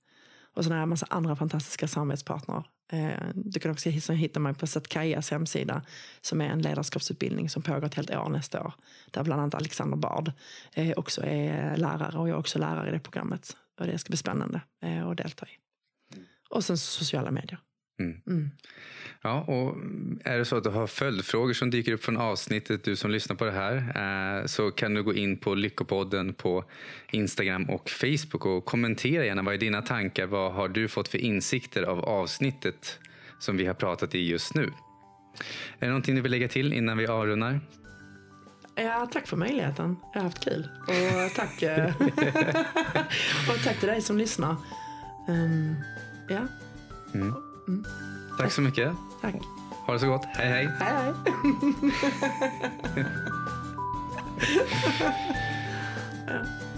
Och 0.53 0.63
sådana 0.63 0.75
har 0.75 0.81
jag 0.81 0.89
massa 0.89 1.07
andra 1.09 1.35
fantastiska 1.35 1.87
samarbetspartner. 1.87 2.63
Eh, 2.91 3.19
du 3.33 3.59
kan 3.59 3.71
också 3.71 3.89
hitta 4.13 4.39
mig 4.39 4.53
på 4.53 4.67
Satkajas 4.67 5.31
hemsida 5.31 5.81
som 6.21 6.41
är 6.41 6.49
en 6.49 6.61
ledarskapsutbildning 6.61 7.49
som 7.49 7.61
pågår 7.61 7.85
ett 7.85 7.95
helt 7.95 8.11
år 8.11 8.29
nästa 8.29 8.63
år. 8.63 8.73
Där 9.11 9.23
bland 9.23 9.41
annat 9.41 9.55
Alexander 9.55 9.97
Bard 9.97 10.31
eh, 10.73 10.93
också 10.97 11.21
är 11.25 11.77
lärare 11.77 12.17
och 12.17 12.29
jag 12.29 12.35
är 12.35 12.39
också 12.39 12.59
lärare 12.59 12.89
i 12.89 12.91
det 12.91 12.99
programmet. 12.99 13.57
Och 13.79 13.87
det 13.87 13.97
ska 13.97 14.09
bli 14.09 14.17
spännande 14.17 14.61
eh, 14.81 15.07
att 15.07 15.17
delta 15.17 15.45
i. 15.45 15.49
Och 16.49 16.63
sen 16.63 16.77
sociala 16.77 17.31
medier. 17.31 17.59
Mm. 18.01 18.21
Mm. 18.27 18.49
Ja, 19.23 19.41
och 19.41 19.77
är 20.25 20.37
det 20.37 20.45
så 20.45 20.57
att 20.57 20.63
du 20.63 20.69
har 20.69 20.87
följdfrågor 20.87 21.53
som 21.53 21.69
dyker 21.69 21.91
upp 21.91 22.03
från 22.03 22.17
avsnittet, 22.17 22.83
du 22.83 22.95
som 22.95 23.11
lyssnar 23.11 23.35
på 23.35 23.45
det 23.45 23.51
här, 23.51 23.75
eh, 24.39 24.45
så 24.45 24.71
kan 24.71 24.93
du 24.93 25.03
gå 25.03 25.13
in 25.13 25.37
på 25.37 25.55
Lyckopodden 25.55 26.33
på 26.33 26.63
Instagram 27.11 27.69
och 27.69 27.89
Facebook 27.89 28.45
och 28.45 28.65
kommentera 28.65 29.25
gärna. 29.25 29.41
Vad 29.41 29.53
är 29.53 29.57
dina 29.57 29.81
tankar? 29.81 30.25
Vad 30.25 30.53
har 30.53 30.67
du 30.67 30.87
fått 30.87 31.07
för 31.07 31.17
insikter 31.17 31.83
av 31.83 32.05
avsnittet 32.05 32.99
som 33.39 33.57
vi 33.57 33.65
har 33.65 33.73
pratat 33.73 34.15
i 34.15 34.27
just 34.27 34.55
nu? 34.55 34.63
Är 35.79 35.85
det 35.85 35.87
någonting 35.87 36.15
du 36.15 36.21
vill 36.21 36.31
lägga 36.31 36.47
till 36.47 36.73
innan 36.73 36.97
vi 36.97 37.07
avrundar? 37.07 37.59
Ja, 38.75 39.09
tack 39.11 39.27
för 39.27 39.37
möjligheten. 39.37 39.95
Jag 40.13 40.21
har 40.21 40.29
haft 40.29 40.43
kul. 40.43 40.67
Och 40.87 41.35
tack, 41.35 41.61
eh, 41.61 41.85
och 43.49 43.63
tack 43.63 43.79
till 43.79 43.87
dig 43.87 44.01
som 44.01 44.17
lyssnar. 44.17 44.55
Um, 45.27 45.75
ja. 46.29 46.47
Mm. 47.13 47.50
Mm. 47.67 47.85
Tack 48.37 48.51
så 48.51 48.61
mycket. 48.61 48.91
Tack. 49.21 49.35
Ha 49.87 49.93
det 49.93 49.99
så 49.99 50.07
gott. 50.07 50.25
Hej 50.25 50.49
hej. 50.49 50.69
Hej 50.79 50.93
hej. 50.93 51.13